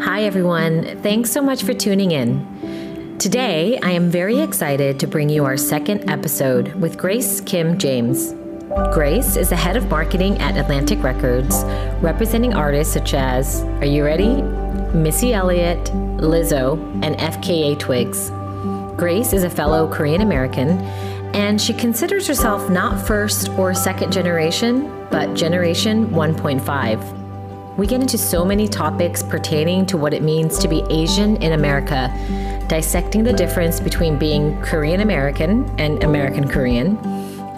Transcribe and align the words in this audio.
Hi, 0.00 0.22
everyone. 0.22 1.02
Thanks 1.02 1.30
so 1.30 1.42
much 1.42 1.64
for 1.64 1.74
tuning 1.74 2.12
in. 2.12 3.18
Today, 3.18 3.78
I 3.82 3.90
am 3.90 4.10
very 4.10 4.40
excited 4.40 4.98
to 5.00 5.06
bring 5.06 5.28
you 5.28 5.44
our 5.44 5.58
second 5.58 6.08
episode 6.08 6.72
with 6.76 6.96
Grace 6.96 7.42
Kim 7.42 7.76
James. 7.76 8.32
Grace 8.94 9.36
is 9.36 9.50
the 9.50 9.56
head 9.56 9.76
of 9.76 9.90
marketing 9.90 10.38
at 10.38 10.56
Atlantic 10.56 11.02
Records, 11.02 11.62
representing 12.00 12.54
artists 12.54 12.94
such 12.94 13.12
as, 13.12 13.60
are 13.64 13.84
you 13.84 14.02
ready? 14.02 14.40
Missy 14.96 15.34
Elliott, 15.34 15.84
Lizzo, 16.22 16.78
and 17.04 17.16
FKA 17.16 17.78
Twigs. 17.78 18.30
Grace 18.96 19.34
is 19.34 19.42
a 19.42 19.50
fellow 19.50 19.92
Korean 19.92 20.22
American, 20.22 20.80
and 21.34 21.60
she 21.60 21.74
considers 21.74 22.26
herself 22.26 22.70
not 22.70 23.06
first 23.06 23.50
or 23.58 23.74
second 23.74 24.10
generation, 24.10 25.06
but 25.10 25.34
generation 25.34 26.06
1.5. 26.06 27.23
We 27.76 27.88
get 27.88 28.00
into 28.00 28.16
so 28.16 28.44
many 28.44 28.68
topics 28.68 29.20
pertaining 29.20 29.86
to 29.86 29.96
what 29.96 30.14
it 30.14 30.22
means 30.22 30.58
to 30.58 30.68
be 30.68 30.84
Asian 30.90 31.36
in 31.42 31.54
America, 31.54 32.08
dissecting 32.68 33.24
the 33.24 33.32
difference 33.32 33.80
between 33.80 34.16
being 34.16 34.62
Korean 34.62 35.00
American 35.00 35.68
and 35.80 36.04
American 36.04 36.46
Korean, 36.46 36.96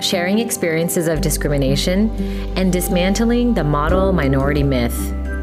sharing 0.00 0.38
experiences 0.38 1.06
of 1.06 1.20
discrimination, 1.20 2.08
and 2.56 2.72
dismantling 2.72 3.52
the 3.52 3.62
model 3.62 4.10
minority 4.14 4.62
myth. 4.62 4.98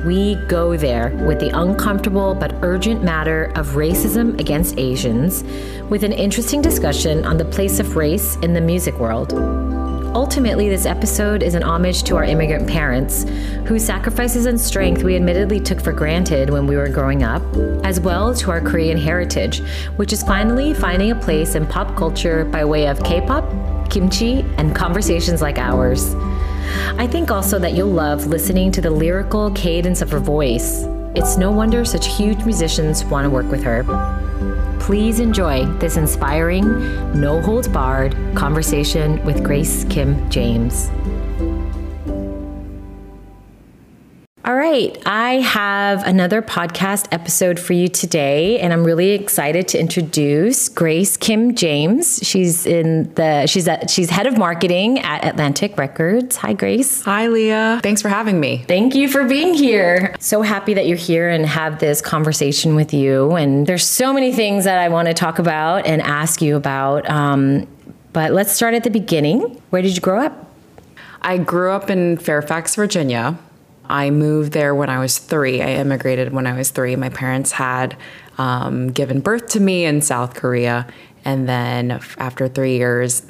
We 0.07 0.35
go 0.47 0.75
there 0.75 1.09
with 1.27 1.39
the 1.39 1.49
uncomfortable 1.49 2.33
but 2.33 2.55
urgent 2.63 3.03
matter 3.03 3.51
of 3.55 3.75
racism 3.75 4.39
against 4.39 4.79
Asians, 4.79 5.43
with 5.91 6.03
an 6.03 6.13
interesting 6.13 6.63
discussion 6.63 7.25
on 7.25 7.37
the 7.37 7.45
place 7.45 7.79
of 7.79 7.95
race 7.95 8.37
in 8.37 8.53
the 8.53 8.61
music 8.61 8.95
world. 8.95 9.33
Ultimately, 10.15 10.69
this 10.69 10.85
episode 10.85 11.41
is 11.41 11.55
an 11.55 11.63
homage 11.63 12.03
to 12.03 12.15
our 12.17 12.23
immigrant 12.23 12.69
parents, 12.69 13.23
whose 13.65 13.83
sacrifices 13.83 14.45
and 14.45 14.61
strength 14.61 15.01
we 15.01 15.15
admittedly 15.15 15.59
took 15.59 15.81
for 15.81 15.91
granted 15.91 16.51
when 16.51 16.67
we 16.67 16.77
were 16.77 16.87
growing 16.87 17.23
up, 17.23 17.41
as 17.83 17.99
well 17.99 18.31
to 18.35 18.51
our 18.51 18.61
Korean 18.61 18.95
heritage, 18.97 19.63
which 19.95 20.13
is 20.13 20.21
finally 20.21 20.75
finding 20.75 21.09
a 21.09 21.15
place 21.15 21.55
in 21.55 21.65
pop 21.65 21.97
culture 21.97 22.45
by 22.45 22.63
way 22.63 22.87
of 22.87 23.03
K 23.03 23.21
pop, 23.25 23.43
kimchi, 23.89 24.41
and 24.59 24.75
conversations 24.75 25.41
like 25.41 25.57
ours. 25.57 26.13
I 26.99 27.07
think 27.07 27.31
also 27.31 27.57
that 27.57 27.73
you'll 27.73 27.87
love 27.87 28.27
listening 28.27 28.71
to 28.73 28.81
the 28.81 28.91
lyrical 28.91 29.49
cadence 29.51 30.03
of 30.03 30.11
her 30.11 30.19
voice. 30.19 30.83
It's 31.15 31.37
no 31.37 31.51
wonder 31.51 31.83
such 31.85 32.05
huge 32.05 32.43
musicians 32.45 33.03
want 33.03 33.25
to 33.25 33.31
work 33.31 33.49
with 33.49 33.63
her. 33.63 33.83
Please 34.83 35.21
enjoy 35.21 35.65
this 35.79 35.95
inspiring, 35.95 36.65
no 37.17 37.39
holds 37.39 37.69
barred 37.69 38.17
conversation 38.35 39.23
with 39.23 39.41
Grace 39.41 39.85
Kim 39.85 40.29
James. 40.29 40.89
All 44.45 44.55
right, 44.55 45.01
I 45.05 45.35
have 45.35 46.05
another 46.05 46.41
podcast 46.41 47.07
episode 47.13 47.57
for 47.57 47.71
you 47.71 47.87
today, 47.87 48.59
and 48.59 48.73
I'm 48.73 48.83
really 48.83 49.11
excited 49.11 49.69
to 49.69 49.79
introduce 49.79 50.67
Grace 50.67 51.15
Kim 51.15 51.55
James. 51.55 52.19
She's 52.23 52.65
in 52.65 53.13
the 53.13 53.47
she's 53.47 53.69
at 53.69 53.89
she's 53.89 54.09
head 54.09 54.27
of 54.27 54.37
marketing 54.37 54.99
at 54.99 55.23
Atlantic 55.23 55.77
Records. 55.77 56.35
Hi, 56.35 56.51
Grace. 56.51 57.03
Hi, 57.03 57.27
Leah. 57.27 57.79
Thanks 57.81 58.01
for 58.01 58.09
having 58.09 58.41
me. 58.41 58.65
Thank 58.67 58.95
you 58.95 59.07
for 59.07 59.23
being 59.23 59.53
here. 59.53 60.13
So 60.19 60.41
happy 60.41 60.73
that 60.73 60.87
you're 60.87 60.97
here 60.97 61.29
and 61.29 61.45
have 61.45 61.79
this 61.79 62.01
conversation 62.01 62.75
with 62.75 62.93
you. 62.93 63.31
And 63.35 63.65
there's 63.65 63.87
so 63.87 64.11
many 64.11 64.33
things 64.33 64.65
that 64.65 64.77
I 64.77 64.89
want 64.89 65.07
to 65.07 65.13
talk 65.13 65.39
about 65.39 65.85
and 65.85 66.01
ask 66.01 66.41
you 66.41 66.57
about. 66.57 67.09
Um, 67.09 67.65
but 68.11 68.33
let's 68.33 68.51
start 68.51 68.73
at 68.73 68.83
the 68.83 68.89
beginning. 68.89 69.61
Where 69.69 69.81
did 69.81 69.95
you 69.95 70.01
grow 70.01 70.25
up? 70.25 70.51
I 71.21 71.37
grew 71.37 71.71
up 71.71 71.89
in 71.89 72.17
Fairfax, 72.17 72.75
Virginia. 72.75 73.39
I 73.85 74.09
moved 74.09 74.53
there 74.53 74.73
when 74.73 74.89
I 74.89 74.99
was 74.99 75.17
three. 75.17 75.61
I 75.61 75.73
immigrated 75.73 76.33
when 76.33 76.47
I 76.47 76.55
was 76.55 76.69
three. 76.71 76.95
My 76.95 77.09
parents 77.09 77.51
had 77.51 77.97
um, 78.37 78.91
given 78.91 79.19
birth 79.19 79.47
to 79.49 79.59
me 79.59 79.85
in 79.85 80.01
South 80.01 80.35
Korea. 80.35 80.87
And 81.25 81.47
then 81.47 81.91
after 82.17 82.47
three 82.47 82.77
years, 82.77 83.23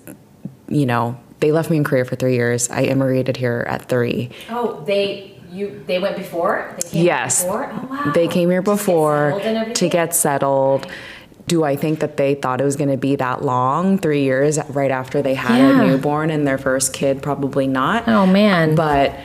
you 0.68 0.86
know, 0.86 1.20
they 1.40 1.52
left 1.52 1.70
me 1.70 1.78
in 1.78 1.84
Korea 1.84 2.06
for 2.06 2.16
three 2.16 2.36
years. 2.36 2.70
I 2.70 2.84
immigrated 2.84 3.38
here 3.38 3.66
at 3.68 3.90
three. 3.90 4.32
Oh, 4.50 4.84
they 4.86 5.34
you 5.52 5.84
they 5.86 6.00
went 6.00 6.18
before? 6.18 6.76
They 6.82 6.90
came 6.90 7.06
yes. 7.06 7.44
Before? 7.44 7.72
Oh, 7.72 7.88
wow. 7.90 8.12
They 8.14 8.28
came 8.28 8.50
here 8.50 8.62
before 8.62 9.34
to 9.34 9.40
get, 9.40 9.76
to 9.76 9.90
get 9.90 10.16
settled. 10.16 10.88
Do 11.46 11.64
I 11.64 11.76
think 11.76 12.00
that 12.00 12.16
they 12.16 12.36
thought 12.36 12.62
it 12.62 12.64
was 12.64 12.78
going 12.78 12.90
to 12.90 12.98
be 12.98 13.18
that 13.18 13.44
long? 13.44 13.98
Three 13.98 14.24
years 14.24 14.58
right 14.70 14.90
after 14.90 15.22
they 15.22 15.36
had 15.36 15.58
yeah. 15.58 15.82
a 15.82 15.88
newborn 15.88 16.30
and 16.30 16.48
their 16.48 16.58
first 16.58 16.94
kid? 16.94 17.22
Probably 17.22 17.68
not. 17.68 18.08
Oh, 18.08 18.26
man. 18.26 18.76
But 18.76 19.20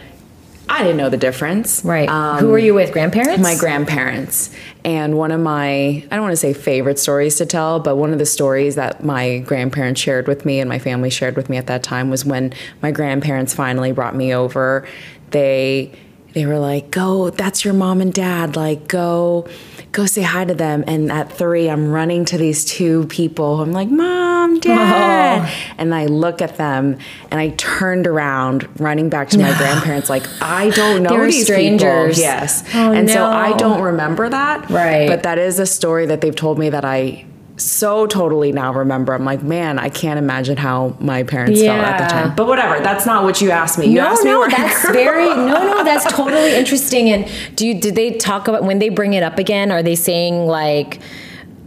I 0.69 0.83
didn't 0.83 0.99
know 0.99 1.09
the 1.09 1.17
difference. 1.17 1.84
Right. 1.84 2.09
Um, 2.09 2.39
Who 2.39 2.49
were 2.49 2.59
you 2.59 2.75
with? 2.75 2.93
Grandparents? 2.93 3.43
My 3.43 3.56
grandparents. 3.56 4.51
And 4.84 5.17
one 5.17 5.33
of 5.33 5.41
my, 5.41 5.67
I 5.67 6.09
don't 6.11 6.23
want 6.23 6.33
to 6.33 6.37
say 6.37 6.53
favorite 6.53 6.99
stories 6.99 7.37
to 7.37 7.47
tell, 7.47 7.81
but 7.81 7.97
one 7.97 8.12
of 8.12 8.19
the 8.19 8.27
stories 8.27 8.75
that 8.75 9.03
my 9.03 9.39
grandparents 9.39 10.01
shared 10.01 10.29
with 10.29 10.45
me 10.45 10.61
and 10.61 10.69
my 10.69 10.79
family 10.79 11.11
shared 11.11 11.37
with 11.37 11.49
me 11.49 11.56
at 11.56 11.67
that 11.67 11.83
time 11.83 12.11
was 12.11 12.25
when 12.25 12.53
my 12.83 12.91
grandparents 12.91 13.55
finally 13.55 13.93
brought 13.93 14.15
me 14.15 14.34
over. 14.34 14.87
They 15.31 15.93
they 16.34 16.47
were 16.47 16.59
like, 16.59 16.91
"Go, 16.91 17.31
that's 17.31 17.65
your 17.65 17.75
mom 17.75 18.00
and 18.00 18.12
dad. 18.12 18.55
Like, 18.55 18.87
go, 18.87 19.49
go 19.93 20.06
say 20.06 20.22
hi 20.22 20.44
to 20.44 20.54
them." 20.54 20.84
And 20.87 21.10
at 21.10 21.32
three, 21.32 21.69
I'm 21.69 21.91
running 21.91 22.25
to 22.26 22.38
these 22.38 22.65
two 22.65 23.06
people. 23.06 23.60
I'm 23.60 23.72
like, 23.72 23.88
"Mom, 23.88 24.60
dad," 24.60 25.43
oh. 25.44 25.75
and 25.78 25.94
I 25.94 26.06
look 26.06 26.43
at 26.43 26.56
them, 26.56 26.99
and 27.31 27.41
I 27.41 27.50
turned 27.50 28.06
around, 28.06 28.69
running 28.81 29.09
back 29.09 29.28
to 29.31 29.38
my 29.38 29.56
grandparents, 29.56 30.09
like, 30.10 30.25
"I 30.41 30.71
don't 30.71 31.03
know 31.03 31.25
these 31.25 31.44
strangers." 31.44 32.16
People. 32.16 32.31
Yes, 32.31 32.65
oh, 32.75 32.93
and 32.93 33.06
no. 33.06 33.12
so 33.15 33.25
I 33.25 33.56
don't 33.56 33.82
remember 33.82 34.28
that. 34.28 34.69
Right, 34.71 35.09
but 35.09 35.22
that 35.22 35.38
is 35.38 35.59
a 35.59 35.66
story 35.66 36.06
that 36.06 36.20
they've 36.20 36.37
told 36.37 36.59
me 36.59 36.70
that 36.70 36.84
I 36.84 37.25
so 37.59 38.07
totally 38.07 38.53
now 38.53 38.73
remember. 38.73 39.13
I'm 39.13 39.25
like, 39.25 39.43
man, 39.43 39.79
I 39.79 39.89
can't 39.89 40.19
imagine 40.19 40.57
how 40.57 40.97
my 41.01 41.23
parents 41.23 41.61
yeah. 41.61 41.83
felt 41.83 41.87
at 41.87 42.09
the 42.09 42.13
time. 42.13 42.37
But 42.37 42.47
whatever, 42.47 42.83
that's 42.83 43.07
not 43.07 43.25
what 43.25 43.41
you 43.41 43.51
asked 43.51 43.79
me. 43.79 43.87
You 43.87 43.97
no, 43.97 44.07
asked 44.07 44.25
no, 44.25 44.47
me 44.47 44.55
that's 44.57 44.91
very 44.93 45.29
no, 45.29 45.67
no, 45.67 45.85
that's 45.85 46.11
totally 46.13 46.55
interesting. 46.57 47.09
And 47.11 47.31
do 47.57 47.67
you 47.67 47.81
did 47.81 47.95
they 47.95 48.17
talk 48.17 48.49
about 48.49 48.65
when 48.65 48.79
they 48.79 48.89
bring 48.89 49.13
it 49.13 49.23
up 49.23 49.39
again? 49.39 49.71
Are 49.71 49.83
they 49.83 49.95
saying 49.95 50.47
like? 50.47 51.01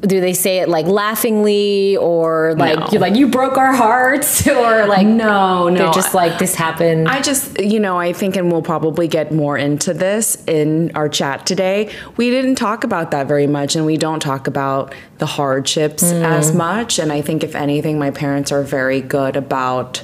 Do 0.02 0.20
they 0.20 0.34
say 0.34 0.58
it 0.58 0.68
like 0.70 0.88
laughingly 0.88 1.96
or 1.98 2.56
like 2.56 2.78
no. 2.78 2.88
you 2.92 3.00
like 3.00 3.16
you 3.16 3.28
broke 3.28 3.58
our 3.58 3.74
hearts 3.74 4.48
or 4.48 4.88
like 4.88 5.06
no 5.06 5.70
no 5.70 5.76
they're 5.76 5.94
just 5.94 6.16
like 6.16 6.40
this 6.40 6.56
happened 6.56 7.08
i 7.08 7.22
just 7.22 7.60
you 7.60 7.80
know 7.80 7.98
i 7.98 8.12
think 8.12 8.36
and 8.36 8.52
we'll 8.52 8.64
probably 8.64 9.08
get 9.08 9.32
more 9.32 9.58
into 9.58 9.94
this 9.94 10.44
in 10.46 10.92
our 10.96 11.08
chat 11.08 11.46
today 11.46 11.92
we 12.18 12.32
didn't 12.32 12.56
talk 12.56 12.84
about 12.84 13.12
that 13.12 13.28
very 13.28 13.48
much 13.48 13.76
and 13.76 13.86
we 13.86 13.96
don't 13.96 14.22
talk 14.22 14.48
about 14.48 14.94
the 15.20 15.26
hardships 15.26 16.04
mm. 16.04 16.24
as 16.24 16.54
much 16.54 16.98
and 16.98 17.12
i 17.12 17.22
think 17.22 17.44
if 17.44 17.56
anything 17.56 18.00
my 18.00 18.10
parents 18.10 18.52
are 18.52 18.64
very 18.64 19.02
good 19.02 19.36
about 19.36 20.04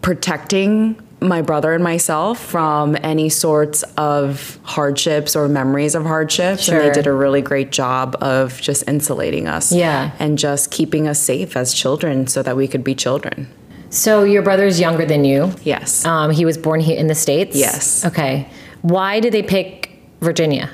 protecting 0.00 0.98
my 1.20 1.42
brother 1.42 1.72
and 1.72 1.84
myself 1.84 2.40
from 2.40 2.96
any 3.02 3.28
sorts 3.28 3.82
of 3.96 4.58
hardships 4.62 5.36
or 5.36 5.48
memories 5.48 5.94
of 5.94 6.04
hardships 6.04 6.64
sure. 6.64 6.78
and 6.78 6.88
they 6.88 6.92
did 6.92 7.06
a 7.06 7.12
really 7.12 7.42
great 7.42 7.70
job 7.70 8.16
of 8.20 8.60
just 8.60 8.86
insulating 8.88 9.46
us 9.46 9.72
yeah. 9.72 10.12
and 10.18 10.38
just 10.38 10.70
keeping 10.70 11.06
us 11.06 11.20
safe 11.20 11.56
as 11.56 11.74
children 11.74 12.26
so 12.26 12.42
that 12.42 12.56
we 12.56 12.66
could 12.66 12.82
be 12.82 12.94
children. 12.94 13.48
So 13.90 14.24
your 14.24 14.42
brother's 14.42 14.80
younger 14.80 15.04
than 15.04 15.24
you? 15.24 15.52
Yes. 15.62 16.04
Um, 16.04 16.30
he 16.30 16.44
was 16.44 16.56
born 16.56 16.80
here 16.80 16.98
in 16.98 17.08
the 17.08 17.14
states? 17.14 17.56
Yes. 17.56 18.04
Okay. 18.04 18.48
Why 18.82 19.20
did 19.20 19.34
they 19.34 19.42
pick 19.42 19.90
virginia 20.20 20.70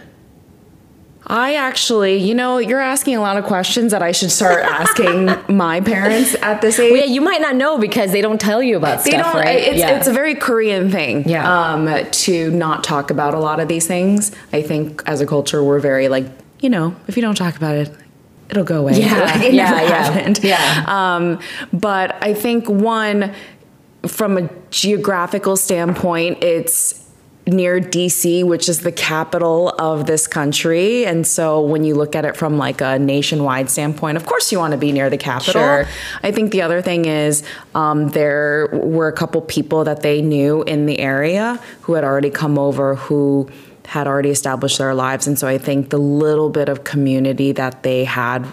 I 1.28 1.54
actually, 1.54 2.19
you 2.19 2.34
know, 2.34 2.59
you're 2.59 2.81
asking 2.81 3.16
a 3.16 3.20
lot 3.20 3.37
of 3.37 3.44
questions 3.44 3.91
that 3.91 4.03
I 4.03 4.12
should 4.12 4.31
start 4.31 4.62
asking 4.64 5.26
my 5.54 5.81
parents 5.81 6.37
at 6.37 6.60
this 6.60 6.78
age. 6.78 6.92
Well, 6.92 7.00
yeah, 7.00 7.12
you 7.12 7.20
might 7.20 7.41
not 7.41 7.56
know 7.56 7.78
because 7.78 8.12
they 8.12 8.20
don't 8.20 8.41
tell 8.41 8.62
you 8.62 8.76
about 8.76 9.04
they 9.04 9.10
stuff, 9.10 9.32
don't, 9.32 9.42
right? 9.42 9.59
It's, 9.59 9.78
yeah. 9.78 9.97
it's 9.97 10.06
a 10.06 10.12
very 10.12 10.37
Korean 10.37 10.91
thing 10.91 11.28
yeah. 11.28 11.72
um, 11.72 12.10
to 12.10 12.50
not 12.53 12.84
talk 12.84 13.10
about 13.10 13.34
a 13.34 13.41
lot 13.41 13.59
of 13.59 13.66
these 13.66 13.87
things. 13.87 14.31
I 14.53 14.62
think 14.62 15.02
as 15.06 15.20
a 15.20 15.26
culture, 15.26 15.64
we're 15.64 15.81
very 15.81 16.08
like, 16.08 16.26
you 16.61 16.70
know, 16.70 16.94
if 17.08 17.17
you 17.17 17.23
don't 17.23 17.34
talk 17.34 17.56
about 17.56 17.75
it, 17.75 17.93
it'll 18.49 18.64
go 18.64 18.79
away. 18.79 19.00
Yeah, 19.00 19.20
like, 19.34 19.52
yeah, 19.52 19.82
yeah. 19.82 20.34
yeah. 20.43 20.84
Um, 20.87 21.40
but 21.72 22.22
I 22.22 22.34
think 22.34 22.69
one, 22.69 23.34
from 24.06 24.38
a 24.38 24.49
geographical 24.70 25.56
standpoint, 25.56 26.44
it's 26.44 27.06
near 27.46 27.81
DC, 27.81 28.44
which 28.44 28.69
is 28.69 28.81
the 28.81 28.90
capital 28.90 29.69
of 29.78 30.06
this 30.06 30.26
country. 30.26 31.06
And 31.06 31.25
so 31.26 31.60
when 31.60 31.84
you 31.84 31.94
look 31.94 32.16
at 32.16 32.25
it 32.25 32.37
from 32.37 32.58
like 32.58 32.81
a 32.81 32.98
nationwide 32.98 33.70
standpoint, 33.70 34.16
of 34.16 34.26
course 34.26 34.50
you 34.50 34.58
want 34.58 34.72
to 34.72 34.78
be 34.78 34.90
near 34.90 35.08
the 35.08 35.19
capital. 35.19 35.52
Sure. 35.52 35.87
I 36.25 36.32
think 36.32 36.50
the 36.50 36.62
other 36.62 36.82
thing 36.82 37.04
is 37.04 37.44
um, 37.75 38.08
there 38.08 38.69
were 38.72 39.06
a 39.06 39.12
couple 39.12 39.40
people 39.43 39.84
that 39.84 40.02
they 40.02 40.22
knew 40.22 40.62
in 40.64 40.87
the 40.87 40.98
area 40.98 41.60
who 41.82 41.94
had 41.94 42.02
already 42.02 42.31
come 42.31 42.58
over 42.58 42.96
who 42.96 43.48
had 43.87 44.08
already 44.08 44.31
established 44.31 44.78
their 44.78 44.94
lives. 44.94 45.28
And 45.28 45.38
so 45.38 45.46
I 45.46 45.58
think 45.58 45.90
the 45.90 45.98
little 45.98 46.50
bit 46.50 46.69
of 46.69 46.82
community 46.82 47.52
that 47.52 47.84
they 47.84 48.04
had 48.04 48.44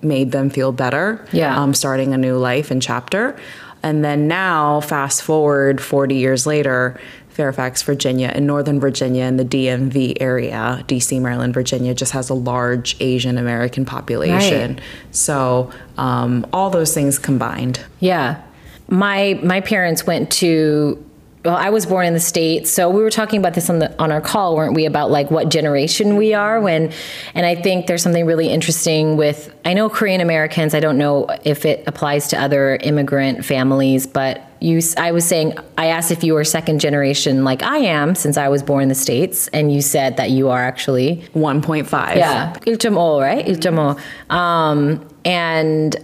made 0.00 0.30
them 0.30 0.50
feel 0.50 0.70
better. 0.70 1.26
Yeah. 1.32 1.60
Um, 1.60 1.74
starting 1.74 2.14
a 2.14 2.18
new 2.18 2.36
life 2.36 2.70
and 2.70 2.80
chapter. 2.80 3.36
And 3.82 4.04
then 4.04 4.26
now, 4.26 4.80
fast 4.80 5.22
forward 5.22 5.80
40 5.80 6.16
years 6.16 6.46
later, 6.46 6.98
Fairfax, 7.38 7.82
Virginia, 7.82 8.32
and 8.34 8.48
Northern 8.48 8.80
Virginia 8.80 9.22
and 9.22 9.38
the 9.38 9.44
DMV 9.44 10.16
area, 10.20 10.82
DC, 10.88 11.20
Maryland, 11.20 11.54
Virginia, 11.54 11.94
just 11.94 12.10
has 12.10 12.30
a 12.30 12.34
large 12.34 12.96
Asian 12.98 13.38
American 13.38 13.84
population. 13.84 14.74
Right. 14.74 14.82
So 15.12 15.70
um, 15.98 16.44
all 16.52 16.68
those 16.68 16.92
things 16.92 17.16
combined. 17.16 17.78
Yeah. 18.00 18.42
My 18.88 19.38
my 19.44 19.60
parents 19.60 20.04
went 20.04 20.32
to 20.32 21.04
well, 21.44 21.54
I 21.54 21.70
was 21.70 21.86
born 21.86 22.06
in 22.06 22.12
the 22.12 22.18
States, 22.18 22.72
so 22.72 22.90
we 22.90 23.02
were 23.02 23.10
talking 23.10 23.38
about 23.38 23.54
this 23.54 23.70
on 23.70 23.78
the 23.78 23.96
on 24.02 24.10
our 24.10 24.20
call, 24.20 24.56
weren't 24.56 24.74
we, 24.74 24.84
about 24.84 25.12
like 25.12 25.30
what 25.30 25.48
generation 25.48 26.16
we 26.16 26.34
are 26.34 26.60
when 26.60 26.92
and 27.36 27.46
I 27.46 27.54
think 27.54 27.86
there's 27.86 28.02
something 28.02 28.26
really 28.26 28.48
interesting 28.48 29.16
with 29.16 29.54
I 29.64 29.74
know 29.74 29.88
Korean 29.88 30.20
Americans, 30.20 30.74
I 30.74 30.80
don't 30.80 30.98
know 30.98 31.28
if 31.44 31.64
it 31.64 31.84
applies 31.86 32.26
to 32.30 32.42
other 32.42 32.74
immigrant 32.82 33.44
families, 33.44 34.08
but 34.08 34.42
you 34.60 34.80
I 34.96 35.12
was 35.12 35.24
saying 35.24 35.56
I 35.76 35.86
asked 35.86 36.10
if 36.10 36.24
you 36.24 36.34
were 36.34 36.44
second 36.44 36.80
generation 36.80 37.44
like 37.44 37.62
I 37.62 37.78
am 37.78 38.14
since 38.14 38.36
I 38.36 38.48
was 38.48 38.62
born 38.62 38.82
in 38.84 38.88
the 38.88 38.94
States, 38.94 39.48
and 39.48 39.72
you 39.72 39.82
said 39.82 40.16
that 40.16 40.30
you 40.30 40.48
are 40.48 40.62
actually 40.62 41.28
1.5. 41.34 42.16
yeah, 42.16 42.54
1.5, 42.54 43.20
right? 43.20 43.46
1.5. 43.46 44.32
Um, 44.34 45.08
and 45.24 45.96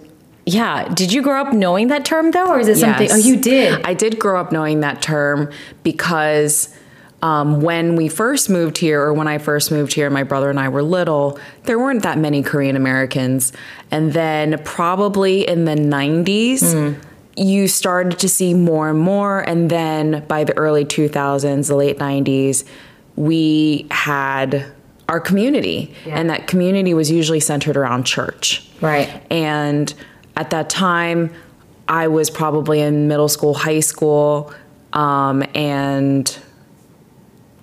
yeah, 0.47 0.89
did 0.89 1.13
you 1.13 1.23
grow 1.23 1.41
up 1.41 1.53
knowing 1.53 1.89
that 1.89 2.05
term 2.05 2.31
though, 2.31 2.49
or 2.49 2.61
is 2.61 2.69
it 2.69 2.77
something? 2.77 3.09
Yes. 3.09 3.15
Oh, 3.15 3.29
you 3.29 3.37
did. 3.37 3.83
I 3.85 3.95
did 3.95 4.19
grow 4.19 4.41
up 4.41 4.53
knowing 4.53 4.81
that 4.81 5.01
term 5.03 5.51
because 5.83 6.75
um, 7.23 7.63
when 7.63 7.97
we 7.97 8.09
first 8.09 8.51
moved 8.51 8.77
here, 8.77 9.01
or 9.01 9.15
when 9.15 9.27
I 9.27 9.39
first 9.39 9.71
moved 9.71 9.95
here, 9.95 10.11
my 10.11 10.25
brother 10.25 10.51
and 10.51 10.61
I 10.61 10.69
were 10.69 10.83
little, 10.83 11.39
there 11.63 11.79
weren't 11.79 12.03
that 12.03 12.19
many 12.19 12.43
Korean 12.43 12.77
Americans. 12.77 13.51
And 13.91 14.13
then 14.13 14.61
probably 14.63 15.49
in 15.49 15.65
the 15.65 15.75
90s, 15.75 17.01
you 17.37 17.69
started 17.69 18.19
to 18.21 18.29
see 18.29 18.55
more 18.55 18.91
and 18.91 18.99
more. 18.99 19.41
And 19.41 19.71
then 19.71 20.25
by 20.27 20.45
the 20.45 20.57
early 20.57 20.85
2000s, 20.85 21.69
the 21.69 21.77
late 21.77 21.99
90s, 21.99 22.65
we 23.17 23.87
had 23.91 24.67
our 25.09 25.21
community. 25.21 25.95
And 26.07 26.31
that 26.31 26.47
community 26.47 26.95
was 26.95 27.11
usually 27.11 27.41
centered 27.41 27.77
around 27.77 28.05
church. 28.05 28.69
Right. 28.81 29.23
And 29.31 29.93
at 30.37 30.51
that 30.51 30.71
time, 30.71 31.33
I 31.89 32.09
was 32.09 32.31
probably 32.31 32.81
in 32.81 33.09
middle 33.09 33.29
school, 33.29 33.55
high 33.55 33.81
school, 33.81 34.53
um, 34.93 35.45
and 35.55 36.39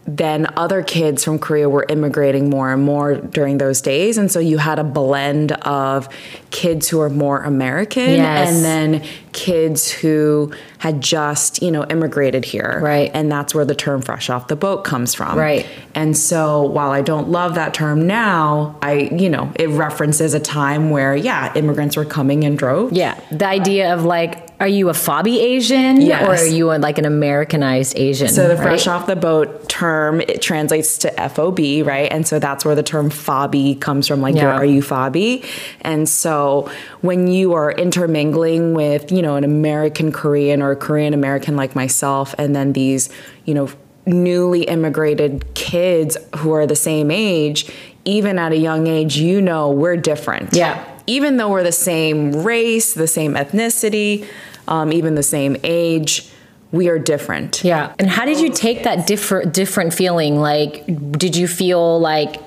then 0.06 0.48
other 0.58 0.82
kids 0.82 1.24
from 1.24 1.38
Korea 1.38 1.70
were 1.70 1.86
immigrating 1.88 2.50
more 2.50 2.74
and 2.74 2.84
more 2.84 3.16
during 3.16 3.60
those 3.60 3.82
days. 3.82 4.18
And 4.18 4.32
so 4.32 4.40
you 4.40 4.58
had 4.58 4.80
a 4.80 4.84
blend 4.84 5.52
of 5.52 6.10
kids 6.50 6.90
who 6.90 7.00
are 7.02 7.10
more 7.10 7.42
American 7.44 8.10
Yes. 8.10 8.50
and 8.50 8.66
then 8.66 9.08
kids 9.32 9.92
who 9.92 10.52
had 10.80 11.02
just, 11.02 11.62
you 11.62 11.70
know, 11.70 11.86
immigrated 11.86 12.44
here. 12.46 12.80
Right. 12.82 13.12
And 13.14 13.32
that's 13.32 13.54
where 13.54 13.64
the 13.64 13.76
term 13.76 14.02
fresh 14.02 14.30
off 14.30 14.48
the 14.48 14.56
boat 14.56 14.84
comes 14.84 15.14
from. 15.14 15.38
Right. 15.38 15.68
And 15.94 16.18
so 16.18 16.64
while 16.64 16.92
I 16.92 17.02
don't 17.02 17.30
love 17.30 17.56
that 17.56 17.74
term 17.74 18.08
now, 18.08 18.78
I, 18.82 18.94
you 18.94 19.30
know, 19.30 19.52
it 19.56 19.70
references 19.70 20.34
a 20.34 20.40
time 20.40 20.90
where, 20.90 21.16
yeah, 21.16 21.54
immigrants 21.54 21.96
were 21.96 22.06
coming 22.06 22.44
in 22.44 22.56
droves. 22.56 22.98
Yeah, 22.98 23.20
the 23.32 23.46
idea 23.48 23.94
of 23.94 24.04
like, 24.04 24.51
are 24.62 24.68
you 24.68 24.90
a 24.90 24.94
FOBby 24.94 25.38
Asian 25.40 26.00
Yes. 26.02 26.22
or 26.22 26.36
are 26.46 26.48
you 26.48 26.72
a, 26.72 26.78
like 26.78 27.00
an 27.00 27.06
Americanized 27.06 27.98
Asian? 27.98 28.28
So 28.30 28.48
the 28.48 28.56
right? 28.56 28.62
fresh 28.64 28.86
off 28.88 29.08
the 29.08 29.16
boat 29.16 29.68
term 29.68 30.22
it 30.22 30.40
translates 30.42 31.00
to 31.00 31.10
FOB, 31.30 31.60
right? 31.86 32.12
And 32.12 32.28
so 32.28 32.38
that's 32.38 32.64
where 32.64 32.76
the 32.76 32.84
term 32.84 33.10
FOBby 33.10 33.82
comes 33.82 34.08
from. 34.08 34.22
Like, 34.22 34.36
Yeah. 34.36 34.54
are 34.56 34.64
you 34.64 34.82
FOBby? 34.84 35.44
And 35.82 36.08
so 36.08 36.70
when 37.02 37.26
you 37.28 37.54
are 37.54 37.72
intermingling 37.72 38.76
with, 38.76 39.12
you 39.12 39.24
know, 39.24 39.36
an 39.36 39.44
American 39.44 40.12
Korean 40.12 40.62
or 40.62 40.70
a 40.72 40.76
Korean 40.76 41.16
American 41.16 41.56
like 41.56 41.76
myself, 41.76 42.36
and 42.38 42.56
then 42.56 42.74
these, 42.74 43.10
you 43.46 43.56
know, 43.56 43.68
newly 44.06 44.64
immigrated 44.64 45.54
kids 45.56 46.18
who 46.38 46.52
are 46.54 46.68
the 46.68 46.76
same 46.76 47.10
age, 47.10 47.68
even 48.06 48.38
at 48.38 48.52
a 48.52 48.58
young 48.58 48.86
age, 48.88 49.18
you 49.18 49.42
know, 49.42 49.72
we're 49.72 49.98
different. 49.98 50.56
Yeah. 50.56 50.84
Even 51.08 51.38
though 51.38 51.50
we're 51.50 51.64
the 51.64 51.72
same 51.72 52.32
race, 52.44 52.94
the 52.94 53.08
same 53.08 53.34
ethnicity, 53.34 54.28
um, 54.72 54.94
even 54.94 55.16
the 55.16 55.24
same 55.24 55.58
age, 55.64 56.30
we 56.72 56.88
are 56.88 56.98
different. 56.98 57.62
Yeah. 57.64 57.94
And 58.00 58.10
how 58.10 58.24
did 58.26 58.40
you 58.40 58.50
take 58.50 58.84
that 58.86 59.06
different 59.06 59.54
different 59.54 59.94
feeling? 59.94 60.40
Like, 60.40 60.86
did 61.12 61.36
you 61.36 61.48
feel 61.48 62.00
like 62.00 62.42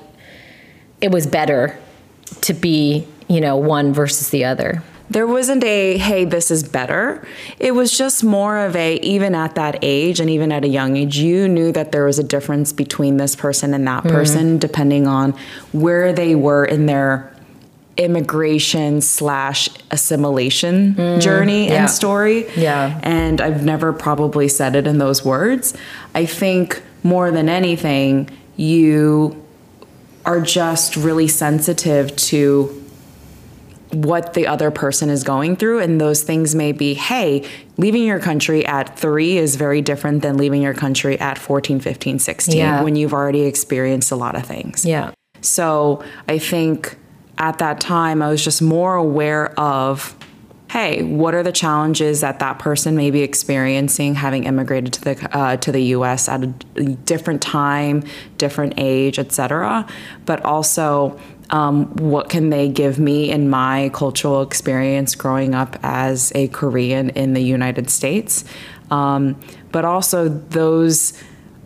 it 0.99 1.11
was 1.11 1.27
better 1.27 1.77
to 2.41 2.53
be, 2.53 3.07
you 3.27 3.39
know, 3.39 3.55
one 3.55 3.93
versus 3.93 4.31
the 4.31 4.43
other? 4.43 4.81
There 5.07 5.27
wasn't 5.27 5.63
a, 5.63 5.99
hey, 5.99 6.25
this 6.25 6.49
is 6.49 6.67
better. 6.67 7.23
It 7.59 7.75
was 7.75 7.95
just 7.95 8.23
more 8.23 8.57
of 8.57 8.75
a, 8.75 8.95
even 9.01 9.35
at 9.35 9.53
that 9.53 9.77
age 9.83 10.19
and 10.19 10.27
even 10.31 10.51
at 10.51 10.65
a 10.65 10.67
young 10.67 10.97
age, 10.97 11.17
you 11.17 11.47
knew 11.47 11.71
that 11.73 11.91
there 11.91 12.05
was 12.05 12.17
a 12.17 12.23
difference 12.23 12.73
between 12.73 13.17
this 13.17 13.35
person 13.35 13.75
and 13.75 13.85
that 13.87 14.03
person, 14.03 14.57
depending 14.57 15.05
on 15.05 15.35
where 15.73 16.11
they 16.11 16.33
were 16.33 16.65
in 16.65 16.87
their 16.87 17.31
immigration 17.97 19.01
slash 19.01 19.69
assimilation 19.91 20.95
mm. 20.95 21.21
journey 21.21 21.67
yeah. 21.67 21.81
and 21.81 21.89
story. 21.89 22.49
Yeah. 22.55 22.99
And 23.03 23.39
I've 23.41 23.63
never 23.63 23.93
probably 23.93 24.47
said 24.47 24.75
it 24.75 24.85
in 24.85 24.97
those 24.97 25.23
words. 25.23 25.75
I 26.13 26.25
think 26.25 26.83
more 27.03 27.31
than 27.31 27.47
anything, 27.47 28.29
you 28.57 29.41
are 30.25 30.41
just 30.41 30.95
really 30.95 31.27
sensitive 31.27 32.15
to 32.15 32.81
what 33.91 34.33
the 34.33 34.47
other 34.47 34.71
person 34.71 35.09
is 35.09 35.23
going 35.23 35.55
through 35.55 35.79
and 35.79 36.01
those 36.01 36.23
things 36.23 36.53
may 36.53 36.71
be 36.73 36.95
hey 36.95 37.47
leaving 37.77 38.03
your 38.03 38.19
country 38.19 38.65
at 38.65 38.97
3 38.99 39.37
is 39.37 39.55
very 39.55 39.81
different 39.81 40.21
than 40.21 40.37
leaving 40.37 40.61
your 40.61 40.73
country 40.73 41.17
at 41.19 41.37
14 41.37 41.79
15 41.79 42.19
16 42.19 42.57
Yeah. 42.57 42.83
when 42.83 42.95
you've 42.97 43.13
already 43.13 43.43
experienced 43.43 44.11
a 44.11 44.15
lot 44.15 44.35
of 44.35 44.45
things 44.45 44.83
Yeah. 44.83 45.11
so 45.39 46.03
I 46.27 46.39
think 46.39 46.97
at 47.37 47.57
that 47.59 47.79
time, 47.79 48.21
I 48.21 48.29
was 48.29 48.43
just 48.43 48.61
more 48.61 48.95
aware 48.95 49.57
of 49.59 50.15
hey, 50.75 51.03
what 51.03 51.33
are 51.33 51.43
the 51.43 51.53
challenges 51.53 52.19
that 52.19 52.39
that 52.39 52.59
person 52.59 52.97
may 52.97 53.09
be 53.09 53.21
experiencing 53.21 54.13
having 54.13 54.43
immigrated 54.43 54.91
to 54.91 55.01
the 55.01 55.37
uh, 55.37 55.55
to 55.57 55.71
the 55.71 55.79
U.S. 55.79 56.27
at 56.27 56.43
a 56.43 56.47
different 56.47 57.41
time, 57.41 58.03
different 58.37 58.73
age, 58.77 59.17
etc. 59.17 59.87
But 60.25 60.43
also, 60.43 61.17
um, 61.51 61.85
what 61.95 62.29
can 62.29 62.49
they 62.49 62.67
give 62.67 62.99
me 62.99 63.29
in 63.31 63.49
my 63.49 63.89
cultural 63.93 64.41
experience 64.41 65.15
growing 65.15 65.55
up 65.55 65.77
as 65.81 66.33
a 66.35 66.49
Korean 66.49 67.09
in 67.11 67.33
the 67.33 67.43
United 67.43 67.89
States? 67.89 68.43
Um, 68.91 69.39
but 69.71 69.85
also 69.85 70.27
those 70.27 71.13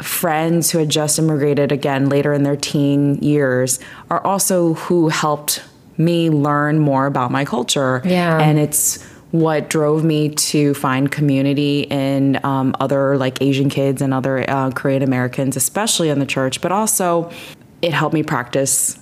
friends 0.02 0.72
who 0.72 0.80
had 0.80 0.90
just 0.90 1.20
immigrated 1.20 1.72
again 1.72 2.10
later 2.10 2.34
in 2.34 2.44
their 2.44 2.56
teen 2.56 3.16
years 3.16 3.80
are 4.10 4.26
also 4.26 4.74
who 4.76 5.10
helped 5.10 5.64
me 5.98 6.30
learn 6.30 6.80
more 6.80 7.06
about 7.06 7.32
my 7.32 7.44
culture. 7.46 8.02
Yeah. 8.06 8.40
And 8.40 8.58
it's 8.58 9.04
what 9.32 9.70
drove 9.70 10.04
me 10.04 10.30
to 10.30 10.74
find 10.74 11.12
community 11.12 11.82
in 11.82 12.44
um, 12.44 12.76
other 12.80 13.18
like 13.18 13.42
Asian 13.42 13.70
kids 13.70 14.02
and 14.02 14.14
other 14.14 14.50
uh, 14.50 14.72
Korean 14.72 15.04
Americans, 15.04 15.56
especially 15.56 16.10
in 16.10 16.20
the 16.20 16.26
church, 16.26 16.62
but 16.62 16.72
also 16.72 17.30
it 17.82 17.94
helped 17.94 18.14
me 18.14 18.24
practice 18.24 18.98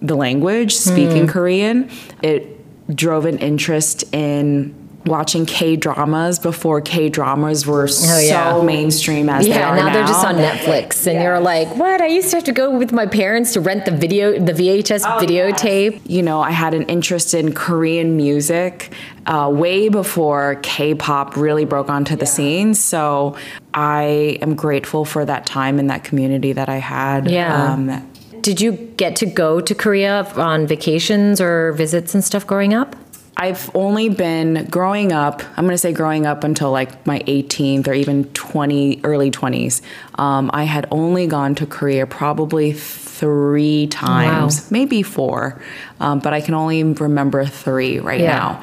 the 0.00 0.16
language, 0.16 0.74
speaking 0.74 1.24
Hmm. 1.24 1.32
Korean. 1.32 1.90
It 2.22 2.54
drove 2.94 3.24
an 3.26 3.38
interest 3.38 4.02
in 4.14 4.74
watching 5.08 5.46
K 5.46 5.76
dramas 5.76 6.38
before 6.38 6.80
K 6.80 7.08
dramas 7.08 7.66
were 7.66 7.88
Oh, 7.90 8.18
yeah. 8.18 8.52
so 8.52 8.62
mainstream 8.62 9.28
as 9.28 9.44
they 9.46 9.50
Yeah, 9.52 9.70
are 9.70 9.76
now, 9.76 9.86
now. 9.86 9.92
they're 9.94 10.06
just 10.06 10.24
on 10.24 10.36
Netflix, 10.36 11.06
and 11.06 11.22
you're 11.22 11.40
like, 11.40 11.68
"What? 11.76 12.00
I 12.00 12.06
used 12.06 12.30
to 12.30 12.36
have 12.36 12.44
to 12.44 12.52
go 12.52 12.70
with 12.76 12.92
my 12.92 13.06
parents 13.06 13.52
to 13.54 13.60
rent 13.60 13.84
the 13.84 13.90
video, 13.90 14.38
the 14.38 14.52
VHS 14.52 15.04
videotape." 15.04 16.00
you 16.06 16.22
know, 16.22 16.40
I 16.40 16.50
had 16.50 16.74
an 16.74 16.82
interest 16.84 17.34
in 17.34 17.52
Korean 17.52 18.16
music 18.16 18.92
uh, 19.26 19.50
way 19.52 19.88
before 19.88 20.58
K-pop 20.62 21.36
really 21.36 21.64
broke 21.64 21.90
onto 21.90 22.16
the 22.16 22.26
scene. 22.26 22.74
So 22.74 23.36
I 23.74 24.38
am 24.40 24.54
grateful 24.54 25.04
for 25.04 25.24
that 25.24 25.44
time 25.46 25.78
in 25.78 25.86
that 25.88 26.04
community 26.04 26.52
that 26.52 26.68
I 26.68 26.76
had. 26.78 27.30
Yeah. 27.30 27.72
Um, 27.72 28.10
Did 28.40 28.60
you 28.60 28.72
get 28.72 29.16
to 29.16 29.26
go 29.26 29.60
to 29.60 29.74
Korea 29.74 30.24
on 30.36 30.66
vacations 30.66 31.40
or 31.40 31.72
visits 31.72 32.14
and 32.14 32.24
stuff 32.24 32.46
growing 32.46 32.72
up? 32.72 32.96
I've 33.40 33.70
only 33.74 34.08
been 34.08 34.66
growing 34.68 35.12
up, 35.12 35.42
I'm 35.56 35.64
going 35.64 35.74
to 35.74 35.78
say 35.78 35.92
growing 35.92 36.26
up 36.26 36.42
until 36.42 36.72
like 36.72 37.06
my 37.06 37.20
18th 37.20 37.86
or 37.86 37.92
even 37.94 38.24
20, 38.24 39.00
early 39.04 39.30
20s. 39.30 39.80
Um, 40.16 40.50
I 40.52 40.64
had 40.64 40.88
only 40.90 41.28
gone 41.28 41.54
to 41.56 41.66
Korea 41.66 42.04
probably 42.04 42.72
three 42.72 43.86
times, 43.86 44.70
maybe 44.72 45.04
four, 45.04 45.62
um, 46.00 46.18
but 46.18 46.32
I 46.32 46.40
can 46.40 46.54
only 46.54 46.82
remember 46.82 47.44
three 47.44 48.00
right 48.00 48.20
Yeah. 48.20 48.36
now. 48.38 48.62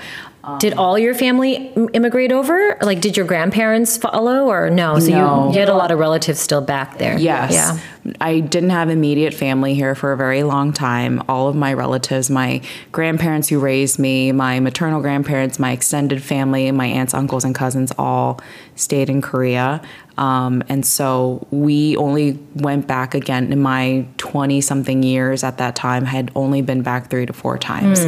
Did 0.59 0.73
all 0.73 0.97
your 0.99 1.13
family 1.13 1.71
immigrate 1.93 2.31
over? 2.31 2.77
Like, 2.81 3.01
did 3.01 3.17
your 3.17 3.25
grandparents 3.25 3.97
follow, 3.97 4.47
or 4.49 4.69
no? 4.69 4.99
So 4.99 5.11
No. 5.11 5.47
you, 5.47 5.53
you 5.53 5.59
had 5.59 5.69
a 5.69 5.73
lot 5.75 5.91
of 5.91 5.99
relatives 5.99 6.39
still 6.39 6.61
back 6.61 6.97
there. 6.97 7.17
Yes. 7.17 7.51
Yeah. 7.53 7.77
I 8.21 8.39
didn't 8.39 8.69
have 8.69 8.89
immediate 8.89 9.33
family 9.33 9.73
here 9.73 9.95
for 9.95 10.11
a 10.11 10.17
very 10.17 10.43
long 10.43 10.71
time. 10.73 11.23
All 11.27 11.47
of 11.47 11.55
my 11.55 11.73
relatives, 11.73 12.29
my 12.29 12.61
grandparents 12.91 13.49
who 13.49 13.59
raised 13.59 13.97
me, 13.97 14.31
my 14.31 14.59
maternal 14.59 15.01
grandparents, 15.01 15.57
my 15.57 15.71
extended 15.71 16.21
family, 16.21 16.71
my 16.71 16.85
aunts, 16.85 17.15
uncles, 17.15 17.43
and 17.43 17.55
cousins 17.55 17.91
all 17.97 18.39
stayed 18.75 19.09
in 19.09 19.21
Korea. 19.23 19.81
Um, 20.19 20.63
and 20.69 20.85
so 20.85 21.45
we 21.49 21.97
only 21.97 22.37
went 22.55 22.87
back 22.87 23.15
again 23.15 23.51
in 23.51 23.59
my 23.61 24.05
20 24.17 24.61
something 24.61 25.01
years 25.01 25.43
at 25.43 25.57
that 25.57 25.75
time, 25.75 26.05
had 26.05 26.31
only 26.35 26.61
been 26.61 26.83
back 26.83 27.09
three 27.09 27.25
to 27.25 27.33
four 27.33 27.57
times. 27.57 28.05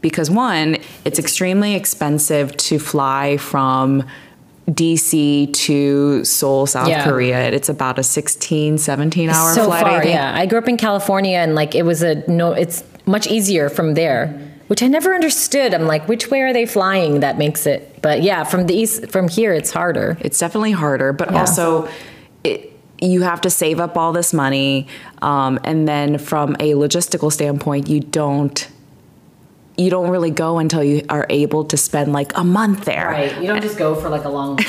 Because 0.00 0.30
one, 0.30 0.78
it's 1.04 1.18
extremely 1.18 1.74
expensive 1.74 2.56
to 2.56 2.78
fly 2.78 3.36
from 3.36 4.04
DC 4.68 5.52
to 5.52 6.24
Seoul, 6.24 6.66
South 6.66 6.88
Yeah. 6.88 7.04
Korea. 7.04 7.50
It's 7.50 7.68
about 7.68 7.98
a 7.98 8.02
16, 8.02 8.78
17 8.78 9.28
hour 9.30 9.54
so 9.54 9.64
flight. 9.66 9.84
I 9.84 9.90
far, 9.90 10.02
think. 10.02 10.14
yeah. 10.14 10.32
I 10.34 10.46
grew 10.46 10.58
up 10.58 10.68
in 10.68 10.76
California, 10.76 11.38
and 11.38 11.54
like 11.54 11.74
it 11.74 11.82
was 11.82 12.02
a 12.02 12.28
no. 12.30 12.52
It's 12.52 12.84
much 13.06 13.26
easier 13.26 13.68
from 13.68 13.94
there, 13.94 14.28
which 14.68 14.82
I 14.82 14.86
never 14.86 15.14
understood. 15.14 15.74
I'm 15.74 15.86
like, 15.86 16.06
which 16.08 16.30
way 16.30 16.40
are 16.42 16.52
they 16.52 16.66
flying? 16.66 17.20
That 17.20 17.36
makes 17.38 17.66
it. 17.66 18.00
But 18.00 18.22
yeah, 18.22 18.44
from 18.44 18.66
the 18.66 18.74
east, 18.74 19.10
from 19.10 19.28
here, 19.28 19.52
it's 19.52 19.70
harder. 19.72 20.16
It's 20.20 20.38
definitely 20.38 20.72
harder, 20.72 21.12
but 21.12 21.34
also 21.34 21.88
it, 22.44 22.70
you 23.00 23.22
have 23.22 23.40
to 23.42 23.50
save 23.50 23.80
up 23.80 23.96
all 23.96 24.12
this 24.12 24.32
money. 24.32 24.86
Um, 25.20 25.58
and 25.64 25.88
then 25.88 26.18
from 26.18 26.54
a 26.60 26.74
logistical 26.74 27.32
standpoint, 27.32 27.88
you 27.88 28.00
don't. 28.00 28.68
You 29.80 29.90
don't 29.90 30.10
really 30.10 30.30
go 30.30 30.58
until 30.58 30.84
you 30.84 31.04
are 31.08 31.26
able 31.30 31.64
to 31.64 31.76
spend 31.76 32.12
like 32.12 32.36
a 32.36 32.44
month 32.44 32.84
there. 32.84 33.08
Right. 33.08 33.40
You 33.40 33.46
don't 33.46 33.62
just 33.62 33.78
go 33.78 33.94
for 33.94 34.08
like 34.08 34.24
a 34.24 34.28
long. 34.28 34.58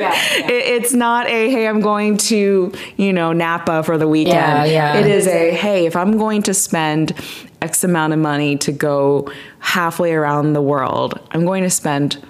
It, 0.00 0.82
it's 0.82 0.92
not 0.92 1.26
a 1.26 1.50
hey, 1.50 1.66
I'm 1.66 1.80
going 1.80 2.18
to 2.18 2.72
you 2.96 3.12
know 3.12 3.32
Napa 3.32 3.82
for 3.82 3.98
the 3.98 4.06
weekend. 4.06 4.36
Yeah, 4.36 4.64
yeah. 4.64 4.98
It 4.98 5.06
is 5.06 5.26
a 5.26 5.50
hey, 5.50 5.86
if 5.86 5.96
I'm 5.96 6.16
going 6.18 6.42
to 6.42 6.54
spend 6.54 7.12
X 7.60 7.82
amount 7.82 8.12
of 8.12 8.20
money 8.20 8.56
to 8.58 8.70
go 8.70 9.28
halfway 9.58 10.12
around 10.12 10.52
the 10.52 10.62
world, 10.62 11.18
I'm 11.32 11.44
going 11.44 11.64
to 11.64 11.70
spend 11.70 12.24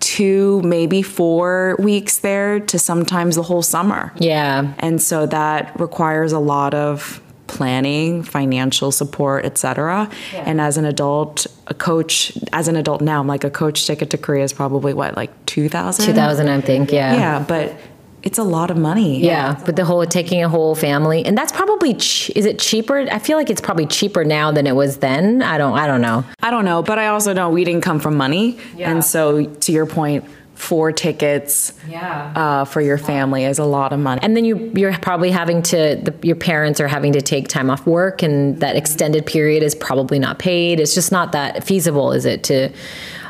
two, 0.00 0.60
maybe 0.62 1.00
four 1.00 1.76
weeks 1.78 2.18
there 2.18 2.60
to 2.60 2.78
sometimes 2.78 3.36
the 3.36 3.42
whole 3.42 3.62
summer. 3.62 4.12
yeah. 4.18 4.74
And 4.80 5.00
so 5.00 5.26
that 5.26 5.78
requires 5.80 6.32
a 6.32 6.40
lot 6.40 6.74
of 6.74 7.21
planning, 7.52 8.22
financial 8.22 8.90
support, 8.90 9.44
etc. 9.44 10.10
And 10.32 10.60
as 10.60 10.76
an 10.76 10.84
adult, 10.84 11.46
a 11.68 11.74
coach, 11.74 12.36
as 12.52 12.66
an 12.68 12.76
adult 12.76 13.00
now, 13.00 13.20
I'm 13.20 13.26
like 13.26 13.44
a 13.44 13.50
coach 13.50 13.86
ticket 13.86 14.10
to 14.10 14.18
Korea 14.18 14.42
is 14.42 14.52
probably 14.52 14.94
what, 14.94 15.16
like 15.16 15.30
2000? 15.46 16.04
2000, 16.04 16.48
I 16.48 16.60
think. 16.60 16.90
Yeah. 16.90 17.14
Yeah, 17.14 17.44
but 17.46 17.76
it's 18.22 18.38
a 18.38 18.42
lot 18.42 18.70
of 18.70 18.76
money. 18.76 19.20
Yeah, 19.20 19.60
but 19.66 19.76
the 19.76 19.84
whole 19.84 20.04
taking 20.06 20.42
a 20.42 20.48
whole 20.48 20.74
family, 20.74 21.24
and 21.24 21.36
that's 21.36 21.52
probably 21.52 21.94
ch- 21.94 22.30
is 22.36 22.46
it 22.46 22.58
cheaper? 22.58 23.06
I 23.10 23.18
feel 23.18 23.36
like 23.36 23.50
it's 23.50 23.60
probably 23.60 23.86
cheaper 23.86 24.24
now 24.24 24.52
than 24.52 24.66
it 24.66 24.76
was 24.76 24.98
then. 24.98 25.42
I 25.42 25.58
don't, 25.58 25.76
I 25.76 25.86
don't 25.86 26.00
know. 26.00 26.24
I 26.40 26.50
don't 26.50 26.64
know, 26.64 26.82
but 26.82 26.98
I 26.98 27.08
also 27.08 27.32
know 27.32 27.50
we 27.50 27.64
didn't 27.64 27.82
come 27.82 28.00
from 28.00 28.16
money. 28.16 28.58
Yeah. 28.76 28.90
And 28.90 29.04
so 29.04 29.44
to 29.44 29.72
your 29.72 29.86
point, 29.86 30.24
four 30.62 30.92
tickets 30.92 31.72
Yeah. 31.88 32.32
uh, 32.36 32.64
for 32.64 32.80
your 32.80 32.96
family 32.96 33.44
is 33.44 33.58
a 33.58 33.64
lot 33.64 33.92
of 33.92 33.98
money. 33.98 34.20
And 34.22 34.36
then 34.36 34.44
you 34.44 34.70
you're 34.74 34.96
probably 34.98 35.32
having 35.32 35.62
to 35.64 35.96
the, 35.96 36.14
your 36.22 36.36
parents 36.36 36.80
are 36.80 36.86
having 36.86 37.12
to 37.14 37.20
take 37.20 37.48
time 37.48 37.68
off 37.68 37.84
work, 37.86 38.22
and 38.22 38.60
that 38.60 38.76
extended 38.76 39.26
period 39.26 39.62
is 39.62 39.74
probably 39.74 40.18
not 40.20 40.38
paid. 40.38 40.78
It's 40.78 40.94
just 40.94 41.10
not 41.10 41.32
that 41.32 41.64
feasible, 41.64 42.12
is 42.12 42.24
it? 42.24 42.44
To 42.44 42.70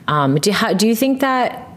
um, 0.09 0.35
do 0.37 0.53
how, 0.53 0.75
do 0.75 0.87
you 0.87 0.95
think 0.95 1.21
that 1.21 1.69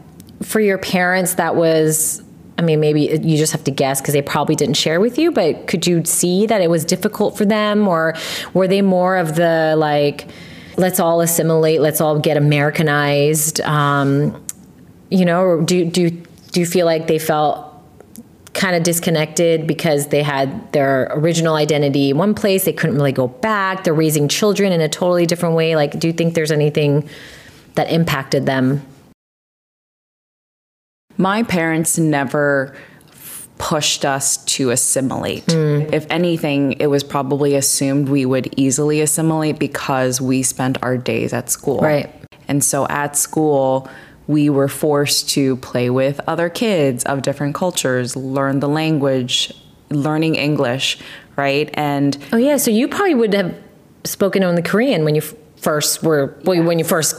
for 0.43 0.59
your 0.59 0.77
parents 0.77 1.35
that 1.35 1.55
was? 1.55 2.21
I 2.57 2.61
mean, 2.61 2.79
maybe 2.79 3.01
you 3.01 3.37
just 3.37 3.51
have 3.51 3.63
to 3.65 3.71
guess 3.71 3.99
because 4.01 4.13
they 4.13 4.21
probably 4.21 4.55
didn't 4.55 4.75
share 4.75 4.99
with 5.01 5.17
you. 5.17 5.31
But 5.31 5.67
could 5.67 5.85
you 5.87 6.03
see 6.05 6.45
that 6.47 6.61
it 6.61 6.69
was 6.69 6.85
difficult 6.85 7.37
for 7.37 7.45
them, 7.45 7.87
or 7.87 8.13
were 8.53 8.67
they 8.67 8.81
more 8.81 9.17
of 9.17 9.35
the 9.35 9.75
like, 9.77 10.27
let's 10.77 10.99
all 10.99 11.21
assimilate, 11.21 11.81
let's 11.81 11.99
all 12.01 12.19
get 12.19 12.37
Americanized? 12.37 13.59
Um, 13.61 14.44
you 15.09 15.25
know, 15.25 15.41
or 15.41 15.61
do 15.61 15.85
do 15.85 16.09
do 16.09 16.59
you 16.59 16.65
feel 16.65 16.85
like 16.85 17.07
they 17.07 17.19
felt 17.19 17.71
kind 18.53 18.75
of 18.75 18.83
disconnected 18.83 19.67
because 19.67 20.07
they 20.07 20.23
had 20.23 20.71
their 20.71 21.09
original 21.11 21.55
identity 21.55 22.11
in 22.11 22.17
one 22.17 22.33
place 22.33 22.63
they 22.63 22.71
couldn't 22.71 22.95
really 22.95 23.11
go 23.11 23.27
back 23.27 23.83
they're 23.83 23.93
raising 23.93 24.29
children 24.29 24.71
in 24.71 24.79
a 24.79 24.87
totally 24.87 25.25
different 25.25 25.55
way 25.55 25.75
like 25.75 25.99
do 25.99 26.07
you 26.07 26.13
think 26.13 26.35
there's 26.35 26.53
anything 26.53 27.05
that 27.73 27.91
impacted 27.91 28.45
them 28.45 28.81
My 31.17 31.43
parents 31.43 31.97
never 31.97 32.75
pushed 33.57 34.03
us 34.03 34.37
to 34.45 34.71
assimilate. 34.71 35.45
Mm. 35.45 35.93
If 35.93 36.05
anything, 36.09 36.73
it 36.73 36.87
was 36.87 37.03
probably 37.03 37.55
assumed 37.55 38.09
we 38.09 38.25
would 38.25 38.53
easily 38.57 38.99
assimilate 38.99 39.57
because 39.59 40.19
we 40.19 40.43
spent 40.43 40.77
our 40.83 40.97
days 40.97 41.31
at 41.31 41.49
school. 41.49 41.79
Right. 41.79 42.13
And 42.47 42.63
so 42.63 42.85
at 42.87 43.15
school, 43.15 43.89
we 44.27 44.49
were 44.49 44.67
forced 44.67 45.29
to 45.31 45.55
play 45.57 45.89
with 45.89 46.19
other 46.27 46.49
kids 46.49 47.03
of 47.05 47.21
different 47.21 47.55
cultures, 47.55 48.15
learn 48.15 48.59
the 48.59 48.69
language, 48.69 49.53
learning 49.89 50.35
English, 50.35 50.97
right? 51.35 51.69
And 51.73 52.17
oh 52.33 52.37
yeah 52.37 52.57
so 52.57 52.71
you 52.71 52.87
probably 52.87 53.15
would 53.15 53.33
have 53.33 53.55
spoken 54.03 54.43
only 54.43 54.61
korean 54.61 55.03
when 55.03 55.15
you 55.15 55.21
first 55.57 56.03
were 56.03 56.37
well, 56.43 56.61
when 56.63 56.77
you 56.77 56.85
first 56.85 57.15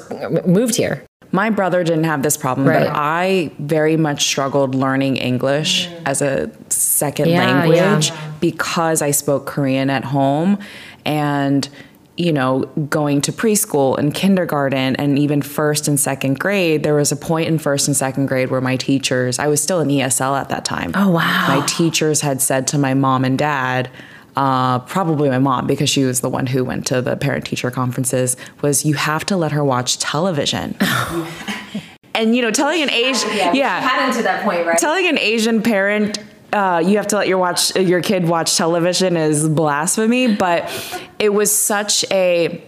moved 0.46 0.76
here 0.76 1.02
My 1.32 1.50
brother 1.50 1.82
didn't 1.82 2.04
have 2.04 2.22
this 2.22 2.36
problem, 2.36 2.66
Right. 2.68 2.86
but 2.86 2.92
I 2.96 3.50
very 3.58 3.96
much 3.96 4.22
struggled 4.24 4.74
learning 4.74 5.16
English 5.16 5.88
as 6.06 6.22
a 6.22 6.50
second 6.70 7.28
Yeah, 7.28 7.44
language 7.44 8.08
yeah. 8.10 8.32
because 8.40 9.02
I 9.02 9.10
spoke 9.10 9.44
Korean 9.46 9.90
at 9.90 10.04
home 10.04 10.58
and 11.04 11.68
you 12.16 12.32
know, 12.32 12.60
going 12.88 13.20
to 13.22 13.32
preschool 13.32 13.98
and 13.98 14.14
kindergarten 14.14 14.96
and 14.96 15.18
even 15.18 15.42
first 15.42 15.86
and 15.86 16.00
second 16.00 16.38
grade, 16.38 16.82
there 16.82 16.94
was 16.94 17.12
a 17.12 17.16
point 17.16 17.48
in 17.48 17.58
first 17.58 17.88
and 17.88 17.96
second 17.96 18.26
grade 18.26 18.50
where 18.50 18.60
my 18.60 18.76
teachers, 18.76 19.38
I 19.38 19.48
was 19.48 19.62
still 19.62 19.80
in 19.80 19.88
ESL 19.88 20.38
at 20.38 20.48
that 20.48 20.64
time. 20.64 20.92
Oh, 20.94 21.10
wow. 21.10 21.46
My 21.48 21.66
teachers 21.66 22.22
had 22.22 22.40
said 22.40 22.66
to 22.68 22.78
my 22.78 22.94
mom 22.94 23.24
and 23.24 23.38
dad, 23.38 23.90
uh, 24.36 24.78
probably 24.80 25.28
my 25.28 25.38
mom 25.38 25.66
because 25.66 25.88
she 25.88 26.04
was 26.04 26.20
the 26.20 26.28
one 26.28 26.46
who 26.46 26.64
went 26.64 26.86
to 26.86 27.00
the 27.00 27.16
parent 27.16 27.46
teacher 27.46 27.70
conferences, 27.70 28.36
was 28.60 28.84
you 28.84 28.94
have 28.94 29.24
to 29.26 29.36
let 29.36 29.52
her 29.52 29.64
watch 29.64 29.98
television. 29.98 30.76
and 32.14 32.36
you 32.36 32.42
know, 32.42 32.50
telling 32.50 32.82
an 32.82 32.90
Asian, 32.90 33.30
yeah, 33.54 33.80
hadn't 33.80 34.16
to 34.16 34.22
that 34.22 34.44
point 34.44 34.66
right 34.66 34.78
telling 34.78 35.06
an 35.06 35.18
Asian 35.18 35.62
parent 35.62 36.18
uh, 36.52 36.82
you 36.84 36.96
have 36.96 37.06
to 37.08 37.16
let 37.16 37.28
your 37.28 37.38
watch 37.38 37.74
your 37.76 38.00
kid 38.02 38.28
watch 38.28 38.56
television 38.56 39.16
is 39.16 39.48
blasphemy. 39.48 40.34
But 40.36 40.70
it 41.18 41.32
was 41.34 41.54
such 41.56 42.04
a 42.10 42.62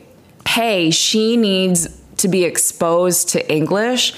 hey, 0.46 0.90
she 0.90 1.36
needs 1.36 1.88
to 2.18 2.28
be 2.28 2.44
exposed 2.44 3.28
to 3.30 3.52
English 3.52 4.14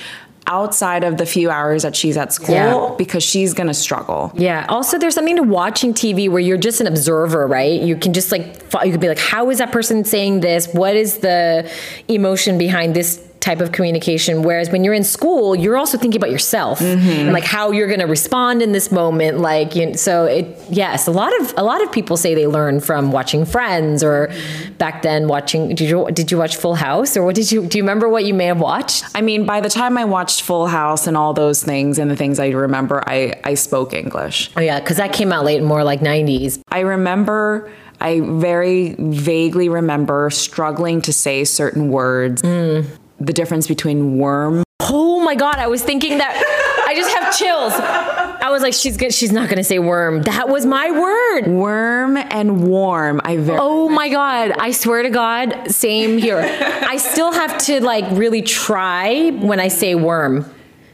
outside 0.46 1.04
of 1.04 1.16
the 1.16 1.26
few 1.26 1.50
hours 1.50 1.82
that 1.82 1.94
she's 1.94 2.16
at 2.16 2.32
school 2.32 2.54
Yeah. 2.54 2.94
because 2.96 3.22
she's 3.22 3.52
gonna 3.54 3.74
struggle. 3.74 4.32
Yeah. 4.34 4.64
Also, 4.68 4.98
there's 4.98 5.14
something 5.14 5.36
to 5.36 5.42
watching 5.42 5.92
TV 5.92 6.28
where 6.28 6.40
you're 6.40 6.56
just 6.56 6.80
an 6.80 6.86
observer, 6.86 7.46
right? 7.46 7.80
You 7.80 7.94
can 7.96 8.12
just 8.12 8.32
like, 8.32 8.60
you 8.84 8.90
could 8.90 9.00
be 9.00 9.08
like, 9.08 9.18
how 9.18 9.50
is 9.50 9.58
that 9.58 9.70
person 9.70 10.04
saying 10.04 10.40
this? 10.40 10.66
What 10.72 10.96
is 10.96 11.18
the 11.18 11.70
emotion 12.08 12.58
behind 12.58 12.94
this 12.96 13.22
type 13.40 13.60
of 13.60 13.72
communication? 13.72 14.42
Whereas 14.42 14.70
when 14.70 14.84
you're 14.84 14.94
in 14.94 15.04
school, 15.04 15.56
you're 15.56 15.76
also 15.76 15.96
thinking 15.96 16.20
about 16.20 16.30
yourself 16.30 16.80
and 16.80 17.32
like 17.32 17.44
how 17.44 17.70
you're 17.70 17.86
going 17.86 18.00
to 18.00 18.06
respond 18.06 18.62
in 18.62 18.72
this 18.72 18.92
moment. 18.92 19.38
Like, 19.38 19.74
you 19.74 19.94
so 19.94 20.26
it, 20.26 20.56
yes, 20.68 21.06
a 21.06 21.10
lot 21.10 21.38
of, 21.40 21.54
a 21.56 21.62
lot 21.62 21.82
of 21.82 21.90
people 21.90 22.16
say 22.16 22.34
they 22.34 22.46
learn 22.46 22.80
from 22.80 23.12
watching 23.12 23.44
Friends 23.44 24.04
or 24.04 24.30
back 24.78 25.02
then 25.02 25.26
watching, 25.26 25.68
did 25.74 25.88
you, 25.88 26.08
did 26.12 26.30
you 26.30 26.38
watch 26.38 26.56
Full 26.56 26.74
House 26.74 27.16
or 27.16 27.24
what 27.24 27.34
did 27.34 27.50
you, 27.50 27.66
do 27.66 27.78
you 27.78 27.84
remember 27.84 28.08
what 28.08 28.24
you 28.24 28.34
may 28.34 28.46
have 28.46 28.60
watched? 28.60 29.04
I 29.14 29.22
mean, 29.22 29.46
by 29.46 29.60
the 29.60 29.70
time 29.70 29.96
I 29.96 30.04
watched 30.04 30.42
Full 30.42 30.66
House 30.66 31.06
and 31.06 31.16
all 31.16 31.32
those 31.32 31.64
things 31.64 31.98
and 31.98 32.10
the 32.10 32.16
things 32.16 32.38
I 32.38 32.48
remember, 32.48 33.02
I, 33.06 33.40
I 33.44 33.54
spoke 33.54 33.94
English. 33.94 34.50
Oh 34.56 34.60
yeah. 34.60 34.78
Cause 34.80 34.98
that 34.98 35.12
came 35.12 35.32
out 35.32 35.44
late, 35.44 35.62
more 35.62 35.82
like 35.82 36.00
90s. 36.00 36.60
I 36.68 36.80
remember, 36.80 37.70
I 38.00 38.20
very 38.20 38.94
vaguely 38.98 39.68
remember 39.68 40.30
struggling 40.30 41.02
to 41.02 41.12
say 41.12 41.44
certain 41.44 41.90
words. 41.90 42.42
Mm. 42.42 42.86
The 43.20 43.32
difference 43.32 43.68
between 43.68 44.18
worm 44.18 44.64
Oh 44.92 45.20
my 45.20 45.34
god, 45.34 45.56
I 45.56 45.68
was 45.68 45.82
thinking 45.82 46.18
that 46.18 46.84
I 46.88 46.94
just 46.94 47.14
have 47.14 47.36
chills. 47.36 47.72
I 47.74 48.50
was 48.50 48.62
like, 48.62 48.74
she's 48.74 48.96
good. 48.96 49.14
She's 49.14 49.30
not 49.30 49.48
gonna 49.48 49.62
say 49.62 49.78
worm. 49.78 50.22
That 50.22 50.48
was 50.48 50.66
my 50.66 50.90
word. 50.90 51.46
worm 51.46 52.16
and 52.16 52.66
warm. 52.66 53.20
I 53.22 53.36
very 53.36 53.58
Oh 53.60 53.88
my 53.88 54.08
god, 54.08 54.52
I 54.58 54.72
swear 54.72 55.02
to 55.02 55.10
God, 55.10 55.70
same 55.70 56.18
here. 56.18 56.38
I 56.40 56.96
still 56.96 57.30
have 57.32 57.58
to 57.66 57.80
like 57.80 58.04
really 58.10 58.42
try 58.42 59.30
when 59.30 59.60
I 59.60 59.68
say 59.68 59.94
worm. 59.94 60.50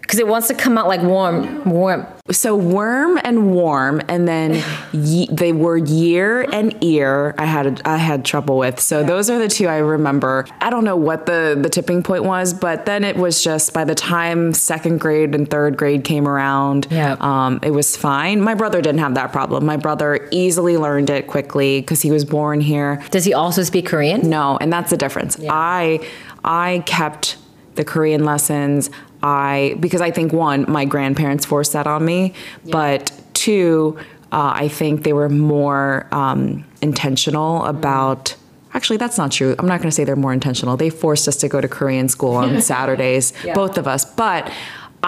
Because 0.06 0.20
it 0.20 0.28
wants 0.28 0.46
to 0.46 0.54
come 0.54 0.78
out 0.78 0.86
like 0.86 1.02
warm, 1.02 1.64
warm. 1.68 2.06
So 2.30 2.54
worm 2.54 3.18
and 3.24 3.52
warm, 3.52 4.00
and 4.08 4.26
then 4.28 4.62
ye- 4.92 5.26
the 5.30 5.50
word 5.52 5.88
year 5.88 6.42
and 6.42 6.76
ear. 6.82 7.34
I 7.38 7.44
had 7.44 7.82
I 7.84 7.96
had 7.96 8.24
trouble 8.24 8.56
with. 8.56 8.78
So 8.78 9.02
those 9.02 9.28
are 9.30 9.38
the 9.38 9.48
two 9.48 9.66
I 9.66 9.78
remember. 9.78 10.46
I 10.60 10.70
don't 10.70 10.84
know 10.84 10.94
what 10.96 11.26
the 11.26 11.58
the 11.60 11.68
tipping 11.68 12.04
point 12.04 12.22
was, 12.24 12.54
but 12.54 12.86
then 12.86 13.02
it 13.02 13.16
was 13.16 13.42
just 13.42 13.72
by 13.72 13.82
the 13.84 13.96
time 13.96 14.52
second 14.54 14.98
grade 15.00 15.34
and 15.34 15.50
third 15.50 15.76
grade 15.76 16.04
came 16.04 16.28
around, 16.28 16.86
Yeah. 16.90 17.16
um, 17.20 17.58
it 17.64 17.70
was 17.72 17.96
fine. 17.96 18.40
My 18.40 18.54
brother 18.54 18.80
didn't 18.80 19.00
have 19.00 19.14
that 19.14 19.32
problem. 19.32 19.66
My 19.66 19.76
brother 19.76 20.28
easily 20.30 20.76
learned 20.76 21.10
it 21.10 21.26
quickly 21.26 21.80
because 21.80 22.00
he 22.02 22.12
was 22.12 22.24
born 22.24 22.60
here. 22.60 23.02
Does 23.10 23.24
he 23.24 23.34
also 23.34 23.64
speak 23.64 23.86
Korean? 23.86 24.28
No, 24.30 24.56
and 24.60 24.72
that's 24.72 24.90
the 24.90 24.96
difference. 24.96 25.36
I 25.48 25.98
I 26.44 26.84
kept 26.86 27.38
the 27.74 27.84
Korean 27.84 28.24
lessons. 28.24 28.88
I 29.26 29.74
because 29.80 30.00
I 30.00 30.12
think 30.12 30.32
one, 30.32 30.70
my 30.70 30.84
grandparents 30.84 31.44
forced 31.44 31.72
that 31.72 31.88
on 31.88 32.04
me, 32.04 32.32
but 32.70 33.10
two, 33.34 33.98
uh, 34.30 34.52
I 34.54 34.68
think 34.68 35.02
they 35.02 35.12
were 35.12 35.28
more 35.28 36.06
um, 36.12 36.64
intentional 36.80 37.64
about. 37.64 38.36
Actually, 38.72 38.98
that's 38.98 39.16
not 39.18 39.32
true. 39.32 39.56
I'm 39.58 39.66
not 39.66 39.80
going 39.80 39.88
to 39.88 39.94
say 39.94 40.04
they're 40.04 40.16
more 40.16 40.34
intentional. 40.34 40.76
They 40.76 40.90
forced 40.90 41.26
us 41.26 41.36
to 41.38 41.48
go 41.48 41.60
to 41.62 41.66
Korean 41.66 42.08
school 42.08 42.34
on 42.34 42.60
Saturdays, 42.72 43.32
both 43.54 43.78
of 43.78 43.88
us. 43.88 44.04
But 44.04 44.52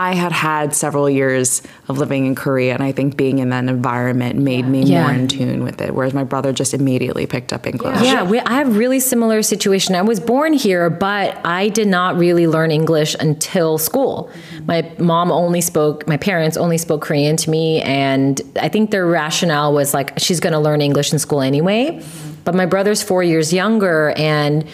I 0.01 0.15
had 0.15 0.31
had 0.31 0.77
several 0.77 1.11
years 1.11 1.61
of 1.89 1.99
living 1.99 2.25
in 2.27 2.37
Korea, 2.37 2.73
and 2.73 2.85
I 2.85 2.93
think 2.93 3.17
being 3.17 3.41
in 3.41 3.49
that 3.49 3.65
environment 3.65 4.39
made 4.39 4.65
me 4.69 4.85
Yeah. 4.85 5.03
more 5.03 5.13
in 5.13 5.27
tune 5.27 5.65
with 5.65 5.81
it. 5.81 5.93
Whereas 5.93 6.15
my 6.15 6.23
brother 6.23 6.53
just 6.53 6.73
immediately 6.73 7.27
picked 7.27 7.53
up 7.53 7.67
English. 7.67 8.01
Yeah, 8.03 8.23
we, 8.23 8.39
I 8.39 8.55
have 8.59 8.77
really 8.77 9.01
similar 9.01 9.43
situation. 9.43 9.97
I 9.97 10.03
was 10.03 10.21
born 10.21 10.53
here, 10.53 10.89
but 10.89 11.37
I 11.45 11.69
did 11.71 11.89
not 11.89 12.17
really 12.17 12.47
learn 12.47 12.71
English 12.71 13.17
until 13.19 13.77
school. 13.77 14.31
My 14.67 14.89
mom 15.01 15.33
only 15.33 15.61
spoke, 15.61 16.07
my 16.07 16.17
parents 16.17 16.57
only 16.57 16.79
spoke 16.79 17.03
Korean 17.03 17.37
to 17.37 17.51
me, 17.51 17.83
and 17.83 18.41
I 18.63 18.69
think 18.69 18.93
their 18.93 19.05
rationale 19.05 19.73
was 19.73 19.95
like 19.95 20.13
she's 20.17 20.39
going 20.39 20.53
to 20.53 20.61
learn 20.61 20.81
English 20.81 21.13
in 21.13 21.19
school 21.19 21.41
anyway. 21.41 22.01
But 22.45 22.55
my 22.55 22.67
brother's 22.67 23.03
four 23.03 23.25
years 23.25 23.53
younger, 23.53 24.11
and 24.17 24.65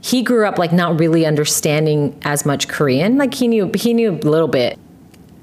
he 0.00 0.22
grew 0.22 0.46
up 0.46 0.58
like 0.58 0.72
not 0.72 0.98
really 0.98 1.26
understanding 1.26 2.18
as 2.22 2.46
much 2.46 2.68
Korean. 2.68 3.18
Like 3.18 3.34
he 3.34 3.48
knew 3.48 3.70
he 3.74 3.94
knew 3.94 4.12
a 4.12 4.28
little 4.28 4.48
bit. 4.48 4.78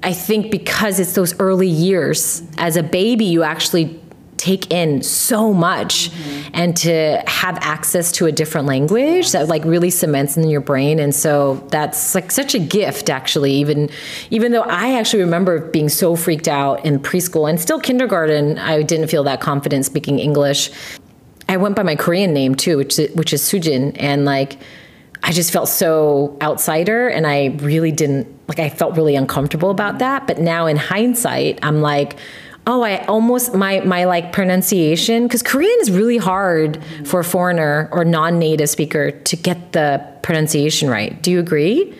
I 0.02 0.12
think 0.12 0.50
because 0.50 1.00
it's 1.00 1.14
those 1.14 1.38
early 1.40 1.68
years, 1.68 2.42
as 2.58 2.76
a 2.76 2.82
baby, 2.82 3.24
you 3.24 3.42
actually 3.42 4.00
take 4.36 4.70
in 4.70 5.02
so 5.02 5.52
much 5.52 6.10
mm-hmm. 6.10 6.50
and 6.52 6.76
to 6.76 7.22
have 7.26 7.58
access 7.62 8.12
to 8.12 8.26
a 8.26 8.32
different 8.32 8.66
language 8.66 9.32
that 9.32 9.48
like 9.48 9.64
really 9.64 9.90
cements 9.90 10.36
in 10.36 10.48
your 10.48 10.60
brain 10.60 10.98
and 10.98 11.14
so 11.14 11.54
that's 11.70 12.14
like 12.14 12.30
such 12.30 12.54
a 12.54 12.58
gift 12.58 13.08
actually 13.08 13.52
even 13.52 13.88
even 14.30 14.52
though 14.52 14.62
i 14.62 14.92
actually 14.98 15.22
remember 15.22 15.70
being 15.70 15.88
so 15.88 16.14
freaked 16.14 16.48
out 16.48 16.84
in 16.84 16.98
preschool 16.98 17.48
and 17.48 17.58
still 17.58 17.80
kindergarten 17.80 18.58
i 18.58 18.82
didn't 18.82 19.08
feel 19.08 19.24
that 19.24 19.40
confident 19.40 19.86
speaking 19.86 20.18
english 20.18 20.70
I 21.48 21.56
went 21.56 21.76
by 21.76 21.82
my 21.82 21.96
Korean 21.96 22.32
name 22.32 22.54
too, 22.54 22.76
which 22.76 22.96
which 23.14 23.32
is 23.32 23.42
Soojin, 23.42 23.96
and 23.98 24.24
like 24.24 24.58
I 25.22 25.32
just 25.32 25.52
felt 25.52 25.68
so 25.68 26.36
outsider, 26.40 27.08
and 27.08 27.26
I 27.26 27.56
really 27.60 27.92
didn't 27.92 28.28
like. 28.48 28.58
I 28.58 28.68
felt 28.68 28.96
really 28.96 29.16
uncomfortable 29.16 29.70
about 29.70 29.98
that. 29.98 30.26
But 30.26 30.38
now 30.38 30.66
in 30.66 30.76
hindsight, 30.76 31.58
I'm 31.62 31.80
like, 31.80 32.16
oh, 32.66 32.82
I 32.82 33.04
almost 33.06 33.54
my 33.54 33.80
my 33.80 34.04
like 34.04 34.32
pronunciation 34.32 35.24
because 35.24 35.42
Korean 35.42 35.76
is 35.80 35.90
really 35.90 36.18
hard 36.18 36.82
for 37.04 37.20
a 37.20 37.24
foreigner 37.24 37.88
or 37.92 38.04
non-native 38.04 38.68
speaker 38.68 39.10
to 39.10 39.36
get 39.36 39.72
the 39.72 40.04
pronunciation 40.22 40.90
right. 40.90 41.20
Do 41.22 41.30
you 41.30 41.38
agree? 41.38 41.94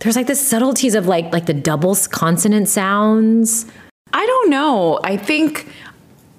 There's 0.00 0.16
like 0.16 0.26
the 0.28 0.34
subtleties 0.34 0.94
of 0.94 1.06
like 1.06 1.32
like 1.32 1.46
the 1.46 1.54
double 1.54 1.96
consonant 2.10 2.68
sounds. 2.68 3.66
I 4.12 4.24
don't 4.24 4.50
know. 4.50 5.00
I 5.04 5.16
think 5.16 5.66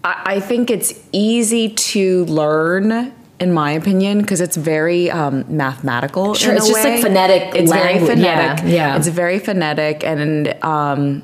I, 0.03 0.21
I 0.25 0.39
think 0.39 0.69
it's 0.69 0.93
easy 1.11 1.69
to 1.69 2.25
learn, 2.25 3.13
in 3.39 3.53
my 3.53 3.71
opinion, 3.71 4.21
because 4.21 4.41
it's 4.41 4.55
very 4.57 5.09
um, 5.11 5.45
mathematical. 5.47 6.33
Sure, 6.35 6.53
it's 6.55 6.67
just 6.67 6.83
like 6.83 7.01
phonetic 7.01 7.55
It's 7.55 7.71
very 7.71 7.93
language. 7.95 8.11
phonetic. 8.17 8.65
Yeah, 8.65 8.71
yeah. 8.71 8.97
It's 8.97 9.07
very 9.07 9.39
phonetic, 9.39 10.03
and 10.03 10.55
um, 10.63 11.23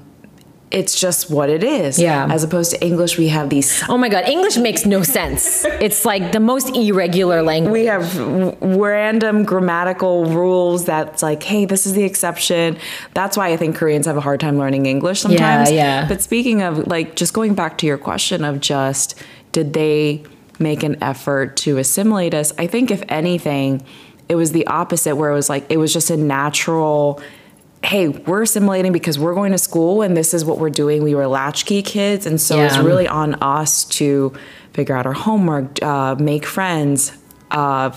it's 0.72 1.00
just 1.00 1.30
what 1.30 1.50
it 1.50 1.64
is. 1.64 2.00
Yeah. 2.00 2.28
As 2.30 2.44
opposed 2.44 2.72
to 2.72 2.84
English, 2.84 3.18
we 3.18 3.28
have 3.30 3.50
these. 3.50 3.84
Oh 3.88 3.98
my 3.98 4.10
god, 4.10 4.28
English 4.28 4.58
makes 4.58 4.86
no 4.86 5.04
sense. 5.04 5.66
It's 5.86 6.04
like 6.06 6.32
the 6.32 6.40
most 6.40 6.76
irregular 6.76 7.44
language. 7.44 7.72
We 7.72 7.86
have 7.86 8.12
w- 8.16 8.56
random 8.62 9.44
grammatical 9.46 10.26
rules 10.26 10.86
that's 10.86 11.22
like, 11.22 11.44
hey, 11.44 11.66
this 11.66 11.86
is 11.86 11.94
the 11.94 12.04
exception. 12.04 12.78
That's 13.14 13.38
why 13.38 13.50
I 13.54 13.58
think 13.58 13.76
Koreans 13.76 14.06
have 14.08 14.18
a 14.18 14.22
hard 14.22 14.40
time 14.40 14.58
learning 14.58 14.86
English 14.88 15.22
sometimes. 15.22 15.72
yeah. 15.72 16.08
But 16.08 16.22
speaking 16.22 16.62
of, 16.64 16.88
like, 16.88 17.16
just 17.16 17.34
going 17.34 17.54
back 17.54 17.78
to 17.80 17.86
your 17.86 17.98
question 18.00 18.44
of 18.44 18.60
just, 18.60 19.16
did 19.52 19.74
they 19.74 20.24
make 20.60 20.82
an 20.84 20.96
effort 21.04 21.56
to 21.58 21.78
assimilate 21.78 22.34
us? 22.34 22.52
I 22.58 22.66
think, 22.68 22.90
if 22.90 23.04
anything, 23.08 23.84
it 24.28 24.36
was 24.36 24.52
the 24.52 24.66
opposite, 24.68 25.16
where 25.16 25.30
it 25.30 25.36
was 25.36 25.50
like, 25.50 25.66
it 25.70 25.78
was 25.78 25.94
just 25.94 26.10
a 26.10 26.18
natural. 26.18 27.22
Hey, 27.86 28.08
we're 28.08 28.42
assimilating 28.42 28.92
because 28.92 29.20
we're 29.20 29.36
going 29.36 29.52
to 29.52 29.58
school 29.60 30.02
and 30.02 30.18
this 30.18 30.34
is 30.34 30.44
what 30.44 30.58
we're 30.58 30.72
doing. 30.72 31.04
We 31.04 31.14
were 31.14 31.28
latchkey 31.28 31.84
kids, 31.84 32.26
and 32.26 32.42
so 32.42 32.60
it's 32.60 32.76
Yeah. 32.78 32.84
really 32.84 33.08
on 33.08 33.36
us 33.36 33.84
to 34.00 34.34
figure 34.74 34.96
out 34.96 35.06
our 35.06 35.14
homework, 35.14 35.82
uh, 35.84 36.16
make 36.18 36.46
friends, 36.48 37.12
uh, 37.52 37.92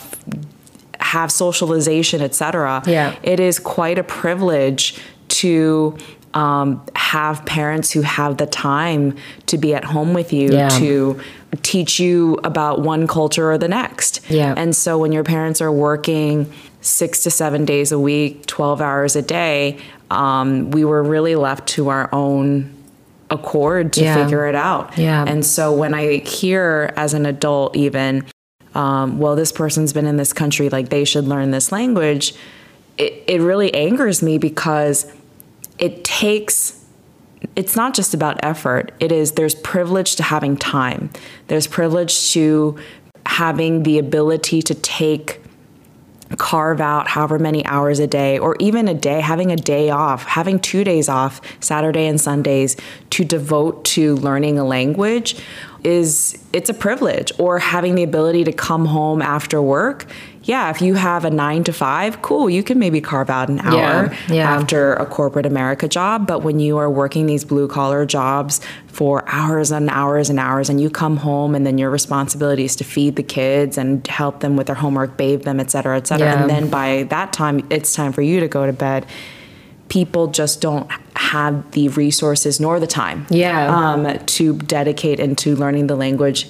have 1.01 1.31
socialization, 1.33 2.21
etc. 2.21 2.83
Yeah. 2.87 3.15
it 3.23 3.41
is 3.41 3.59
quite 3.59 3.99
a 3.99 4.03
privilege 4.05 4.97
to 5.29 5.97
um, 6.35 6.83
have 6.95 7.45
parents 7.47 7.91
who 7.91 8.03
have 8.03 8.37
the 8.37 8.45
time 8.45 9.15
to 9.47 9.57
be 9.57 9.75
at 9.75 9.83
home 9.85 10.13
with 10.13 10.31
you 10.35 10.51
Yeah. 10.53 10.69
to 10.69 11.17
teach 11.63 11.99
you 11.99 12.39
about 12.45 12.83
one 12.83 13.07
culture 13.07 13.51
or 13.51 13.57
the 13.57 13.67
next. 13.69 14.21
Yeah. 14.29 14.53
and 14.55 14.77
so 14.77 14.99
when 14.99 15.11
your 15.13 15.25
parents 15.25 15.63
are 15.63 15.73
working 15.73 16.47
six 16.89 17.23
to 17.25 17.31
seven 17.31 17.65
days 17.65 17.93
a 17.93 17.99
week, 17.99 18.47
twelve 18.47 18.81
hours 18.81 19.17
a 19.17 19.23
day, 19.23 19.79
um, 20.11 20.71
we 20.71 20.85
were 20.85 21.03
really 21.03 21.35
left 21.37 21.69
to 21.69 21.89
our 21.89 22.09
own 22.13 22.75
accord 23.31 23.93
to 23.93 24.03
Yeah. 24.03 24.15
figure 24.23 24.47
it 24.47 24.55
out. 24.55 24.97
Yeah. 24.97 25.25
And 25.27 25.45
so 25.45 25.73
when 25.73 25.93
I 25.95 26.17
hear 26.19 26.93
as 26.97 27.13
an 27.13 27.27
adult, 27.27 27.77
even, 27.77 28.25
um, 28.75 29.19
well, 29.19 29.37
this 29.37 29.53
person's 29.53 29.93
been 29.93 30.07
in 30.07 30.17
this 30.17 30.33
country, 30.33 30.71
like 30.71 30.89
they 30.89 31.05
should 31.05 31.27
learn 31.29 31.51
this 31.51 31.71
language, 31.71 32.35
it, 32.97 33.23
it 33.27 33.41
really 33.43 33.73
angers 33.75 34.23
me 34.23 34.39
because 34.39 35.13
it 35.79 36.03
takes 36.05 36.75
it's 37.55 37.77
not 37.77 37.95
just 37.95 38.15
about 38.15 38.37
effort 38.43 38.91
it 38.99 39.13
is 39.13 39.33
there's 39.33 39.55
privilege 39.55 40.17
to 40.17 40.25
having 40.25 40.57
time 40.57 41.09
there's 41.47 41.69
privilege 41.69 42.33
to 42.33 42.77
having 43.27 43.85
the 43.85 43.97
ability 43.97 44.61
to 44.61 44.75
take 44.75 45.41
carve 46.39 46.81
out 46.81 47.09
however 47.09 47.39
many 47.39 47.65
hours 47.67 47.99
a 47.99 48.07
day 48.07 48.39
or 48.39 48.57
even 48.61 48.89
a 48.89 48.95
day 48.95 49.21
having 49.21 49.51
a 49.51 49.57
day 49.57 49.91
off 49.91 50.25
having 50.25 50.59
two 50.59 50.85
days 50.85 51.09
off 51.09 51.41
saturday 51.61 52.07
and 52.07 52.21
sundays 52.21 52.77
to 53.11 53.25
devote 53.25 53.85
to 53.85 54.15
learning 54.17 54.59
a 54.59 54.65
language 54.65 55.37
is 55.85 56.39
it's 56.53 56.71
a 56.71 56.75
privilege. 56.75 57.33
Or 57.39 57.59
having 57.59 57.95
the 57.95 58.03
ability 58.03 58.45
to 58.45 58.53
come 58.53 58.87
home 58.87 59.23
after 59.23 59.61
work 59.61 60.07
yeah 60.49 60.71
if 60.71 60.81
you 60.83 60.95
have 60.95 61.25
a 61.25 61.31
nine 61.31 61.63
to 61.63 61.73
five 61.73 62.21
cool 62.23 62.49
you 62.51 62.63
can 62.63 62.79
maybe 62.79 63.01
carve 63.01 63.31
out 63.31 63.49
an 63.49 63.61
hour 63.61 64.13
yeah. 64.29 64.51
after 64.51 64.95
a 64.95 65.07
corporate 65.07 65.47
america 65.47 65.87
job 65.87 66.27
but 66.27 66.43
when 66.43 66.59
you 66.59 66.79
are 66.79 66.91
working 66.91 67.27
these 67.27 67.45
blue 67.45 67.69
collar 67.69 68.05
jobs 68.07 68.61
for 68.89 69.23
hours 69.29 69.71
and 69.71 69.89
hours 69.91 70.31
and 70.31 70.41
hours 70.41 70.69
and 70.71 70.81
you 70.81 70.89
come 70.91 71.19
home 71.19 71.55
and 71.55 71.65
then 71.67 71.77
your 71.79 71.91
responsibility 71.91 72.65
is 72.65 72.75
to 72.75 72.83
feed 72.85 73.15
the 73.17 73.23
kids 73.23 73.79
and 73.79 74.05
help 74.09 74.41
them 74.41 74.57
with 74.57 74.67
their 74.67 74.77
homework 74.77 75.17
bathe 75.17 75.43
them 75.45 75.61
et 75.61 75.71
cetera 75.71 75.97
et 75.97 76.07
cetera 76.07 76.27
Yeah. 76.27 76.41
and 76.41 76.51
then 76.51 76.69
by 76.71 77.05
that 77.11 77.33
time 77.33 77.65
it's 77.71 77.93
time 77.95 78.13
for 78.13 78.23
you 78.23 78.41
to 78.41 78.49
go 78.49 78.67
to 78.67 78.73
bed 78.73 79.07
people 79.89 80.27
just 80.29 80.61
don't 80.61 80.91
have 81.17 81.71
the 81.73 81.89
resources 81.89 82.59
nor 82.61 82.79
the 82.81 82.87
time 82.87 83.27
Yeah. 83.31 83.75
um, 83.93 84.19
to 84.37 84.55
dedicate 84.59 85.21
into 85.21 85.55
learning 85.57 85.87
the 85.89 85.97
language 85.97 86.49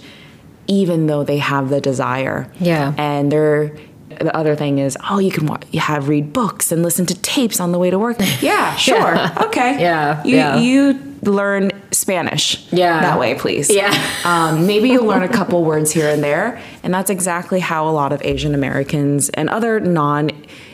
even 0.71 1.07
though 1.07 1.25
they 1.25 1.39
have 1.39 1.71
the 1.71 1.81
desire 1.81 2.51
Yeah. 2.61 2.93
and 2.99 3.33
they're 3.33 3.77
the 4.21 4.37
other 4.37 4.55
thing 4.57 4.79
is 4.79 4.97
oh 5.11 5.19
you 5.19 5.31
can 5.31 5.47
wa- 5.47 5.59
you 5.71 5.81
have 5.81 6.09
read 6.09 6.33
books 6.33 6.71
and 6.73 6.83
listen 6.83 7.07
to 7.07 7.15
tapes 7.23 7.61
on 7.61 7.73
the 7.73 7.79
way 7.79 7.91
to 7.91 7.99
work 7.99 8.17
yeah 8.41 8.75
sure 8.89 9.17
okay 9.45 9.81
Yeah, 9.81 10.23
you 10.25 10.37
yeah. 10.37 10.57
you 10.59 11.01
learn 11.23 11.71
spanish 11.91 12.65
Yeah. 12.73 13.01
that 13.01 13.19
way 13.19 13.35
please 13.35 13.71
Yeah. 13.71 13.93
um, 14.25 14.67
maybe 14.67 14.89
you'll 14.89 15.07
learn 15.07 15.23
a 15.23 15.29
couple 15.29 15.65
words 15.65 15.91
here 15.93 16.09
and 16.09 16.23
there 16.23 16.61
and 16.83 16.93
that's 16.95 17.11
exactly 17.11 17.61
how 17.61 17.89
a 17.89 17.91
lot 17.93 18.13
of 18.13 18.21
asian 18.23 18.55
americans 18.55 19.29
and 19.31 19.49
other 19.49 19.81
non 19.81 20.31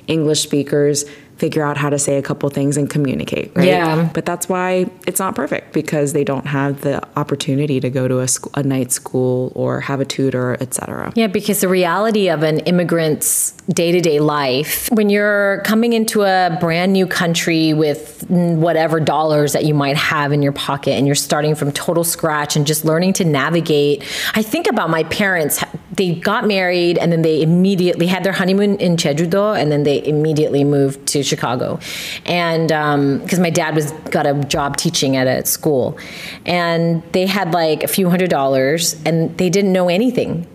english 0.06 0.40
speakers 0.42 1.04
figure 1.36 1.64
out 1.64 1.76
how 1.76 1.90
to 1.90 1.98
say 1.98 2.16
a 2.16 2.22
couple 2.22 2.48
things 2.48 2.76
and 2.76 2.88
communicate, 2.88 3.52
right? 3.54 3.66
Yeah. 3.66 4.08
But 4.14 4.24
that's 4.24 4.48
why 4.48 4.86
it's 5.06 5.18
not 5.18 5.34
perfect 5.34 5.72
because 5.72 6.12
they 6.12 6.24
don't 6.24 6.46
have 6.46 6.82
the 6.82 7.02
opportunity 7.18 7.80
to 7.80 7.90
go 7.90 8.06
to 8.06 8.20
a, 8.20 8.28
sc- 8.28 8.56
a 8.56 8.62
night 8.62 8.92
school 8.92 9.52
or 9.54 9.80
have 9.80 10.00
a 10.00 10.04
tutor, 10.04 10.56
etc. 10.60 11.12
Yeah, 11.16 11.26
because 11.26 11.60
the 11.60 11.68
reality 11.68 12.28
of 12.28 12.42
an 12.42 12.60
immigrant's 12.60 13.52
day 13.68 13.90
to 13.92 14.00
day 14.00 14.20
life, 14.20 14.88
when 14.92 15.10
you're 15.10 15.60
coming 15.64 15.92
into 15.92 16.22
a 16.22 16.56
brand 16.60 16.92
new 16.92 17.06
country 17.06 17.72
with 17.74 18.24
whatever 18.28 19.00
dollars 19.00 19.52
that 19.52 19.64
you 19.64 19.74
might 19.74 19.96
have 19.96 20.32
in 20.32 20.42
your 20.42 20.52
pocket 20.52 20.92
and 20.92 21.06
you're 21.06 21.14
starting 21.14 21.54
from 21.54 21.72
total 21.72 22.04
scratch 22.04 22.56
and 22.56 22.66
just 22.66 22.84
learning 22.84 23.12
to 23.14 23.24
navigate. 23.24 24.04
I 24.34 24.42
think 24.42 24.66
about 24.66 24.90
my 24.90 25.04
parents, 25.04 25.62
they 25.92 26.14
got 26.14 26.46
married 26.46 26.98
and 26.98 27.10
then 27.12 27.22
they 27.22 27.42
immediately 27.42 28.06
had 28.06 28.24
their 28.24 28.32
honeymoon 28.32 28.76
in 28.76 28.96
Jeju-do 28.96 29.54
and 29.54 29.70
then 29.70 29.82
they 29.82 30.04
immediately 30.06 30.64
moved 30.64 31.06
to 31.08 31.23
Chicago. 31.24 31.78
And 32.26 32.68
because 32.68 33.38
um, 33.38 33.42
my 33.42 33.50
dad 33.50 33.74
was 33.74 33.92
got 34.10 34.26
a 34.26 34.34
job 34.44 34.76
teaching 34.76 35.16
at 35.16 35.26
a 35.26 35.46
school 35.46 35.98
and 36.46 37.02
they 37.12 37.26
had 37.26 37.52
like 37.52 37.82
a 37.82 37.88
few 37.88 38.10
hundred 38.10 38.30
dollars 38.30 39.00
and 39.04 39.36
they 39.38 39.50
didn't 39.50 39.72
know 39.72 39.88
anything 39.88 40.46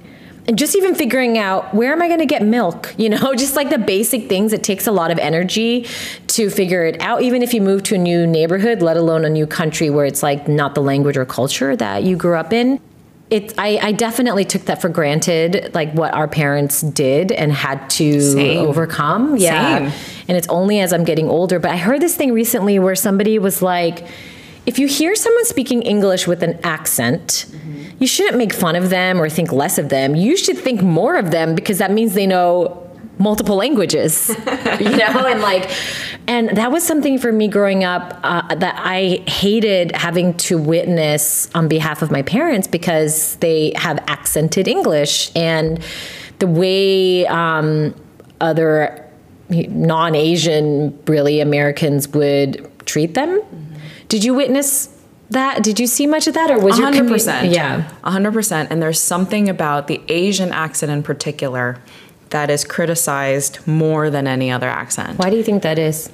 and 0.50 0.58
just 0.58 0.76
even 0.76 0.96
figuring 0.96 1.38
out 1.38 1.76
where 1.76 1.94
am 1.94 2.02
I 2.02 2.08
going 2.08 2.22
to 2.22 2.26
get 2.26 2.42
milk, 2.42 2.96
you 2.98 3.08
know, 3.08 3.36
just 3.36 3.56
like 3.56 3.70
the 3.70 3.78
basic 3.78 4.28
things. 4.28 4.52
It 4.52 4.64
takes 4.64 4.88
a 4.88 4.92
lot 4.92 5.12
of 5.12 5.20
energy 5.20 5.88
to 6.28 6.50
figure 6.50 6.86
it 6.86 7.00
out, 7.02 7.22
even 7.22 7.44
if 7.44 7.54
you 7.54 7.62
move 7.62 7.84
to 7.84 7.96
a 7.96 7.98
new 8.00 8.26
neighborhood, 8.26 8.82
let 8.82 8.98
alone 8.98 9.26
a 9.26 9.30
new 9.30 9.46
country 9.46 9.92
where 9.92 10.06
it's 10.06 10.24
like 10.24 10.48
not 10.48 10.74
the 10.74 10.82
language 10.82 11.18
or 11.18 11.26
culture 11.26 11.76
that 11.76 12.04
you 12.04 12.18
grew 12.18 12.36
up 12.36 12.52
in. 12.52 12.80
It, 13.30 13.54
I, 13.60 13.78
I 13.82 13.92
definitely 13.92 14.44
took 14.44 14.64
that 14.64 14.82
for 14.82 14.90
granted, 14.90 15.72
like 15.76 15.94
what 15.94 16.14
our 16.16 16.28
parents 16.28 16.82
did 16.82 17.32
and 17.32 17.52
had 17.52 17.88
to 17.92 18.20
Same. 18.20 18.66
overcome. 18.66 19.38
Yeah. 19.38 19.92
Same. 19.92 20.24
And 20.28 20.38
it's 20.38 20.48
only 20.48 20.80
as 20.80 20.92
I'm 20.94 21.04
getting 21.04 21.30
older. 21.30 21.60
But 21.60 21.72
I 21.72 21.78
heard 21.78 22.02
this 22.02 22.16
thing 22.16 22.34
recently 22.34 22.80
where 22.80 22.96
somebody 22.96 23.38
was 23.38 23.62
like, 23.62 24.08
if 24.66 24.80
you 24.80 24.88
hear 24.88 25.16
someone 25.16 25.46
speaking 25.46 25.84
English 25.84 26.28
with 26.28 26.42
an 26.44 26.60
accent, 26.64 27.46
mm-hmm. 27.50 27.84
you 28.00 28.08
shouldn't 28.08 28.38
make 28.38 28.54
fun 28.54 28.76
of 28.76 28.90
them 28.90 29.22
or 29.22 29.30
think 29.30 29.52
less 29.52 29.78
of 29.78 29.90
them. 29.90 30.16
You 30.16 30.36
should 30.36 30.58
think 30.58 30.82
more 30.82 31.16
of 31.16 31.32
them 31.32 31.56
because 31.56 31.78
that 31.78 31.92
means 31.92 32.16
they 32.16 32.28
know 32.28 32.89
multiple 33.20 33.58
languages, 33.58 34.30
you 34.80 34.90
know, 34.98 35.28
and 35.28 35.42
like, 35.42 35.70
and 36.26 36.58
that 36.58 36.72
was 36.72 36.84
something 36.84 37.20
for 37.20 37.32
me 37.32 37.48
growing 37.48 37.84
up 37.84 38.18
uh, 38.24 38.56
that 38.56 38.82
I 38.84 39.24
hated 39.28 39.92
having 39.92 40.34
to 40.38 40.58
witness 40.58 41.50
on 41.54 41.68
behalf 41.68 42.02
of 42.02 42.12
my 42.12 42.22
parents 42.22 42.68
because 42.68 43.36
they 43.36 43.74
have 43.76 44.00
accented 44.08 44.68
English 44.68 45.32
and 45.36 45.84
the 46.40 46.48
way 46.48 47.28
um, 47.28 47.94
other 48.40 49.06
non-Asian, 49.50 50.98
really 51.06 51.42
Americans 51.42 52.08
would 52.10 52.66
treat 52.86 53.14
them. 53.16 53.42
Did 54.08 54.24
you 54.24 54.34
witness 54.34 54.90
that? 55.30 55.64
Did 55.64 55.80
you 55.80 55.88
see 55.88 56.08
much 56.08 56.28
of 56.28 56.34
that, 56.36 56.50
or 56.50 56.60
was 56.60 56.80
your 56.80 56.92
100%. 56.92 57.54
Yeah. 57.54 57.90
100%. 58.04 58.68
And 58.70 58.82
there's 58.82 59.00
something 59.00 59.50
about 59.50 59.88
the 59.88 60.02
Asian 60.08 60.52
accent 60.52 60.92
in 60.92 61.04
particular 61.04 61.80
that 62.30 62.50
is 62.50 62.64
criticized 62.64 63.66
more 63.68 64.10
than 64.10 64.28
any 64.28 64.52
other 64.52 64.70
accent. 64.70 65.18
Why 65.18 65.30
do 65.30 65.38
you 65.38 65.44
think 65.44 65.64
that 65.64 65.80
is? 65.80 66.12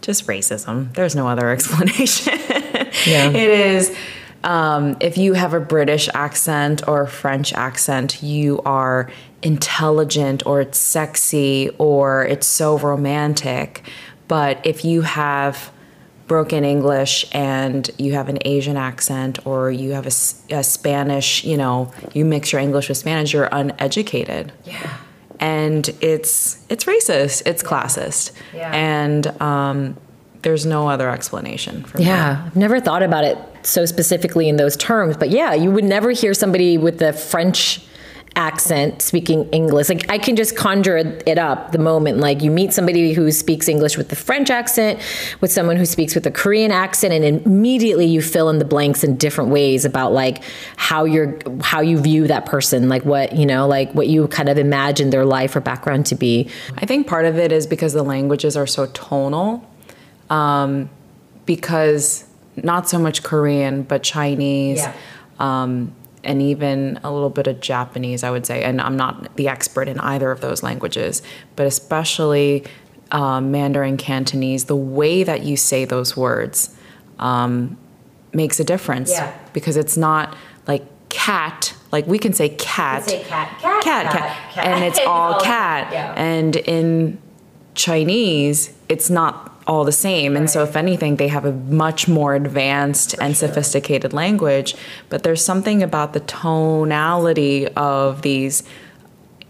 Just 0.00 0.26
racism. 0.26 0.94
There's 0.94 1.16
no 1.16 1.26
other 1.26 1.48
explanation. 1.56 2.38
Yeah. 3.06 3.30
It 3.30 3.50
is. 3.50 3.96
Um, 4.44 4.96
if 5.00 5.18
you 5.18 5.32
have 5.32 5.52
a 5.52 5.60
British 5.60 6.08
accent 6.14 6.86
or 6.86 7.02
a 7.02 7.08
French 7.08 7.52
accent, 7.52 8.22
you 8.22 8.60
are 8.64 9.10
intelligent 9.42 10.46
or 10.46 10.60
it's 10.60 10.78
sexy 10.78 11.70
or 11.78 12.24
it's 12.24 12.46
so 12.46 12.78
romantic. 12.78 13.82
But 14.28 14.64
if 14.64 14.84
you 14.84 15.02
have 15.02 15.72
broken 16.28 16.64
English 16.64 17.26
and 17.32 17.90
you 17.98 18.12
have 18.12 18.28
an 18.28 18.38
Asian 18.44 18.76
accent 18.76 19.44
or 19.46 19.70
you 19.70 19.92
have 19.92 20.06
a 20.06 20.10
Spanish, 20.10 21.42
you 21.42 21.56
know, 21.56 21.92
you 22.12 22.24
mix 22.24 22.52
your 22.52 22.60
English 22.60 22.88
with 22.88 22.98
Spanish, 22.98 23.32
you're 23.32 23.48
uneducated. 23.50 24.52
Yeah. 24.64 24.98
And 25.40 25.88
it's 26.00 26.58
it's 26.68 26.84
racist, 26.84 27.42
it's 27.46 27.62
classist, 27.62 28.32
Yeah. 28.54 28.70
and 28.74 29.26
um, 29.40 29.96
there's 30.42 30.66
no 30.66 30.88
other 30.88 31.08
explanation 31.10 31.84
for 31.84 31.98
that. 31.98 32.02
Yeah, 32.04 32.42
I've 32.46 32.56
never 32.56 32.80
thought 32.80 33.02
about 33.02 33.24
it 33.24 33.38
so 33.62 33.84
specifically 33.86 34.48
in 34.48 34.56
those 34.56 34.76
terms, 34.76 35.16
but 35.16 35.30
yeah, 35.30 35.54
you 35.54 35.70
would 35.70 35.84
never 35.84 36.10
hear 36.10 36.34
somebody 36.34 36.76
with 36.78 37.00
a 37.02 37.12
French 37.12 37.80
accent 38.38 39.02
speaking 39.02 39.48
English. 39.50 39.88
Like 39.88 40.08
I 40.08 40.16
can 40.16 40.36
just 40.36 40.56
conjure 40.56 40.96
it 40.96 41.36
up 41.38 41.72
the 41.72 41.78
moment 41.78 42.18
like 42.18 42.40
you 42.40 42.50
meet 42.50 42.72
somebody 42.72 43.12
who 43.12 43.30
speaks 43.32 43.68
English 43.68 43.98
with 43.98 44.08
the 44.08 44.16
French 44.16 44.48
accent, 44.48 45.00
with 45.40 45.50
someone 45.52 45.76
who 45.76 45.84
speaks 45.84 46.14
with 46.14 46.24
a 46.26 46.30
Korean 46.30 46.70
accent 46.70 47.12
and 47.12 47.24
immediately 47.44 48.06
you 48.06 48.22
fill 48.22 48.48
in 48.48 48.58
the 48.58 48.64
blanks 48.64 49.02
in 49.02 49.16
different 49.16 49.50
ways 49.50 49.84
about 49.84 50.12
like 50.12 50.42
how 50.76 51.04
you're 51.04 51.36
how 51.60 51.80
you 51.80 51.98
view 51.98 52.28
that 52.28 52.46
person, 52.46 52.88
like 52.88 53.04
what, 53.04 53.34
you 53.34 53.44
know, 53.44 53.66
like 53.66 53.92
what 53.92 54.06
you 54.06 54.28
kind 54.28 54.48
of 54.48 54.56
imagine 54.56 55.10
their 55.10 55.24
life 55.26 55.56
or 55.56 55.60
background 55.60 56.06
to 56.06 56.14
be. 56.14 56.48
I 56.76 56.86
think 56.86 57.06
part 57.08 57.24
of 57.26 57.36
it 57.38 57.50
is 57.52 57.66
because 57.66 57.92
the 57.92 58.04
languages 58.04 58.56
are 58.56 58.66
so 58.66 58.86
tonal. 58.86 59.68
Um, 60.30 60.88
because 61.44 62.24
not 62.56 62.88
so 62.88 62.98
much 62.98 63.22
Korean, 63.22 63.82
but 63.82 64.02
Chinese, 64.02 64.78
Yeah. 64.78 64.92
um, 65.40 65.92
and 66.28 66.42
even 66.42 67.00
a 67.02 67.10
little 67.10 67.30
bit 67.30 67.46
of 67.46 67.58
Japanese, 67.60 68.22
I 68.22 68.30
would 68.30 68.44
say. 68.44 68.62
And 68.62 68.82
I'm 68.82 68.98
not 68.98 69.34
the 69.36 69.48
expert 69.48 69.88
in 69.88 69.98
either 69.98 70.30
of 70.30 70.42
those 70.42 70.62
languages, 70.62 71.22
but 71.56 71.66
especially 71.66 72.66
um, 73.10 73.50
Mandarin 73.50 73.96
Cantonese, 73.96 74.66
the 74.66 74.76
way 74.76 75.24
that 75.24 75.42
you 75.42 75.56
say 75.56 75.86
those 75.86 76.18
words 76.18 76.76
um, 77.18 77.78
makes 78.34 78.60
a 78.60 78.64
difference. 78.64 79.10
Yeah. 79.10 79.34
Because 79.54 79.78
it's 79.78 79.96
not 79.96 80.36
like 80.66 80.84
cat, 81.08 81.74
like 81.92 82.06
we 82.06 82.18
can 82.18 82.34
say 82.34 82.50
cat. 82.50 83.04
say 83.04 83.24
cat, 83.24 83.48
cat, 83.60 83.82
cat, 83.82 84.12
cat, 84.12 84.52
cat. 84.52 84.66
and 84.66 84.84
it's 84.84 85.00
all 85.06 85.40
cat, 85.40 85.90
yeah. 85.90 86.12
And 86.14 86.56
in 86.56 87.18
Chinese, 87.74 88.76
it's 88.90 89.08
not 89.08 89.57
all 89.68 89.84
the 89.84 89.92
same. 89.92 90.36
And 90.36 90.48
so, 90.50 90.64
if 90.64 90.74
anything, 90.74 91.16
they 91.16 91.28
have 91.28 91.44
a 91.44 91.52
much 91.52 92.08
more 92.08 92.34
advanced 92.34 93.14
and 93.20 93.36
sophisticated 93.36 94.12
language. 94.12 94.74
But 95.10 95.22
there's 95.22 95.44
something 95.44 95.82
about 95.82 96.14
the 96.14 96.20
tonality 96.20 97.68
of 97.68 98.22
these 98.22 98.62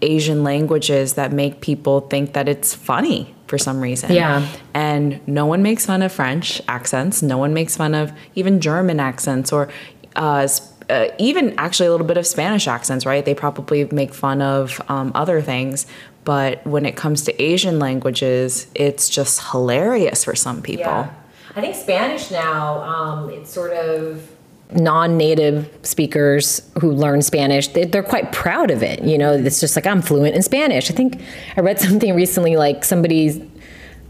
Asian 0.02 0.44
languages 0.44 1.14
that 1.14 1.33
make 1.33 1.61
people 1.61 2.00
think 2.00 2.33
that 2.35 2.48
it's 2.48 2.74
funny 2.74 3.35
for 3.46 3.59
some 3.59 3.81
reason. 3.81 4.12
Yeah. 4.12 4.46
And 4.74 5.26
no 5.26 5.46
one 5.46 5.62
makes 5.62 5.87
fun 5.87 6.02
of 6.02 6.12
French 6.12 6.61
accents. 6.68 7.22
No 7.22 7.38
one 7.38 7.54
makes 7.54 7.76
fun 7.76 7.94
of 7.94 8.12
even 8.35 8.61
German 8.61 9.00
accents 9.00 9.52
or 9.52 9.70
uh, 10.16 10.46
uh, 10.90 11.09
even 11.18 11.54
actually 11.59 11.87
a 11.87 11.90
little 11.90 12.07
bit 12.07 12.16
of 12.16 12.26
Spanish 12.26 12.66
accents, 12.66 13.04
right? 13.04 13.24
They 13.24 13.35
probably 13.35 13.85
make 13.87 14.14
fun 14.14 14.40
of 14.40 14.81
um, 14.88 15.12
other 15.14 15.40
things. 15.42 15.87
But 16.28 16.66
when 16.66 16.84
it 16.84 16.94
comes 16.94 17.22
to 17.22 17.42
Asian 17.42 17.78
languages, 17.78 18.66
it's 18.74 19.08
just 19.08 19.40
hilarious 19.50 20.24
for 20.24 20.34
some 20.34 20.60
people. 20.60 20.84
Yeah. 20.84 21.10
I 21.56 21.62
think 21.62 21.74
Spanish 21.74 22.30
now, 22.30 22.82
um, 22.82 23.30
it's 23.30 23.50
sort 23.50 23.72
of 23.72 24.30
non-native 24.72 25.70
speakers 25.84 26.60
who 26.82 26.92
learn 26.92 27.22
Spanish, 27.22 27.68
they, 27.68 27.86
they're 27.86 28.02
quite 28.02 28.30
proud 28.30 28.70
of 28.70 28.82
it. 28.82 29.02
You 29.02 29.16
know, 29.16 29.32
it's 29.32 29.58
just 29.58 29.74
like 29.74 29.86
I'm 29.86 30.02
fluent 30.02 30.36
in 30.36 30.42
Spanish. 30.42 30.90
I 30.90 30.94
think 30.94 31.18
I 31.56 31.62
read 31.62 31.80
something 31.80 32.14
recently, 32.14 32.56
like 32.56 32.84
somebody's 32.84 33.40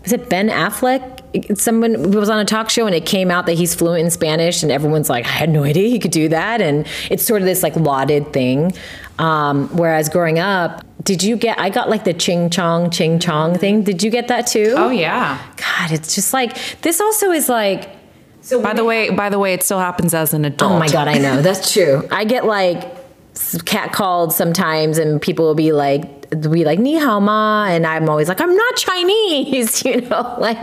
was 0.03 0.13
it 0.13 0.29
Ben 0.29 0.49
Affleck? 0.49 1.18
Someone 1.55 2.11
was 2.11 2.31
on 2.31 2.39
a 2.39 2.45
talk 2.45 2.71
show 2.71 2.87
and 2.87 2.95
it 2.95 3.05
came 3.05 3.31
out 3.31 3.47
that 3.47 3.55
he's 3.55 3.75
fluent 3.75 4.05
in 4.05 4.11
Spanish, 4.11 4.63
and 4.63 4.73
everyone's 4.73 5.11
like, 5.11 5.27
I 5.27 5.31
had 5.31 5.51
no 5.51 5.65
idea 5.65 5.89
he 5.89 5.99
could 5.99 6.11
do 6.11 6.29
that. 6.29 6.61
And 6.61 6.87
it's 7.11 7.25
sort 7.25 7.43
of 7.43 7.47
this 7.47 7.63
like 7.63 7.77
lauded 7.77 8.33
thing. 8.33 8.73
Um, 9.19 9.69
whereas 9.77 10.09
growing 10.09 10.39
up, 10.39 10.85
did 11.03 11.23
you 11.23 11.37
get? 11.37 11.59
I 11.59 11.71
got 11.71 11.89
like 11.89 12.05
the 12.05 12.15
ching 12.15 12.51
chong 12.51 12.91
ching 12.91 13.19
chong 13.19 13.59
thing. 13.59 13.83
Did 13.83 14.03
you 14.03 14.11
get 14.11 14.29
that 14.29 14.47
too? 14.47 14.75
Oh 14.77 14.91
yeah. 14.91 15.43
God, 15.57 15.93
it's 15.93 16.15
just 16.15 16.33
like 16.33 16.57
this. 16.83 17.01
Also, 17.01 17.31
is 17.31 17.49
like. 17.49 17.97
So 18.41 18.63
By 18.63 18.73
the 18.73 18.85
way, 18.85 19.11
by 19.11 19.29
the 19.29 19.39
way, 19.39 19.53
it 19.53 19.63
still 19.63 19.79
happens 19.79 20.15
as 20.15 20.33
an 20.33 20.45
adult. 20.47 20.73
Oh 20.73 20.79
my 20.79 20.89
god, 20.89 21.07
I 21.09 21.19
know 21.19 21.43
that's 21.43 21.73
true. 21.73 22.09
I 22.11 22.25
get 22.25 22.47
like 22.47 22.97
cat 23.67 23.93
called 23.93 24.33
sometimes, 24.33 24.99
and 24.99 25.21
people 25.21 25.45
will 25.45 25.55
be 25.55 25.73
like, 25.73 26.18
be 26.31 26.65
like 26.65 26.79
ni 26.79 26.95
hao 26.99 27.21
ma, 27.21 27.67
and 27.67 27.87
I'm 27.87 28.09
always 28.09 28.29
like, 28.29 28.41
I'm 28.41 28.55
not 28.55 28.77
Chinese, 28.77 29.85
you 29.85 30.01
know. 30.03 30.37
Like, 30.39 30.59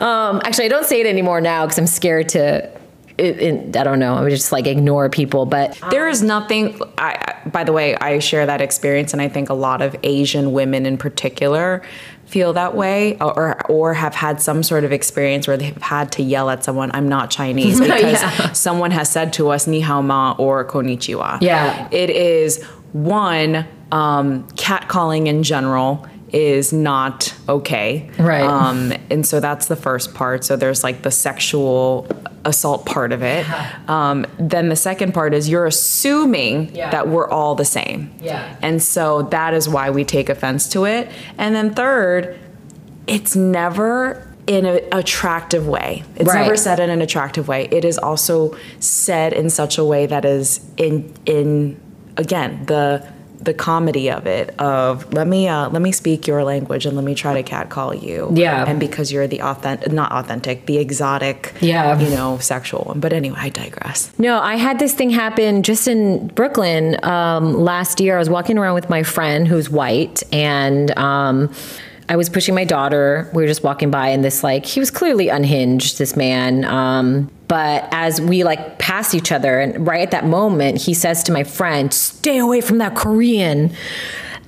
um, 0.00 0.40
actually, 0.44 0.66
I 0.66 0.68
don't 0.68 0.86
say 0.86 1.00
it 1.00 1.06
anymore 1.06 1.40
now 1.40 1.64
because 1.64 1.78
I'm 1.78 1.86
scared 1.86 2.28
to. 2.30 2.70
It, 3.16 3.38
it, 3.40 3.76
I 3.76 3.84
don't 3.84 4.00
know. 4.00 4.16
I 4.16 4.22
would 4.22 4.30
just 4.30 4.50
like 4.50 4.66
ignore 4.66 5.08
people, 5.08 5.46
but 5.46 5.78
There 5.90 6.08
is 6.08 6.20
nothing. 6.20 6.80
I, 6.98 7.14
I, 7.44 7.48
by 7.48 7.62
the 7.62 7.72
way, 7.72 7.94
I 7.96 8.18
share 8.18 8.44
that 8.46 8.60
experience, 8.60 9.12
and 9.12 9.22
I 9.22 9.28
think 9.28 9.50
a 9.50 9.54
lot 9.54 9.82
of 9.82 9.94
Asian 10.02 10.52
women 10.52 10.84
in 10.84 10.96
particular 10.98 11.82
feel 12.26 12.54
that 12.54 12.74
way, 12.74 13.16
or 13.20 13.60
or 13.70 13.94
have 13.94 14.16
had 14.16 14.40
some 14.40 14.64
sort 14.64 14.82
of 14.82 14.90
experience 14.90 15.46
where 15.46 15.56
they've 15.56 15.76
had 15.80 16.10
to 16.12 16.22
yell 16.24 16.50
at 16.50 16.64
someone, 16.64 16.90
"I'm 16.92 17.08
not 17.08 17.30
Chinese," 17.30 17.78
because 17.80 18.20
Yeah. 18.20 18.52
someone 18.52 18.90
has 18.90 19.08
said 19.12 19.32
to 19.34 19.50
us 19.50 19.68
"ni 19.68 19.78
hao 19.78 20.02
ma" 20.02 20.34
or 20.36 20.64
"konnichiwa." 20.64 21.38
Yeah. 21.40 21.86
it 21.92 22.10
is 22.10 22.64
one 22.94 23.64
um, 23.94 24.44
catcalling 24.56 25.26
in 25.28 25.42
general 25.42 26.06
is 26.32 26.72
not 26.72 27.32
okay. 27.48 28.10
Right. 28.18 28.42
Um, 28.42 28.92
and 29.08 29.24
so 29.24 29.38
that's 29.38 29.66
the 29.66 29.76
first 29.76 30.14
part. 30.14 30.42
So 30.42 30.56
there's 30.56 30.82
like 30.82 31.02
the 31.02 31.12
sexual 31.12 32.08
assault 32.44 32.84
part 32.86 33.12
of 33.12 33.22
it. 33.22 33.46
Um, 33.88 34.26
then 34.38 34.68
the 34.68 34.74
second 34.76 35.14
part 35.14 35.32
is 35.32 35.48
you're 35.48 35.64
assuming 35.66 36.74
Yeah. 36.74 36.90
that 36.90 37.06
we're 37.08 37.28
all 37.30 37.54
the 37.54 37.64
same. 37.64 38.10
Yeah. 38.20 38.56
And 38.62 38.82
so 38.82 39.22
that 39.30 39.54
is 39.54 39.68
why 39.68 39.90
we 39.90 40.04
take 40.04 40.28
offense 40.28 40.68
to 40.70 40.86
it. 40.86 41.08
And 41.38 41.54
then 41.54 41.72
third, 41.72 42.36
it's 43.06 43.36
never 43.36 44.26
in 44.48 44.66
an 44.66 44.80
attractive 44.90 45.68
way. 45.68 46.02
It's 46.16 46.28
Right. 46.28 46.42
never 46.42 46.56
said 46.56 46.80
in 46.80 46.90
an 46.90 47.00
attractive 47.00 47.46
way. 47.46 47.68
It 47.70 47.84
is 47.84 47.96
also 47.96 48.56
said 48.80 49.32
in 49.32 49.50
such 49.50 49.78
a 49.78 49.84
way 49.84 50.06
that 50.06 50.24
is 50.24 50.60
in 50.76 51.12
in 51.26 51.76
again 52.16 52.64
the 52.66 53.02
the 53.44 53.54
comedy 53.54 54.10
of 54.10 54.26
it 54.26 54.54
of 54.60 55.12
let 55.12 55.26
me 55.26 55.48
uh, 55.48 55.68
let 55.70 55.82
me 55.82 55.92
speak 55.92 56.26
your 56.26 56.44
language 56.44 56.86
and 56.86 56.96
let 56.96 57.04
me 57.04 57.14
try 57.14 57.34
to 57.34 57.42
catcall 57.42 57.94
you 57.94 58.30
Yeah. 58.34 58.64
and 58.68 58.80
because 58.80 59.12
you're 59.12 59.26
the 59.26 59.42
authentic 59.42 59.92
not 59.92 60.12
authentic 60.12 60.66
the 60.66 60.78
exotic 60.78 61.52
Yeah. 61.60 61.98
you 61.98 62.10
know 62.10 62.38
sexual 62.38 62.82
one 62.84 63.00
but 63.00 63.12
anyway 63.12 63.38
I 63.40 63.48
digress 63.50 64.10
No, 64.18 64.40
I 64.40 64.56
had 64.56 64.78
this 64.78 64.94
thing 64.94 65.10
happen 65.10 65.62
just 65.62 65.86
in 65.88 66.28
Brooklyn 66.28 66.96
um, 67.04 67.54
last 67.54 68.00
year. 68.00 68.16
I 68.16 68.18
was 68.18 68.30
walking 68.30 68.58
around 68.58 68.74
with 68.74 68.88
my 68.90 69.02
friend 69.02 69.46
who's 69.46 69.68
white, 69.70 70.22
and 70.32 70.96
um, 70.98 71.52
I 72.08 72.16
was 72.16 72.28
pushing 72.28 72.54
my 72.54 72.64
daughter. 72.64 73.30
We 73.34 73.42
were 73.42 73.48
just 73.48 73.62
walking 73.64 73.90
by, 73.90 74.08
and 74.08 74.24
this 74.24 74.42
like 74.44 74.64
he 74.66 74.80
was 74.80 74.90
clearly 74.90 75.28
unhinged. 75.28 75.98
This 75.98 76.16
man. 76.16 76.64
Um, 76.64 77.30
but 77.54 77.86
as 77.92 78.20
we 78.20 78.42
like 78.42 78.80
pass 78.80 79.14
each 79.14 79.30
other, 79.30 79.60
and 79.60 79.86
right 79.86 80.00
at 80.00 80.10
that 80.10 80.26
moment, 80.26 80.76
he 80.76 80.92
says 80.92 81.22
to 81.22 81.32
my 81.32 81.44
friend, 81.44 81.94
"Stay 81.94 82.38
away 82.38 82.60
from 82.60 82.78
that 82.78 82.96
Korean." 82.96 83.72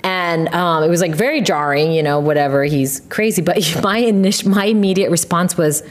And 0.03 0.53
um, 0.53 0.83
it 0.83 0.89
was 0.89 0.99
like 0.99 1.15
very 1.15 1.39
jarring, 1.39 1.93
you 1.93 2.03
know. 2.03 2.19
Whatever, 2.19 2.65
he's 2.65 2.99
crazy. 3.07 3.41
But 3.41 3.59
my 3.81 3.99
initial, 3.99 4.49
my 4.49 4.65
immediate 4.65 5.09
response 5.09 5.55
was, 5.55 5.83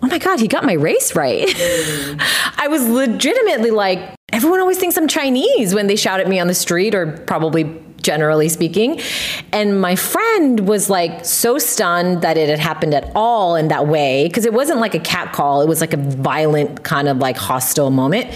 oh 0.00 0.06
my 0.06 0.18
god 0.18 0.38
he 0.38 0.46
got 0.46 0.64
my 0.64 0.74
race 0.74 1.16
right 1.16 1.48
i 2.58 2.66
was 2.68 2.86
legitimately 2.86 3.70
like 3.70 4.14
everyone 4.34 4.60
always 4.60 4.76
thinks 4.76 4.98
i'm 4.98 5.08
chinese 5.08 5.74
when 5.74 5.86
they 5.86 5.96
shout 5.96 6.20
at 6.20 6.28
me 6.28 6.38
on 6.38 6.46
the 6.46 6.52
street 6.52 6.94
or 6.94 7.16
probably 7.26 7.64
generally 8.04 8.48
speaking. 8.48 9.00
And 9.52 9.80
my 9.80 9.96
friend 9.96 10.68
was 10.68 10.88
like 10.88 11.24
so 11.24 11.58
stunned 11.58 12.22
that 12.22 12.36
it 12.36 12.48
had 12.48 12.60
happened 12.60 12.94
at 12.94 13.10
all 13.14 13.56
in 13.56 13.68
that 13.68 13.88
way 13.88 14.28
because 14.28 14.44
it 14.44 14.52
wasn't 14.52 14.78
like 14.78 14.94
a 14.94 15.00
cat 15.00 15.32
call. 15.32 15.62
It 15.62 15.68
was 15.68 15.80
like 15.80 15.92
a 15.92 15.96
violent 15.96 16.84
kind 16.84 17.08
of 17.08 17.18
like 17.18 17.36
hostile 17.36 17.90
moment. 17.90 18.30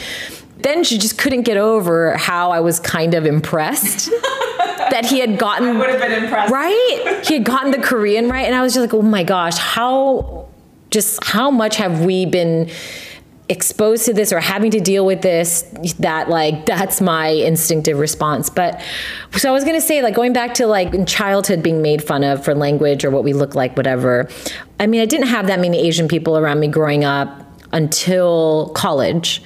Then 0.59 0.83
she 0.83 0.99
just 0.99 1.19
couldn't 1.19 1.43
get 1.43 1.57
over 1.57 2.17
how 2.17 2.51
i 2.51 2.59
was 2.59 2.81
kind 2.81 3.15
of 3.15 3.27
impressed 3.27 4.11
that 4.91 5.07
he 5.07 5.21
had 5.21 5.39
gotten 5.39 5.77
have 5.77 6.01
been 6.01 6.25
impressed. 6.25 6.53
Right? 6.53 7.23
He 7.25 7.35
had 7.35 7.45
gotten 7.45 7.71
the 7.71 7.79
korean 7.79 8.29
right 8.29 8.45
and 8.45 8.57
i 8.57 8.63
was 8.63 8.75
just 8.75 8.83
like 8.83 8.95
oh 8.95 9.03
my 9.03 9.23
gosh 9.23 9.57
how 9.57 10.49
just 10.91 11.23
how 11.23 11.51
much 11.51 11.77
have 11.77 12.05
we 12.05 12.27
been 12.27 12.69
exposed 13.49 14.05
to 14.05 14.13
this 14.13 14.33
or 14.33 14.41
having 14.41 14.71
to 14.71 14.81
deal 14.81 15.07
with 15.07 15.23
this 15.23 15.63
that 15.99 16.29
like 16.29 16.67
that's 16.67 17.01
my 17.01 17.29
instinctive 17.29 17.99
response. 17.99 18.51
But 18.51 18.81
so 19.37 19.49
i 19.49 19.53
was 19.53 19.65
going 19.65 19.77
to 19.77 19.81
say 19.81 20.03
like 20.03 20.15
going 20.15 20.33
back 20.33 20.55
to 20.55 20.67
like 20.67 20.95
in 20.95 21.07
childhood 21.07 21.63
being 21.63 21.83
made 21.83 22.03
fun 22.03 22.25
of 22.25 22.45
for 22.45 22.55
language 22.55 23.05
or 23.05 23.11
what 23.11 23.25
we 23.25 23.33
look 23.33 23.55
like 23.55 23.77
whatever 23.77 24.29
i 24.81 24.87
mean 24.87 25.01
i 25.01 25.05
didn't 25.05 25.27
have 25.27 25.47
that 25.47 25.61
many 25.61 25.79
asian 25.79 26.09
people 26.09 26.37
around 26.37 26.61
me 26.61 26.67
growing 26.67 27.05
up 27.05 27.45
until 27.73 28.71
college. 28.75 29.43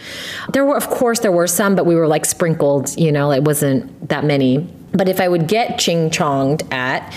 There 0.53 0.65
were 0.65 0.77
of 0.77 0.88
course 0.88 1.21
there 1.21 1.33
were 1.33 1.49
some 1.49 1.75
but 1.75 1.87
we 1.87 1.97
were 1.97 2.07
like 2.07 2.25
sprinkled 2.25 2.97
you 2.97 3.11
know 3.11 3.33
it 3.33 3.45
wasn't 3.45 4.09
that 4.09 4.25
many. 4.25 4.59
But 4.93 5.09
if 5.09 5.21
i 5.21 5.29
would 5.29 5.49
get 5.49 5.79
ching 5.79 6.11
chonged 6.11 6.62
at 6.71 7.12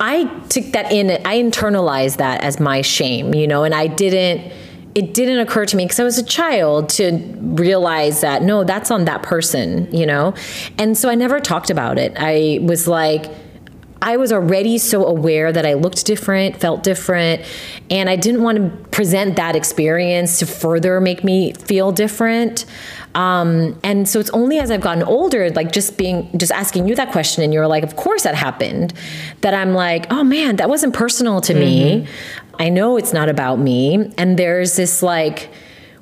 I 0.00 0.26
took 0.48 0.64
that 0.66 0.92
in, 0.92 1.10
I 1.26 1.42
internalized 1.42 2.18
that 2.18 2.44
as 2.44 2.60
my 2.60 2.82
shame, 2.82 3.34
you 3.34 3.48
know, 3.48 3.64
and 3.64 3.74
I 3.74 3.88
didn't, 3.88 4.52
it 4.94 5.14
didn't 5.14 5.38
occur 5.38 5.66
to 5.66 5.76
me 5.76 5.84
because 5.84 6.00
I 6.00 6.04
was 6.04 6.18
a 6.18 6.24
child 6.24 6.88
to 6.90 7.18
realize 7.40 8.20
that 8.22 8.42
no, 8.42 8.64
that's 8.64 8.90
on 8.90 9.04
that 9.04 9.22
person, 9.22 9.94
you 9.94 10.06
know? 10.06 10.34
And 10.76 10.96
so 10.96 11.08
I 11.08 11.14
never 11.14 11.40
talked 11.40 11.70
about 11.70 11.98
it. 11.98 12.14
I 12.16 12.58
was 12.62 12.88
like, 12.88 13.26
I 14.00 14.16
was 14.16 14.32
already 14.32 14.78
so 14.78 15.04
aware 15.06 15.52
that 15.52 15.66
I 15.66 15.74
looked 15.74 16.06
different, 16.06 16.56
felt 16.56 16.82
different, 16.84 17.42
and 17.90 18.08
I 18.08 18.16
didn't 18.16 18.42
want 18.42 18.58
to 18.58 18.88
present 18.90 19.36
that 19.36 19.56
experience 19.56 20.38
to 20.38 20.46
further 20.46 21.00
make 21.00 21.24
me 21.24 21.52
feel 21.52 21.90
different. 21.90 22.64
Um, 23.16 23.78
and 23.82 24.08
so 24.08 24.20
it's 24.20 24.30
only 24.30 24.60
as 24.60 24.70
I've 24.70 24.82
gotten 24.82 25.02
older, 25.02 25.50
like 25.50 25.72
just 25.72 25.98
being, 25.98 26.30
just 26.38 26.52
asking 26.52 26.86
you 26.86 26.94
that 26.94 27.10
question, 27.10 27.42
and 27.42 27.52
you're 27.52 27.66
like, 27.66 27.82
of 27.82 27.96
course 27.96 28.22
that 28.22 28.36
happened, 28.36 28.94
that 29.40 29.54
I'm 29.54 29.74
like, 29.74 30.06
oh 30.12 30.22
man, 30.22 30.56
that 30.56 30.68
wasn't 30.68 30.94
personal 30.94 31.40
to 31.40 31.54
me. 31.54 32.06
I 32.58 32.68
know 32.68 32.96
it's 32.96 33.12
not 33.12 33.28
about 33.28 33.58
me. 33.58 34.12
And 34.18 34.38
there's 34.38 34.76
this 34.76 35.02
like, 35.02 35.50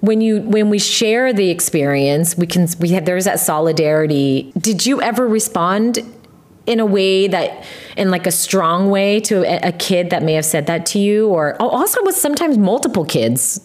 when 0.00 0.20
you 0.20 0.40
when 0.42 0.70
we 0.70 0.78
share 0.78 1.32
the 1.32 1.50
experience, 1.50 2.36
we 2.36 2.46
can 2.46 2.68
we 2.80 2.90
have 2.90 3.04
there's 3.04 3.24
that 3.24 3.40
solidarity. 3.40 4.52
Did 4.58 4.86
you 4.86 5.00
ever 5.00 5.26
respond 5.26 5.98
in 6.66 6.80
a 6.80 6.86
way 6.86 7.28
that 7.28 7.64
in 7.96 8.10
like 8.10 8.26
a 8.26 8.32
strong 8.32 8.90
way 8.90 9.20
to 9.20 9.66
a, 9.66 9.72
kid 9.72 10.10
that 10.10 10.22
may 10.22 10.34
have 10.34 10.44
said 10.44 10.66
that 10.66 10.84
to 10.84 10.98
you 10.98 11.28
or 11.28 11.56
oh, 11.60 11.68
also 11.68 12.02
with 12.02 12.16
sometimes 12.16 12.58
multiple 12.58 13.04
kids 13.04 13.60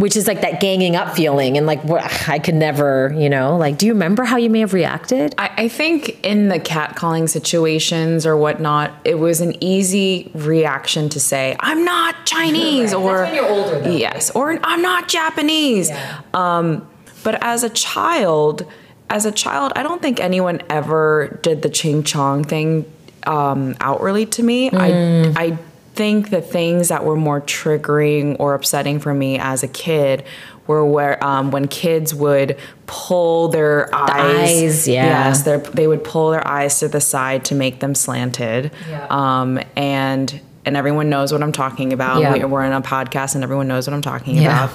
which 0.00 0.16
is 0.16 0.26
like 0.26 0.40
that 0.40 0.60
ganging 0.60 0.96
up 0.96 1.14
feeling 1.14 1.56
and 1.56 1.66
like 1.66 1.82
what 1.84 2.02
i 2.28 2.38
could 2.38 2.54
never 2.54 3.14
you 3.16 3.28
know 3.28 3.56
like 3.56 3.76
do 3.78 3.86
you 3.86 3.92
remember 3.92 4.24
how 4.24 4.36
you 4.36 4.50
may 4.50 4.60
have 4.60 4.72
reacted 4.72 5.34
I, 5.38 5.50
I 5.64 5.68
think 5.68 6.18
in 6.24 6.48
the 6.48 6.58
catcalling 6.58 7.28
situations 7.28 8.26
or 8.26 8.36
whatnot, 8.36 8.92
it 9.04 9.18
was 9.18 9.40
an 9.40 9.62
easy 9.62 10.30
reaction 10.34 11.08
to 11.10 11.20
say, 11.20 11.56
I'm 11.60 11.84
not 11.84 12.24
Chinese 12.26 12.92
Right. 12.94 13.00
or 13.02 13.18
That's 13.18 13.32
when 13.32 13.34
you're 13.34 13.50
older, 13.50 13.80
though. 13.80 13.90
Yes, 13.90 14.30
or 14.30 14.58
I'm 14.64 14.82
not 14.82 15.08
Japanese. 15.08 15.88
Yeah. 15.90 16.20
Um, 16.34 16.88
but 17.24 17.42
as 17.42 17.62
a 17.62 17.70
child, 17.70 18.66
as 19.10 19.26
a 19.26 19.32
child, 19.32 19.72
I 19.76 19.82
don't 19.82 20.00
think 20.02 20.20
anyone 20.20 20.60
ever 20.70 21.38
did 21.42 21.62
the 21.62 21.68
ching 21.68 22.02
chong 22.04 22.44
thing 22.44 22.90
um, 23.26 23.76
outwardly 23.80 24.26
to 24.26 24.42
me. 24.42 24.70
Mm. 24.70 25.34
I 25.36 25.44
I 25.44 25.58
think 26.00 26.30
the 26.30 26.40
things 26.40 26.88
that 26.88 27.04
were 27.04 27.14
more 27.14 27.42
triggering 27.42 28.34
or 28.40 28.54
upsetting 28.54 28.98
for 28.98 29.12
me 29.12 29.38
as 29.38 29.62
a 29.62 29.68
kid 29.68 30.24
were 30.66 30.82
where 30.82 31.22
um, 31.22 31.50
when 31.50 31.68
kids 31.68 32.14
would 32.14 32.56
pull 32.86 33.48
their 33.48 33.94
eyes, 33.94 34.50
eyes, 34.50 34.88
yeah. 34.88 35.28
yes, 35.28 35.42
they 35.42 35.86
would 35.86 36.02
pull 36.02 36.30
their 36.30 36.46
eyes 36.48 36.78
to 36.78 36.88
the 36.88 37.02
side 37.02 37.44
to 37.44 37.54
make 37.54 37.80
them 37.80 37.94
slanted, 37.94 38.70
Yeah. 38.88 39.06
um, 39.10 39.60
and 39.76 40.40
and 40.64 40.74
everyone 40.74 41.10
knows 41.10 41.32
what 41.32 41.42
I'm 41.42 41.52
talking 41.52 41.92
about. 41.92 42.22
Yeah. 42.22 42.32
We, 42.32 42.44
we're 42.44 42.64
in 42.64 42.72
a 42.72 42.80
podcast, 42.80 43.34
and 43.34 43.44
everyone 43.44 43.68
knows 43.68 43.86
what 43.86 43.92
I'm 43.92 44.00
talking 44.00 44.38
about. 44.38 44.70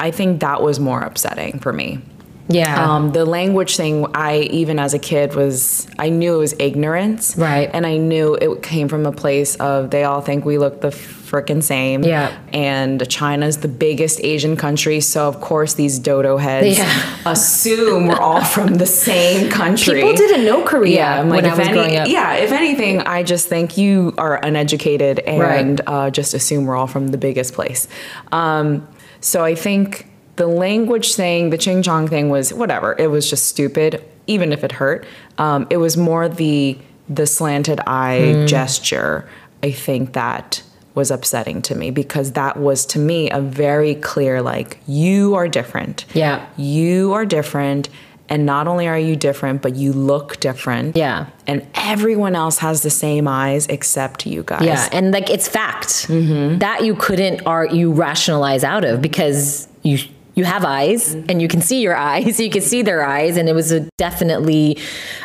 I 0.00 0.10
think 0.10 0.40
that 0.40 0.60
was 0.60 0.80
more 0.80 1.02
upsetting 1.02 1.60
for 1.60 1.72
me. 1.72 2.00
Yeah 2.48 2.94
Um, 2.94 3.12
the 3.12 3.24
language 3.24 3.76
thing, 3.76 4.06
I 4.14 4.40
even 4.50 4.78
as 4.78 4.92
a 4.94 4.98
kid 4.98 5.34
was, 5.34 5.86
I 5.98 6.10
knew 6.10 6.34
it 6.34 6.38
was 6.38 6.54
ignorance, 6.58 7.34
Right. 7.38 7.70
And 7.72 7.86
I 7.86 7.96
knew 7.96 8.34
it 8.34 8.62
came 8.62 8.88
from 8.88 9.06
a 9.06 9.12
place 9.12 9.56
of 9.56 9.90
they 9.90 10.04
all 10.04 10.20
think 10.20 10.44
we 10.44 10.58
look 10.58 10.80
the 10.82 10.88
frickin' 10.88 11.62
same, 11.62 12.02
Yeah. 12.04 12.30
And 12.52 13.08
China's 13.08 13.56
the 13.58 13.68
biggest 13.68 14.20
Asian 14.22 14.56
country, 14.56 15.00
so 15.00 15.26
of 15.26 15.40
course 15.40 15.74
these 15.74 15.98
dodo 15.98 16.36
heads 16.36 16.78
Yeah. 16.78 17.16
assume 17.26 18.08
we're 18.08 18.20
all 18.20 18.44
from 18.44 18.74
the 18.74 18.86
same 18.86 19.50
country. 19.50 20.02
people 20.02 20.14
didn't 20.14 20.44
know 20.44 20.62
korea 20.64 20.94
Yeah, 20.96 21.20
I'm 21.20 21.30
when 21.30 21.42
like, 21.44 21.52
i 21.52 21.56
was 21.56 21.66
any- 21.68 21.72
growing 21.72 21.96
up 21.96 22.08
Yeah, 22.08 22.34
if 22.34 22.52
anything, 22.52 23.00
I 23.00 23.22
just 23.22 23.48
think 23.48 23.78
you 23.78 24.12
are 24.18 24.36
uneducated 24.36 25.18
and 25.20 25.40
Right. 25.40 25.80
uh, 25.86 26.10
just 26.10 26.34
assume 26.34 26.66
we're 26.66 26.76
all 26.76 26.86
from 26.86 27.08
the 27.08 27.18
biggest 27.18 27.54
place. 27.54 27.88
Um, 28.32 28.86
so 29.20 29.42
I 29.44 29.54
think 29.54 30.06
the 30.36 30.46
language 30.46 31.14
thing, 31.14 31.50
the 31.50 31.58
ching 31.58 31.82
chong 31.82 32.08
thing 32.08 32.28
was 32.28 32.52
whatever. 32.52 32.94
It 32.98 33.08
was 33.08 33.28
just 33.30 33.46
stupid, 33.46 34.02
even 34.26 34.52
if 34.52 34.64
it 34.64 34.72
hurt. 34.72 35.06
Um, 35.38 35.66
it 35.70 35.76
was 35.78 35.96
more 35.96 36.28
the 36.28 36.78
the 37.08 37.26
slanted 37.26 37.80
eye 37.86 38.32
Hmm. 38.34 38.46
gesture. 38.46 39.28
I 39.62 39.70
think 39.70 40.12
that 40.14 40.62
was 40.94 41.10
upsetting 41.10 41.60
to 41.62 41.74
me 41.74 41.90
because 41.90 42.32
that 42.32 42.56
was 42.56 42.86
to 42.86 42.98
me 42.98 43.28
a 43.30 43.40
very 43.40 43.94
clear 43.96 44.40
like 44.40 44.78
you 44.86 45.34
are 45.34 45.48
different. 45.48 46.04
Yeah. 46.14 46.46
You 46.56 47.12
are 47.14 47.26
different. 47.26 47.88
And 48.30 48.46
not 48.46 48.66
only 48.68 48.88
are 48.88 48.98
you 48.98 49.16
different, 49.16 49.60
but 49.60 49.74
you 49.76 49.92
look 49.92 50.40
different. 50.40 50.96
Yeah. 50.96 51.26
And 51.46 51.66
everyone 51.74 52.34
else 52.34 52.56
has 52.58 52.82
the 52.82 52.88
same 52.88 53.28
eyes 53.28 53.66
except 53.66 54.24
you 54.24 54.42
guys. 54.44 54.62
Yeah, 54.62 54.88
and 54.92 55.10
like 55.12 55.28
it's 55.28 55.46
fact 55.46 55.88
Mm-hmm. 56.08 56.58
that 56.60 56.84
you 56.86 56.94
couldn't 56.94 57.46
are 57.46 57.66
you 57.66 57.92
rationalize 57.92 58.64
out 58.64 58.84
of 58.84 59.02
because 59.02 59.68
you 59.82 59.98
you 60.34 60.44
have 60.44 60.64
eyes 60.64 61.14
and 61.14 61.40
you 61.40 61.48
can 61.48 61.60
see 61.60 61.80
your 61.80 61.96
eyes, 61.96 62.40
you 62.46 62.50
can 62.50 62.62
see 62.62 62.82
their 62.82 63.04
eyes, 63.04 63.36
and 63.36 63.48
it 63.48 63.54
was 63.54 63.72
a, 63.72 63.88
definitely 63.98 64.78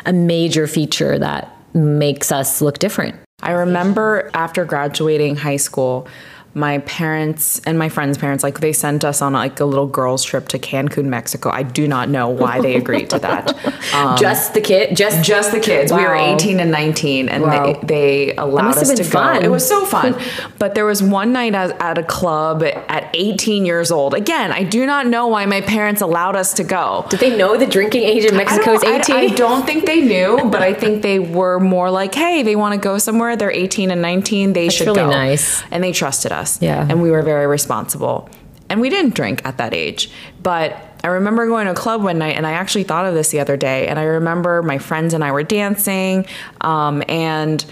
a 0.06 0.12
major 0.12 0.66
feature 0.66 1.18
that 1.18 1.56
makes 1.74 2.32
us 2.32 2.60
look 2.60 2.78
different. 2.78 3.16
I 3.42 3.52
remember 3.52 4.30
after 4.34 4.64
graduating 4.64 5.36
high 5.36 5.56
school, 5.56 6.06
my 6.52 6.78
parents 6.78 7.60
and 7.64 7.78
my 7.78 7.88
friends' 7.88 8.18
parents, 8.18 8.42
like 8.42 8.58
they 8.60 8.72
sent 8.72 9.04
us 9.04 9.22
on 9.22 9.34
like 9.34 9.60
a 9.60 9.64
little 9.64 9.86
girls' 9.86 10.24
trip 10.24 10.48
to 10.48 10.58
Cancun, 10.58 11.04
Mexico. 11.04 11.50
I 11.50 11.62
do 11.62 11.86
not 11.86 12.08
know 12.08 12.28
why 12.28 12.60
they 12.60 12.74
agreed 12.76 13.10
to 13.10 13.18
that. 13.20 13.56
Um, 13.94 14.16
just 14.18 14.54
the 14.54 14.60
kid, 14.60 14.96
just 14.96 15.24
just 15.24 15.50
the 15.52 15.58
kids. 15.58 15.92
We 15.92 16.02
were 16.04 16.14
18 16.14 16.60
and 16.60 16.70
19, 16.70 17.28
and 17.28 17.42
Wow. 17.42 17.72
they, 17.80 17.86
they 18.28 18.36
allowed 18.36 18.64
must 18.66 18.78
have 18.78 18.82
us 18.88 18.94
been 18.98 19.04
to 19.04 19.10
fun. 19.10 19.40
go. 19.40 19.46
It 19.46 19.50
was 19.50 19.66
so 19.66 19.84
fun. 19.84 20.14
but 20.58 20.74
there 20.74 20.84
was 20.86 21.02
one 21.02 21.32
night 21.32 21.54
at, 21.54 21.80
at 21.80 21.98
a 21.98 22.02
club 22.04 22.62
at 22.62 23.10
18 23.14 23.64
years 23.66 23.90
old. 23.90 24.14
Again, 24.14 24.52
I 24.52 24.62
do 24.62 24.86
not 24.86 25.06
know 25.08 25.26
why 25.26 25.44
my 25.46 25.60
parents 25.60 26.02
allowed 26.02 26.36
us 26.36 26.52
to 26.54 26.64
go. 26.64 27.04
Did 27.10 27.18
they 27.20 27.36
know 27.36 27.56
the 27.56 27.66
drinking 27.66 28.02
age 28.04 28.24
in 28.24 28.36
Mexico 28.36 28.74
is 28.74 28.84
18? 28.84 29.16
I, 29.16 29.18
I 29.20 29.28
don't 29.28 29.66
think 29.66 29.86
they 29.86 30.02
knew, 30.02 30.38
but 30.50 30.62
I 30.62 30.72
think 30.72 31.02
they 31.02 31.18
were 31.18 31.58
more 31.58 31.90
like, 31.90 32.14
hey, 32.14 32.42
they 32.44 32.54
want 32.54 32.74
to 32.74 32.80
go 32.80 32.98
somewhere. 32.98 33.34
They're 33.36 33.50
18 33.50 33.90
and 33.90 34.02
19. 34.02 34.52
They 34.52 34.68
should 34.68 34.86
really 34.86 35.00
go. 35.00 35.10
nice. 35.10 35.62
And 35.72 35.82
they 35.82 35.92
trusted 35.92 36.30
us. 36.32 36.39
Yeah. 36.60 36.86
And 36.88 37.02
we 37.02 37.10
were 37.10 37.22
very 37.22 37.46
responsible. 37.46 38.28
And 38.68 38.80
we 38.80 38.88
didn't 38.88 39.14
drink 39.14 39.42
at 39.44 39.58
that 39.58 39.74
age. 39.74 40.10
But 40.42 40.76
I 41.02 41.08
remember 41.08 41.46
going 41.46 41.66
to 41.66 41.72
a 41.72 41.74
club 41.74 42.02
one 42.02 42.18
night, 42.18 42.36
and 42.36 42.46
I 42.46 42.52
actually 42.52 42.84
thought 42.84 43.04
of 43.06 43.14
this 43.14 43.30
the 43.30 43.40
other 43.40 43.56
day. 43.56 43.88
And 43.88 43.98
I 43.98 44.04
remember 44.04 44.62
my 44.62 44.78
friends 44.78 45.12
and 45.14 45.24
I 45.24 45.32
were 45.32 45.42
dancing, 45.42 46.26
um, 46.60 47.02
and 47.08 47.64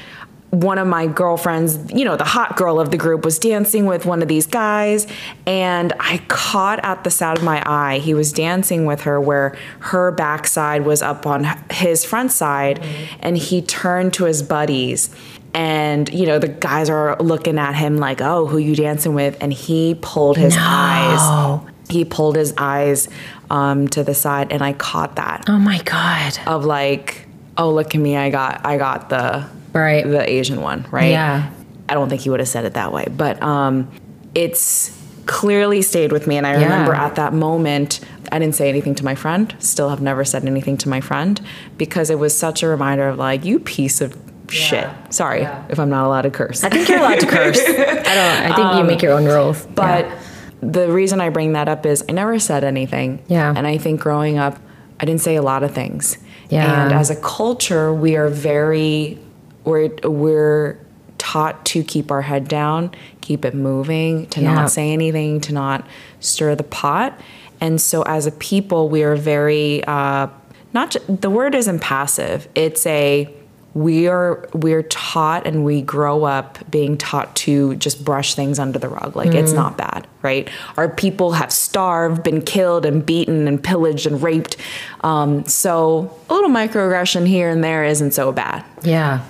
one 0.51 0.79
of 0.79 0.87
my 0.87 1.07
girlfriends, 1.07 1.93
you 1.93 2.07
know, 2.07 2.17
the 2.17 2.25
hot 2.25 2.57
girl 2.57 2.81
of 2.81 2.91
the 2.91 2.97
group, 2.97 3.25
was 3.25 3.39
dancing 3.39 3.85
with 3.85 4.07
one 4.07 4.23
of 4.23 4.29
these 4.29 4.47
guys. 4.47 5.07
And 5.47 5.93
I 6.01 6.23
caught 6.29 6.83
at 6.83 7.05
the 7.05 7.11
side 7.11 7.37
of 7.37 7.45
my 7.45 7.63
eye, 7.67 7.99
he 7.99 8.15
was 8.15 8.33
dancing 8.33 8.87
with 8.87 9.03
her 9.03 9.21
where 9.21 9.59
her 9.81 10.11
backside 10.11 10.87
was 10.87 11.03
up 11.03 11.27
on 11.27 11.45
his 11.71 12.05
front 12.05 12.33
side. 12.33 12.83
And 13.21 13.37
he 13.37 13.61
turned 13.61 14.15
to 14.15 14.25
his 14.25 14.43
buddies. 14.43 15.15
And, 15.55 16.13
you 16.13 16.27
know, 16.27 16.39
the 16.39 16.49
guys 16.49 16.89
are 16.91 17.17
looking 17.21 17.59
at 17.59 17.75
him 17.75 17.97
like, 17.97 18.21
oh, 18.21 18.47
who 18.47 18.59
you 18.59 18.77
dancing 18.77 19.15
with? 19.15 19.37
And 19.41 19.53
he 19.53 19.97
pulled 20.01 20.37
his 20.37 20.57
eyes. 20.59 21.61
He 21.89 22.05
pulled 22.05 22.37
his 22.37 22.53
eyes 22.59 23.09
um, 23.51 23.89
to 23.89 24.05
the 24.05 24.13
side, 24.15 24.53
and 24.53 24.61
I 24.63 24.75
caught 24.75 25.17
that 25.17 25.45
oh 25.49 25.59
my 25.59 25.79
god. 25.85 26.39
of 26.47 26.67
like, 26.67 27.27
oh, 27.57 27.73
look 27.73 27.95
at 27.95 28.01
me, 28.01 28.15
I 28.15 28.29
got, 28.29 28.67
I 28.67 28.77
got 28.77 29.09
the 29.09 29.47
Right. 29.73 30.05
the 30.05 30.29
Asian 30.29 30.61
one, 30.61 30.87
right? 30.91 31.11
Yeah. 31.11 31.51
I 31.89 31.95
don't 31.95 32.11
think 32.11 32.21
he 32.21 32.29
would 32.31 32.41
have 32.41 32.49
said 32.49 32.67
it 32.67 32.75
that 32.75 32.93
way, 32.93 33.07
but 33.11 33.43
um, 33.43 33.91
it's 34.35 34.95
clearly 35.25 35.81
stayed 35.81 36.13
with 36.13 36.27
me. 36.27 36.37
And 36.37 36.47
I 36.47 36.53
Yeah. 36.59 36.65
remember 36.65 36.95
at 36.95 37.15
that 37.15 37.33
moment, 37.33 38.01
I 38.31 38.39
didn't 38.39 38.55
say 38.55 38.69
anything 38.69 38.95
to 38.97 39.05
my 39.05 39.15
friend. 39.15 39.55
Still 39.59 39.89
have 39.89 40.03
never 40.03 40.25
said 40.27 40.45
anything 40.45 40.77
to 40.79 40.89
my 40.91 41.01
friend 41.01 41.41
because 41.79 42.11
it 42.11 42.19
was 42.19 42.37
such 42.37 42.63
a 42.63 42.69
reminder 42.69 43.09
of 43.09 43.19
like, 43.19 43.45
you 43.47 43.59
piece 43.61 44.01
of 44.03 44.15
shit. 44.51 44.89
Sorry 45.11 45.43
if 45.69 45.79
I'm 45.79 45.91
not 45.91 46.07
allowed 46.07 46.23
to 46.23 46.31
curse. 46.31 46.65
I 46.65 46.69
think 46.69 46.89
you're 46.89 46.99
allowed 46.99 47.21
to 47.21 47.27
curse. 47.27 47.59
I 47.67 47.73
don't. 47.75 48.53
I 48.53 48.57
think 48.57 48.79
you 48.79 48.85
make 48.85 49.03
your 49.03 49.13
own 49.13 49.25
rules. 49.27 49.65
But 49.67 50.07
Yeah. 50.07 50.19
the 50.61 50.91
reason 50.91 51.21
I 51.21 51.29
bring 51.31 51.53
that 51.53 51.69
up 51.69 51.87
is 51.87 52.05
I 52.09 52.13
never 52.13 52.39
said 52.39 52.65
anything. 52.65 53.23
Yeah. 53.29 53.53
And 53.57 53.67
I 53.67 53.79
think 53.79 54.01
growing 54.01 54.39
up, 54.39 54.59
I 55.01 55.05
didn't 55.05 55.21
say 55.21 55.37
a 55.37 55.43
lot 55.43 55.63
of 55.63 55.73
things. 55.73 56.19
Yeah. 56.51 56.85
And 56.85 56.93
as 56.93 57.11
a 57.11 57.17
culture, 57.17 57.93
we 57.93 58.17
are 58.17 58.29
very 58.29 59.19
we're 59.65 59.91
we're 60.05 60.79
taught 61.19 61.65
to 61.67 61.83
keep 61.83 62.11
our 62.11 62.23
head 62.23 62.49
down, 62.49 62.91
keep 63.21 63.45
it 63.45 63.55
moving, 63.55 64.27
to 64.29 64.41
Yeah. 64.41 64.55
not 64.55 64.71
say 64.71 64.93
anything, 64.93 65.41
to 65.43 65.53
not 65.53 65.87
stir 66.21 66.55
the 66.55 66.63
pot. 66.65 67.19
And 67.61 67.81
so 67.81 68.03
as 68.03 68.27
a 68.27 68.31
people, 68.31 68.89
we 68.89 69.03
are 69.03 69.17
very 69.17 69.83
uh, 69.85 70.29
not 70.73 70.93
ju- 70.93 71.01
the 71.09 71.29
word 71.29 71.55
isn't 71.57 71.81
passive. 71.81 72.49
It's 72.55 72.87
a 72.87 73.29
we 73.75 74.09
are 74.09 74.49
we're 74.55 74.83
taught 74.83 75.47
and 75.47 75.65
we 75.65 75.83
grow 75.83 76.25
up 76.25 76.59
being 76.71 76.97
taught 76.97 77.35
to 77.37 77.75
just 77.77 78.05
brush 78.05 78.35
things 78.35 78.59
under 78.59 78.79
the 78.79 78.89
rug 78.89 79.15
like 79.15 79.35
it's 79.35 79.53
not 79.53 79.77
bad 79.77 80.07
right 80.23 80.49
our 80.77 80.89
people 80.89 81.33
have 81.33 81.53
starved 81.53 82.23
been 82.23 82.41
killed 82.41 82.87
and 82.87 83.05
beaten 83.05 83.47
and 83.47 83.63
pillaged 83.63 84.07
and 84.07 84.23
raped 84.23 84.57
um, 85.03 85.45
so 85.45 86.19
a 86.31 86.35
little 86.35 86.51
microaggression 86.51 87.27
here 87.27 87.51
and 87.51 87.63
there 87.63 87.85
isn't 87.85 88.13
so 88.13 88.33
bad 88.33 88.65
yeah. 88.83 89.23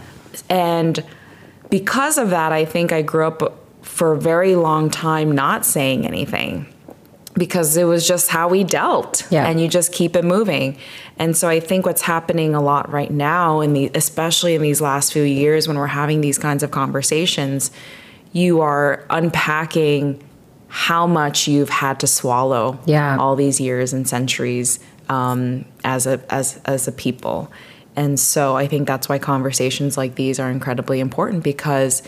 and 0.49 1.05
because 1.71 2.19
of 2.19 2.31
that, 2.31 2.53
I 2.53 2.65
think 2.65 2.93
I 2.93 3.03
grew 3.03 3.27
up 3.27 3.59
for 3.83 4.13
a 4.13 4.19
very 4.19 4.57
long 4.57 4.91
time 4.91 5.33
not 5.33 5.65
saying 5.65 6.07
anything 6.07 6.67
because 7.35 7.77
it 7.77 7.85
was 7.85 8.07
just 8.07 8.29
how 8.29 8.49
we 8.49 8.65
dealt. 8.65 9.27
Yeah. 9.31 9.47
And 9.47 9.61
you 9.61 9.69
just 9.69 9.93
keep 9.93 10.17
it 10.17 10.25
moving. 10.25 10.79
And 11.19 11.37
so 11.37 11.49
I 11.49 11.61
think 11.61 11.85
what's 11.87 12.03
happening 12.03 12.55
a 12.55 12.63
lot 12.63 12.91
right 12.93 13.11
now, 13.11 13.61
in 13.61 13.73
the, 13.73 13.91
especially 13.95 14.55
in 14.55 14.63
these 14.63 14.81
last 14.81 15.13
few 15.13 15.23
years 15.25 15.67
when 15.67 15.77
we're 15.77 15.87
having 15.89 16.21
these 16.21 16.39
kinds 16.39 16.63
of 16.63 16.71
conversations, 16.71 17.71
you 18.33 18.61
are 18.61 19.05
unpacking 19.11 20.23
how 20.69 21.07
much 21.07 21.49
you've 21.49 21.71
had 21.71 21.99
to 22.01 22.07
swallow 22.07 22.79
Yeah. 22.85 23.17
all 23.19 23.37
these 23.37 23.61
years 23.61 23.93
and 23.93 24.07
centuries 24.07 24.79
um, 25.09 25.65
as 25.85 26.07
a 26.07 26.21
as 26.31 26.61
as 26.67 26.87
a 26.87 26.93
people. 26.93 27.51
And 27.97 28.21
so 28.21 28.55
I 28.57 28.67
think 28.69 28.87
that's 28.87 29.09
why 29.09 29.19
conversations 29.19 29.97
like 29.97 30.15
these 30.15 30.39
are 30.39 30.51
incredibly 30.51 31.01
important 31.01 31.43
because 31.43 32.03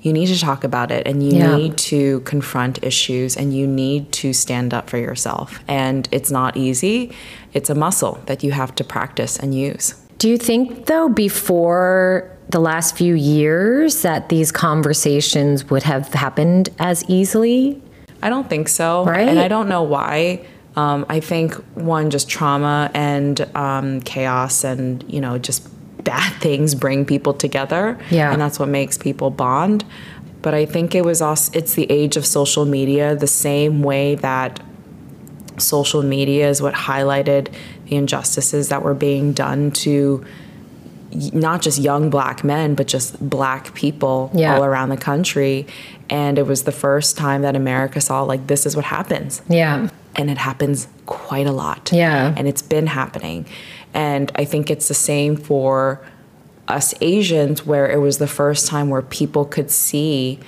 you 0.00 0.12
need 0.12 0.26
to 0.26 0.38
talk 0.38 0.62
about 0.64 0.90
it 0.90 1.06
and 1.06 1.22
you 1.22 1.38
Yeah. 1.38 1.56
need 1.56 1.76
to 1.76 2.20
confront 2.20 2.82
issues 2.82 3.36
and 3.36 3.52
you 3.52 3.66
need 3.66 4.12
to 4.12 4.32
stand 4.32 4.72
up 4.72 4.88
for 4.88 4.98
yourself. 4.98 5.60
And 5.66 6.08
it's 6.12 6.30
not 6.30 6.56
easy. 6.56 7.10
It's 7.52 7.68
a 7.70 7.74
muscle 7.74 8.18
that 8.26 8.44
you 8.44 8.52
have 8.52 8.74
to 8.76 8.84
practice 8.84 9.36
and 9.36 9.54
use. 9.54 9.94
Do 10.18 10.28
you 10.28 10.36
think, 10.38 10.86
though, 10.86 11.08
before 11.08 12.30
the 12.50 12.60
last 12.60 12.96
few 12.96 13.14
years, 13.14 14.02
that 14.02 14.28
these 14.28 14.50
conversations 14.50 15.68
would 15.70 15.82
have 15.82 16.12
happened 16.14 16.70
as 16.78 17.04
easily? 17.08 17.80
I 18.22 18.28
don't 18.30 18.48
think 18.48 18.68
so. 18.68 19.04
Right? 19.04 19.28
And 19.28 19.38
I 19.38 19.48
don't 19.48 19.68
know 19.68 19.82
why. 19.82 20.40
Um, 20.76 21.06
I 21.08 21.20
think 21.20 21.54
one, 21.74 22.10
just 22.10 22.28
trauma 22.28 22.90
and 22.94 23.40
um, 23.56 24.00
chaos 24.02 24.64
and, 24.64 25.04
you 25.08 25.20
know, 25.20 25.38
just 25.38 25.68
bad 26.12 26.32
things 26.40 26.74
bring 26.74 27.04
people 27.04 27.34
together. 27.34 27.98
Yeah. 28.10 28.32
And 28.32 28.40
that's 28.42 28.58
what 28.58 28.68
makes 28.80 28.96
people 28.96 29.28
bond. 29.30 29.84
But 30.42 30.54
I 30.54 30.64
think 30.66 30.94
it 30.94 31.04
was 31.04 31.20
also, 31.20 31.50
it's 31.58 31.74
the 31.74 31.86
age 31.90 32.16
of 32.16 32.24
social 32.24 32.64
media, 32.64 33.14
the 33.16 33.26
same 33.48 33.82
way 33.82 34.14
that 34.28 34.60
social 35.58 36.02
media 36.02 36.48
is 36.48 36.62
what 36.62 36.74
highlighted 36.74 37.52
the 37.88 37.96
injustices 37.96 38.68
that 38.68 38.82
were 38.82 38.94
being 38.94 39.32
done 39.32 39.70
to 39.84 40.24
not 41.32 41.62
just 41.62 41.78
young 41.78 42.10
black 42.10 42.44
men, 42.44 42.74
but 42.74 42.86
just 42.86 43.08
black 43.28 43.74
people 43.74 44.30
Yeah. 44.34 44.54
all 44.56 44.64
around 44.64 44.90
the 44.90 44.96
country. 44.96 45.66
And 46.10 46.38
it 46.38 46.46
was 46.46 46.62
the 46.62 46.72
first 46.72 47.16
time 47.16 47.42
that 47.42 47.56
America 47.56 48.00
saw, 48.00 48.22
like, 48.22 48.46
this 48.46 48.64
is 48.66 48.76
what 48.76 48.84
happens. 48.84 49.42
Yeah. 49.48 49.88
And 50.16 50.30
it 50.30 50.38
happens 50.38 50.88
quite 51.06 51.46
a 51.46 51.52
lot. 51.52 51.90
Yeah. 51.92 52.34
And 52.36 52.48
it's 52.48 52.62
been 52.62 52.88
happening. 52.88 53.46
And 53.94 54.32
I 54.34 54.44
think 54.44 54.70
it's 54.70 54.88
the 54.88 54.94
same 54.94 55.36
for 55.36 56.00
us 56.66 56.94
Asians, 57.00 57.64
where 57.64 57.90
it 57.90 57.98
was 57.98 58.18
the 58.18 58.26
first 58.26 58.66
time 58.66 58.90
where 58.90 59.02
people 59.02 59.44
could 59.44 59.70
see 59.70 60.38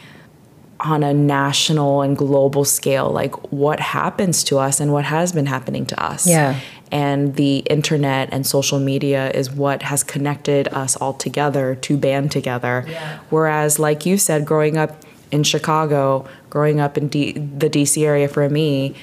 on 0.80 1.02
a 1.02 1.12
national 1.12 2.02
and 2.02 2.16
global 2.16 2.64
scale, 2.64 3.10
like 3.10 3.34
what 3.52 3.80
happens 3.80 4.42
to 4.44 4.58
us 4.58 4.80
and 4.80 4.92
what 4.92 5.04
has 5.04 5.32
been 5.32 5.46
happening 5.46 5.84
to 5.86 6.02
us. 6.02 6.26
Yeah. 6.26 6.58
And 6.90 7.36
the 7.36 7.58
internet 7.58 8.30
and 8.32 8.46
social 8.46 8.80
media 8.80 9.30
is 9.30 9.50
what 9.50 9.82
has 9.82 10.02
connected 10.02 10.68
us 10.68 10.96
all 10.96 11.12
together 11.12 11.74
to 11.76 11.96
band 11.96 12.32
together. 12.32 12.84
Yeah. 12.88 13.18
Whereas, 13.30 13.78
like 13.78 14.06
you 14.06 14.16
said, 14.16 14.44
growing 14.44 14.76
up 14.76 15.04
in 15.30 15.44
Chicago, 15.44 16.26
growing 16.48 16.80
up 16.80 16.98
in 16.98 17.08
D- 17.08 17.32
the 17.32 17.70
DC 17.70 18.04
area 18.04 18.26
for 18.26 18.48
me, 18.48 18.94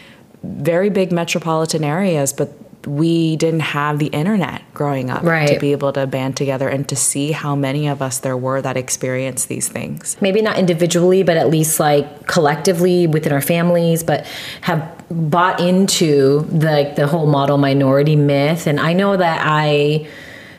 very 0.43 0.89
big 0.89 1.11
metropolitan 1.11 1.83
areas, 1.83 2.33
but 2.33 2.49
we 2.85 3.35
didn't 3.35 3.59
have 3.59 3.99
the 3.99 4.07
internet 4.07 4.61
growing 4.73 5.09
up 5.09 5.21
to 5.21 5.57
be 5.59 5.73
able 5.73 5.91
to 5.91 6.07
band 6.07 6.37
together 6.37 6.69
and 6.69 6.87
to 6.87 6.95
see 6.95 7.31
how 7.33 7.53
many 7.53 7.87
of 7.87 8.01
us 8.01 8.19
there 8.19 8.37
were 8.37 8.61
that 8.61 8.77
experienced 8.77 9.49
these 9.49 9.67
things. 9.67 10.15
maybe 10.21 10.41
not 10.41 10.57
individually, 10.57 11.21
but 11.21 11.35
at 11.35 11.49
least 11.49 11.79
like 11.81 12.27
collectively 12.27 13.05
within 13.05 13.33
our 13.33 13.41
families, 13.41 14.03
but 14.03 14.25
have 14.61 15.03
bought 15.09 15.59
into 15.59 16.41
the 16.49 16.93
the 16.95 17.07
whole 17.07 17.27
model 17.27 17.57
minority 17.57 18.15
myth. 18.15 18.67
And 18.67 18.79
I 18.79 18.93
know 18.93 19.17
that 19.17 19.41
I 19.43 20.07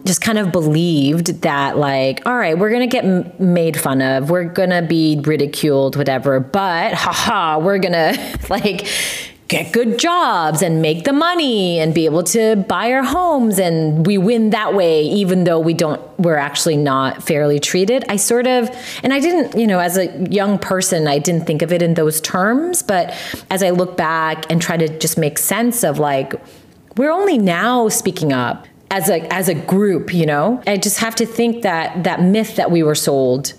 just 0.04 0.20
kind 0.20 0.38
of 0.38 0.52
believed 0.52 1.42
that 1.42 1.76
like 1.76 2.22
all 2.24 2.36
right 2.36 2.56
we're 2.58 2.70
gonna 2.70 2.86
get 2.86 3.04
m- 3.04 3.30
made 3.38 3.78
fun 3.78 4.00
of 4.00 4.30
we're 4.30 4.44
gonna 4.44 4.80
be 4.80 5.20
ridiculed 5.24 5.96
whatever 5.96 6.40
but 6.40 6.94
haha 7.04 7.58
we're 7.58 7.78
gonna 7.78 8.14
like 8.48 8.86
get 9.48 9.72
good 9.72 9.98
jobs 9.98 10.60
and 10.60 10.82
make 10.82 11.04
the 11.04 11.12
money 11.12 11.80
and 11.80 11.94
be 11.94 12.04
able 12.04 12.22
to 12.22 12.54
buy 12.68 12.92
our 12.92 13.02
homes 13.02 13.58
and 13.58 14.06
we 14.06 14.18
win 14.18 14.50
that 14.50 14.74
way 14.74 15.02
even 15.02 15.44
though 15.44 15.58
we 15.58 15.72
don't 15.72 16.00
we're 16.18 16.36
actually 16.36 16.76
not 16.76 17.22
fairly 17.22 17.58
treated. 17.58 18.04
I 18.08 18.16
sort 18.16 18.46
of 18.46 18.70
and 19.02 19.12
i 19.12 19.20
didn't 19.20 19.58
you 19.58 19.66
know 19.66 19.78
as 19.78 19.96
a 19.96 20.06
young 20.28 20.58
person 20.58 21.08
i 21.08 21.18
didn't 21.18 21.46
think 21.46 21.62
of 21.62 21.72
it 21.72 21.82
in 21.82 21.94
those 21.94 22.20
terms 22.20 22.82
but 22.82 23.14
as 23.50 23.62
i 23.62 23.70
look 23.70 23.96
back 23.96 24.44
and 24.50 24.60
try 24.60 24.76
to 24.76 24.98
just 24.98 25.16
make 25.16 25.38
sense 25.38 25.82
of 25.82 25.98
like 25.98 26.34
we're 26.96 27.10
only 27.10 27.38
now 27.38 27.88
speaking 27.88 28.32
up 28.32 28.66
as 28.90 29.08
a 29.08 29.32
as 29.32 29.48
a 29.48 29.54
group 29.54 30.12
you 30.12 30.26
know? 30.26 30.62
I 30.66 30.76
just 30.76 30.98
have 30.98 31.14
to 31.16 31.26
think 31.26 31.62
that 31.62 32.04
that 32.04 32.20
myth 32.20 32.56
that 32.56 32.70
we 32.70 32.82
were 32.82 32.94
sold 32.94 33.54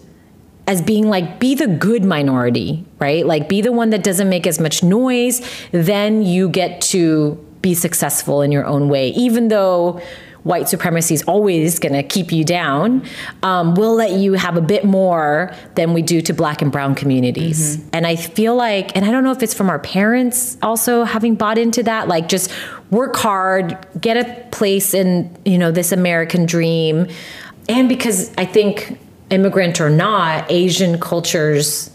as 0.69 0.83
being 0.83 1.09
like 1.09 1.39
be 1.39 1.55
the 1.55 1.65
good 1.65 2.05
minority, 2.05 2.85
right? 2.99 3.25
Like 3.25 3.49
be 3.49 3.59
the 3.59 3.71
one 3.71 3.89
that 3.89 4.03
doesn't 4.03 4.29
make 4.29 4.45
as 4.45 4.59
much 4.59 4.83
noise, 4.83 5.41
then 5.71 6.21
you 6.21 6.47
get 6.47 6.79
to 6.81 7.43
be 7.63 7.73
successful 7.73 8.43
in 8.43 8.51
your 8.51 8.65
own 8.65 8.87
way, 8.87 9.09
even 9.09 9.47
though 9.47 9.99
white 10.43 10.69
supremacy 10.69 11.15
is 11.15 11.23
always 11.23 11.79
going 11.79 11.93
to 11.93 12.03
keep 12.03 12.31
you 12.31 12.45
down, 12.45 13.03
um, 13.41 13.73
we'll 13.73 13.95
let 13.95 14.11
you 14.11 14.33
have 14.33 14.57
a 14.57 14.61
bit 14.61 14.85
more 14.85 15.51
than 15.73 15.93
we 15.93 16.03
do 16.03 16.21
to 16.21 16.33
black 16.33 16.61
and 16.61 16.71
brown 16.71 16.93
communities. 16.93 17.77
Mm-hmm. 17.77 17.89
And 17.93 18.07
I 18.07 18.15
feel 18.15 18.55
like, 18.55 18.95
and 18.95 19.03
I 19.03 19.11
don't 19.11 19.23
know 19.23 19.31
if 19.31 19.41
it's 19.41 19.55
from 19.55 19.71
our 19.71 19.79
parents 19.79 20.55
also 20.61 21.03
having 21.03 21.33
bought 21.33 21.57
into 21.57 21.81
that, 21.83 22.07
like 22.07 22.29
just 22.29 22.51
work 22.91 23.15
hard, 23.15 23.75
get 23.99 24.17
a 24.17 24.47
place 24.51 24.93
in, 24.93 25.35
you 25.45 25.57
know, 25.57 25.71
this 25.71 25.91
American 25.91 26.45
dream. 26.45 27.07
And 27.67 27.89
because 27.89 28.31
I 28.37 28.45
think 28.45 28.99
immigrant 29.29 29.79
or 29.79 29.89
not, 29.89 30.49
Asian 30.51 30.99
cultures 30.99 31.91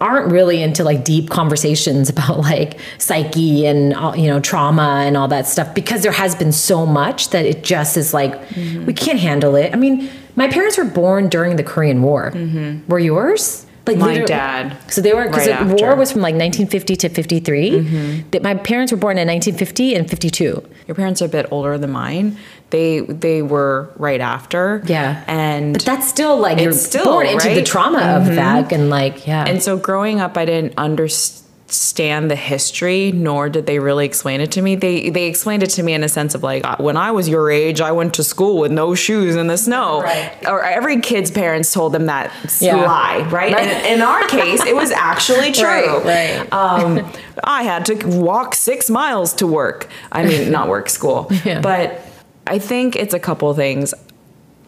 aren't 0.00 0.32
really 0.32 0.62
into 0.62 0.82
like 0.82 1.04
deep 1.04 1.28
conversations 1.28 2.08
about 2.14 2.38
like 2.38 2.78
psyche 2.98 3.66
and 3.66 3.90
you 4.18 4.28
know 4.28 4.40
trauma 4.40 5.02
and 5.04 5.16
all 5.16 5.28
that 5.28 5.46
stuff 5.46 5.74
because 5.74 6.02
there 6.02 6.12
has 6.12 6.34
been 6.34 6.52
so 6.52 6.86
much 6.86 7.30
that 7.30 7.44
it 7.44 7.62
just 7.62 7.96
is 7.96 8.14
like 8.14 8.34
mm-hmm. 8.48 8.86
we 8.86 8.94
can't 8.94 9.18
handle 9.18 9.54
it. 9.56 9.72
I 9.72 9.76
mean, 9.76 10.10
my 10.36 10.48
parents 10.48 10.78
were 10.78 10.84
born 10.84 11.28
during 11.28 11.56
the 11.56 11.64
Korean 11.64 12.02
War. 12.02 12.30
Mm-hmm. 12.30 12.88
Were 12.88 12.98
yours? 12.98 13.66
Like 13.86 13.98
my 13.98 14.24
dad. 14.24 14.76
So 14.90 15.00
they 15.00 15.14
were 15.14 15.24
because 15.24 15.48
right 15.48 15.66
the 15.66 15.74
war 15.82 15.96
was 15.96 16.12
from 16.12 16.20
like 16.20 16.34
1950 16.34 16.96
to 16.96 17.08
53. 17.08 17.70
Mm-hmm. 17.70 18.42
My 18.42 18.54
parents 18.54 18.92
were 18.92 18.98
born 18.98 19.18
in 19.18 19.26
1950 19.26 19.94
and 19.94 20.08
52. 20.08 20.68
Your 20.86 20.94
parents 20.94 21.20
are 21.22 21.24
a 21.24 21.28
bit 21.28 21.46
older 21.50 21.76
than 21.76 21.90
mine. 21.90 22.36
They 22.70 23.00
they 23.00 23.42
were 23.42 23.90
right 23.96 24.20
after. 24.20 24.82
Yeah. 24.86 25.24
And 25.26 25.74
but 25.74 25.84
that's 25.84 26.08
still 26.08 26.38
like 26.38 26.60
you're 26.60 26.72
still, 26.72 27.04
born 27.04 27.26
into 27.26 27.48
right? 27.48 27.54
the 27.54 27.62
trauma 27.62 27.98
mm-hmm. 27.98 28.30
of 28.30 28.36
that 28.36 28.72
and 28.72 28.90
like 28.90 29.26
yeah. 29.26 29.44
And 29.46 29.62
so 29.62 29.76
growing 29.76 30.20
up, 30.20 30.36
I 30.36 30.44
didn't 30.44 30.74
understand 30.78 32.30
the 32.30 32.36
history 32.36 33.12
nor 33.12 33.48
did 33.48 33.66
they 33.66 33.78
really 33.78 34.04
explain 34.04 34.40
it 34.40 34.50
to 34.50 34.60
me 34.60 34.74
they 34.74 35.08
they 35.10 35.26
explained 35.26 35.62
it 35.62 35.70
to 35.70 35.82
me 35.82 35.92
in 35.92 36.02
a 36.02 36.08
sense 36.08 36.34
of 36.34 36.42
like 36.42 36.64
when 36.80 36.96
i 36.96 37.12
was 37.12 37.28
your 37.28 37.48
age 37.48 37.80
i 37.80 37.92
went 37.92 38.12
to 38.12 38.24
school 38.24 38.58
with 38.58 38.72
no 38.72 38.92
shoes 38.94 39.36
in 39.36 39.46
the 39.46 39.56
snow 39.56 40.02
right. 40.02 40.32
or 40.48 40.64
every 40.64 41.00
kid's 41.00 41.30
parents 41.30 41.72
told 41.72 41.92
them 41.92 42.06
that 42.06 42.32
yeah. 42.60 42.74
lie 42.74 43.18
right, 43.30 43.52
right. 43.52 43.84
In, 43.86 43.94
in, 43.94 44.02
our 44.02 44.26
case 44.26 44.64
it 44.64 44.74
was 44.74 44.90
actually 44.90 45.52
true 45.62 45.64
right, 45.98 46.50
right. 46.50 46.52
Um, 46.52 47.08
i 47.44 47.62
had 47.62 47.86
to 47.86 47.94
walk 48.18 48.56
six 48.56 48.90
miles 48.90 49.32
to 49.34 49.46
work 49.46 49.88
i 50.10 50.24
mean 50.24 50.50
not 50.50 50.68
work 50.68 50.88
school 50.88 51.28
yeah. 51.44 51.60
but 51.60 52.04
i 52.46 52.58
think 52.58 52.96
it's 52.96 53.14
a 53.14 53.20
couple 53.20 53.52
things 53.54 53.94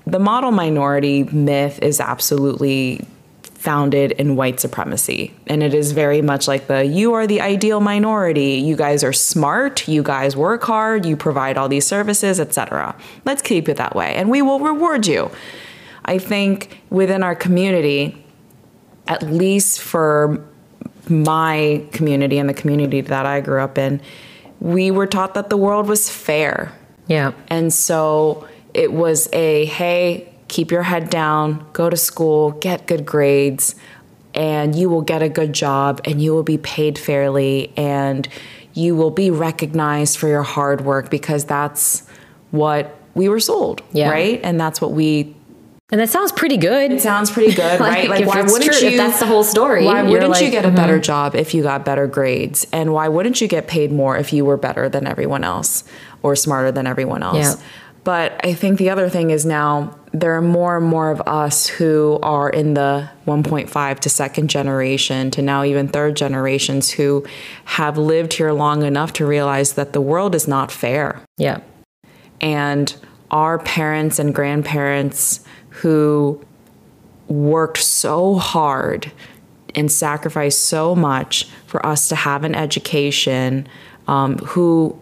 the 0.06 0.18
model 0.18 0.50
minority 0.50 1.24
myth 1.24 1.78
is 1.80 2.00
absolutely 2.00 3.06
founded 3.62 4.10
in 4.12 4.34
white 4.34 4.58
supremacy. 4.58 5.32
And 5.46 5.62
it 5.62 5.72
is 5.72 5.92
very 5.92 6.20
much 6.20 6.48
like 6.48 6.66
the 6.66 6.84
you 6.84 7.14
are 7.14 7.28
the 7.28 7.40
ideal 7.40 7.78
minority. 7.78 8.54
You 8.54 8.74
guys 8.74 9.04
are 9.04 9.12
smart, 9.12 9.86
you 9.86 10.02
guys 10.02 10.36
work 10.36 10.64
hard, 10.64 11.06
you 11.06 11.16
provide 11.16 11.56
all 11.56 11.68
these 11.68 11.86
services, 11.86 12.40
etc. 12.40 12.96
Let's 13.24 13.40
keep 13.40 13.68
it 13.68 13.76
that 13.76 13.94
way 13.94 14.14
and 14.16 14.28
we 14.30 14.42
will 14.42 14.58
reward 14.58 15.06
you. 15.06 15.30
I 16.04 16.18
think 16.18 16.82
within 16.90 17.22
our 17.22 17.36
community, 17.36 18.24
at 19.06 19.22
least 19.22 19.80
for 19.80 20.44
my 21.08 21.86
community 21.92 22.38
and 22.38 22.48
the 22.48 22.54
community 22.54 23.00
that 23.00 23.26
I 23.26 23.40
grew 23.40 23.60
up 23.60 23.78
in, 23.78 24.00
we 24.58 24.90
were 24.90 25.06
taught 25.06 25.34
that 25.34 25.50
the 25.50 25.56
world 25.56 25.86
was 25.86 26.10
fair. 26.10 26.76
Yeah. 27.12 27.32
And 27.48 27.72
so 27.72 28.48
it 28.72 28.90
was 28.90 29.28
a 29.34 29.66
hey, 29.66 30.32
keep 30.48 30.70
your 30.70 30.82
head 30.82 31.10
down, 31.10 31.66
go 31.74 31.90
to 31.90 31.96
school, 31.96 32.52
get 32.52 32.86
good 32.86 33.04
grades, 33.04 33.74
and 34.34 34.74
you 34.74 34.88
will 34.88 35.02
get 35.02 35.22
a 35.22 35.28
good 35.28 35.52
job 35.52 36.00
and 36.06 36.22
you 36.22 36.32
will 36.32 36.42
be 36.42 36.56
paid 36.56 36.98
fairly 36.98 37.70
and 37.76 38.26
you 38.72 38.96
will 38.96 39.10
be 39.10 39.30
recognized 39.30 40.16
for 40.16 40.28
your 40.28 40.42
hard 40.42 40.80
work 40.80 41.10
because 41.10 41.44
that's 41.44 42.06
what 42.50 42.96
we 43.14 43.28
were 43.28 43.40
sold, 43.40 43.82
yeah. 43.92 44.10
right? 44.10 44.40
And 44.42 44.58
that's 44.58 44.80
what 44.80 44.92
we 44.92 45.36
and 45.92 46.00
that 46.00 46.08
sounds 46.08 46.32
pretty 46.32 46.56
good. 46.56 46.90
It 46.90 47.02
sounds 47.02 47.30
pretty 47.30 47.54
good, 47.54 47.78
like, 47.78 48.08
right? 48.08 48.08
Like, 48.08 48.26
why 48.26 48.40
wouldn't 48.40 48.72
true, 48.72 48.88
you? 48.88 48.94
If 48.94 48.96
that's 48.96 49.20
the 49.20 49.26
whole 49.26 49.44
story. 49.44 49.84
Why 49.84 50.02
wouldn't 50.02 50.30
like, 50.30 50.42
you 50.42 50.50
get 50.50 50.64
a 50.64 50.68
mm-hmm. 50.68 50.76
better 50.76 50.98
job 50.98 51.34
if 51.34 51.52
you 51.52 51.62
got 51.62 51.84
better 51.84 52.06
grades? 52.06 52.66
And 52.72 52.94
why 52.94 53.08
wouldn't 53.08 53.42
you 53.42 53.46
get 53.46 53.68
paid 53.68 53.92
more 53.92 54.16
if 54.16 54.32
you 54.32 54.46
were 54.46 54.56
better 54.56 54.88
than 54.88 55.06
everyone 55.06 55.44
else 55.44 55.84
or 56.22 56.34
smarter 56.34 56.72
than 56.72 56.86
everyone 56.86 57.22
else? 57.22 57.36
Yeah. 57.36 57.66
But 58.04 58.40
I 58.42 58.54
think 58.54 58.78
the 58.78 58.88
other 58.88 59.10
thing 59.10 59.30
is 59.30 59.44
now 59.44 59.96
there 60.12 60.34
are 60.34 60.42
more 60.42 60.78
and 60.78 60.86
more 60.86 61.10
of 61.10 61.20
us 61.26 61.66
who 61.66 62.18
are 62.22 62.48
in 62.48 62.72
the 62.72 63.08
1.5 63.26 64.00
to 64.00 64.08
second 64.08 64.48
generation 64.48 65.30
to 65.32 65.42
now 65.42 65.62
even 65.62 65.88
third 65.88 66.16
generations 66.16 66.90
who 66.90 67.24
have 67.66 67.98
lived 67.98 68.32
here 68.32 68.52
long 68.52 68.82
enough 68.82 69.12
to 69.14 69.26
realize 69.26 69.74
that 69.74 69.92
the 69.92 70.00
world 70.00 70.34
is 70.34 70.48
not 70.48 70.72
fair. 70.72 71.20
Yeah. 71.36 71.60
And 72.40 72.94
our 73.30 73.58
parents 73.58 74.18
and 74.18 74.34
grandparents 74.34 75.41
who 75.82 76.40
worked 77.26 77.78
so 77.78 78.36
hard 78.36 79.10
and 79.74 79.90
sacrificed 79.90 80.64
so 80.64 80.94
much 80.94 81.46
for 81.66 81.84
us 81.84 82.08
to 82.08 82.14
have 82.14 82.44
an 82.44 82.54
education, 82.54 83.66
um, 84.06 84.38
who 84.38 84.96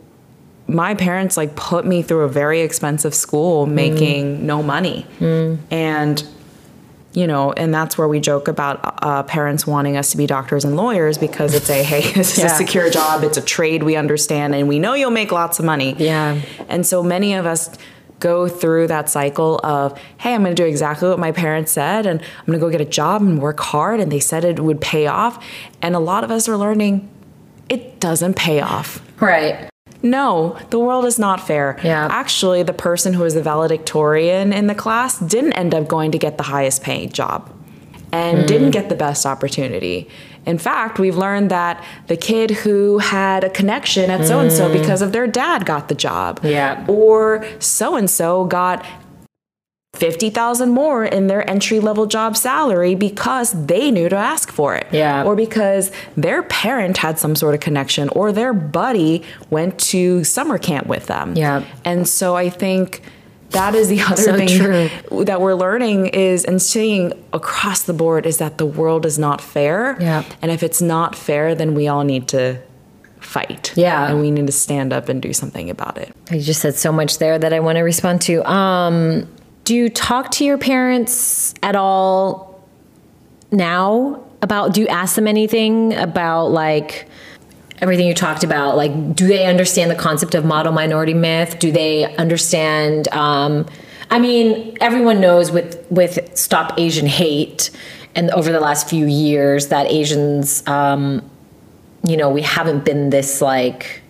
my 0.67 0.95
parents 0.95 1.37
like 1.37 1.55
put 1.55 1.85
me 1.85 2.01
through 2.01 2.23
a 2.23 2.29
very 2.29 2.61
expensive 2.61 3.15
school 3.15 3.67
mm. 3.67 3.73
making 3.73 4.47
no 4.47 4.63
money 4.63 5.05
mm. 5.19 5.59
and 5.71 6.25
you 7.13 7.27
know 7.27 7.53
and 7.55 7.75
that's 7.75 7.99
where 7.99 8.07
we 8.07 8.21
joke 8.21 8.47
about 8.47 8.79
uh, 9.03 9.25
parents 9.25 9.67
wanting 9.67 9.97
us 9.97 10.13
to 10.13 10.17
be 10.17 10.29
doctors 10.29 10.65
and 10.65 10.77
lawyers 10.77 11.19
because 11.19 11.55
it's 11.55 11.69
a 11.69 11.83
hey 11.83 12.03
this 12.15 12.39
is 12.39 12.45
yeah. 12.45 12.47
a 12.47 12.51
secure 12.51 12.89
job 12.89 13.25
it's 13.25 13.37
a 13.37 13.43
trade 13.43 13.83
we 13.83 13.97
understand 13.97 14.55
and 14.55 14.69
we 14.69 14.79
know 14.79 14.95
you'll 14.95 15.11
make 15.11 15.33
lots 15.33 15.59
of 15.59 15.65
money 15.65 15.97
yeah 15.99 16.41
and 16.69 16.87
so 16.87 17.03
many 17.03 17.35
of 17.35 17.47
us 17.47 17.77
go 18.21 18.47
through 18.47 18.87
that 18.87 19.09
cycle 19.09 19.59
of 19.65 19.99
hey 20.19 20.35
i'm 20.35 20.43
going 20.43 20.55
to 20.55 20.63
do 20.63 20.69
exactly 20.69 21.09
what 21.09 21.19
my 21.19 21.33
parents 21.33 21.73
said 21.73 22.07
and 22.07 22.21
i'm 22.21 22.47
going 22.47 22.59
to 22.59 22.65
go 22.65 22.71
get 22.71 22.81
a 22.81 22.85
job 22.85 23.23
and 23.23 23.41
work 23.41 23.61
hard 23.61 23.99
and 23.99 24.13
they 24.13 24.21
said 24.21 24.45
it 24.45 24.61
would 24.61 24.81
pay 24.81 25.07
off 25.07 25.45
and 25.83 25.97
a 25.97 25.99
lot 25.99 26.23
of 26.23 26.31
us 26.31 26.49
are 26.49 26.57
learning 26.57 27.09
it 27.69 27.99
doesn't 27.99 28.35
pay 28.35 28.61
off 28.61 29.03
right 29.21 29.71
no, 30.03 30.59
the 30.71 30.79
world 30.79 31.05
is 31.05 31.19
not 31.19 31.47
fair. 31.47 31.79
Yeah. 31.85 32.09
Actually, 32.11 32.63
the 32.63 32.73
person 32.73 33.13
who 33.13 33.23
was 33.23 33.35
the 33.35 33.43
valedictorian 33.43 34.53
in 34.53 34.67
the 34.67 34.75
class 34.75 35.19
didn't 35.19 35.53
end 35.53 35.75
up 35.75 35.89
going 35.89 36.13
to 36.13 36.19
get 36.19 36.39
the 36.39 36.45
highest 36.45 36.83
paying 36.83 37.11
job 37.11 37.51
and 38.13 38.39
mm. 38.39 38.47
didn't 38.47 38.71
get 38.71 38.89
the 38.89 38.95
best 38.95 39.27
opportunity. 39.27 40.09
In 40.47 40.59
fact, 40.59 40.99
we've 40.99 41.17
learned 41.17 41.51
that 41.51 41.85
the 42.07 42.17
kid 42.17 42.51
who 42.51 42.99
had 42.99 43.45
a 43.45 43.51
connection 43.51 44.11
at 44.11 44.27
so 44.27 44.41
and 44.41 44.51
so 44.51 44.73
because 44.73 45.03
of 45.03 45.13
their 45.13 45.27
dad 45.27 45.67
got 45.67 45.89
the 45.89 45.95
job. 45.95 46.41
Yeah. 46.43 46.85
Or 46.89 47.45
so 47.59 47.97
and 47.97 48.09
so 48.09 48.45
got 48.45 48.85
50,000 49.95 50.71
more 50.71 51.05
in 51.05 51.27
their 51.27 51.49
entry 51.51 51.81
level 51.81 52.07
job 52.07 52.37
salary 52.37 52.95
because 52.95 53.53
they 53.67 53.91
knew 53.91 54.09
to 54.09 54.17
ask 54.17 54.51
for 54.51 54.75
it. 54.75 54.87
Yeah. 54.93 55.25
Or 55.25 55.35
because 55.37 55.91
their 56.17 56.43
parent 56.45 56.97
had 56.97 57.19
some 57.19 57.35
sort 57.35 57.55
of 57.55 57.61
connection 57.61 58.09
or 58.11 58.33
their 58.33 58.55
buddy 58.55 59.23
went 59.51 59.79
to 59.81 60.25
summer 60.25 60.59
camp 60.59 60.87
with 60.87 61.07
them. 61.07 61.37
Yeah. 61.37 61.65
And 61.85 62.09
so 62.09 62.37
I 62.37 62.51
think 62.51 63.03
that 63.51 63.75
is 63.75 63.89
the 63.89 64.01
other 64.07 64.23
so 64.23 64.37
thing 64.37 64.49
true. 64.49 65.25
that 65.25 65.41
we're 65.41 65.55
learning 65.55 66.07
is 66.07 66.45
and 66.45 66.61
seeing 66.61 67.13
across 67.33 67.83
the 67.83 67.93
board 67.93 68.27
is 68.27 68.39
that 68.39 68.59
the 68.59 68.67
world 68.67 69.07
is 69.07 69.19
not 69.19 69.41
fair. 69.41 69.97
Yeah. 70.01 70.25
And 70.43 70.51
if 70.51 70.63
it's 70.63 70.83
not 70.83 71.15
fair, 71.15 71.55
then 71.55 71.75
we 71.75 71.89
all 71.89 72.05
need 72.05 72.29
to 72.29 72.61
fight. 73.21 73.73
Yeah. 73.77 74.09
And 74.09 74.21
we 74.21 74.31
need 74.31 74.47
to 74.47 74.53
stand 74.53 74.93
up 74.93 75.09
and 75.09 75.21
do 75.21 75.33
something 75.33 75.71
about 75.71 75.99
it. 75.99 76.15
You 76.31 76.41
just 76.41 76.61
said 76.61 76.75
so 76.75 76.91
much 76.93 77.19
there 77.19 77.39
that 77.39 77.53
I 77.53 77.61
want 77.61 77.77
to 77.77 77.83
respond 77.83 78.23
to. 78.23 78.49
Um, 78.51 79.29
do 79.65 79.75
you 79.75 79.89
talk 79.89 80.31
to 80.33 80.45
your 80.45 80.59
parents 80.59 81.55
at 81.63 81.77
all 81.77 82.65
now 83.53 84.25
about 84.43 84.75
do 84.75 84.81
you 84.81 84.89
ask 84.89 85.17
them 85.17 85.27
anything 85.27 85.95
about 85.95 86.47
like 86.47 87.07
everything 87.81 88.07
you 88.07 88.15
talked 88.15 88.45
about 88.45 88.77
like 88.77 89.15
do 89.15 89.27
they 89.27 89.47
understand 89.47 89.91
the 89.91 89.95
concept 89.97 90.35
of 90.35 90.45
model 90.45 90.73
minority 90.73 91.15
myth 91.15 91.59
do 91.59 91.73
they 91.73 92.05
understand 92.17 93.09
um, 93.09 93.67
i 94.11 94.19
mean 94.19 94.77
everyone 94.81 95.21
knows 95.21 95.51
with 95.51 95.85
with 95.91 96.19
stop 96.37 96.79
asian 96.79 97.07
hate 97.07 97.71
and 98.15 98.31
over 98.31 98.53
the 98.53 98.61
last 98.61 98.89
few 98.89 99.07
years 99.07 99.69
that 99.69 99.87
asians 99.87 100.67
um, 100.67 101.29
you 102.05 102.17
know 102.17 102.31
we 102.31 102.43
haven't 102.43 102.85
been 102.85 103.11
this 103.11 103.41
like 103.41 104.03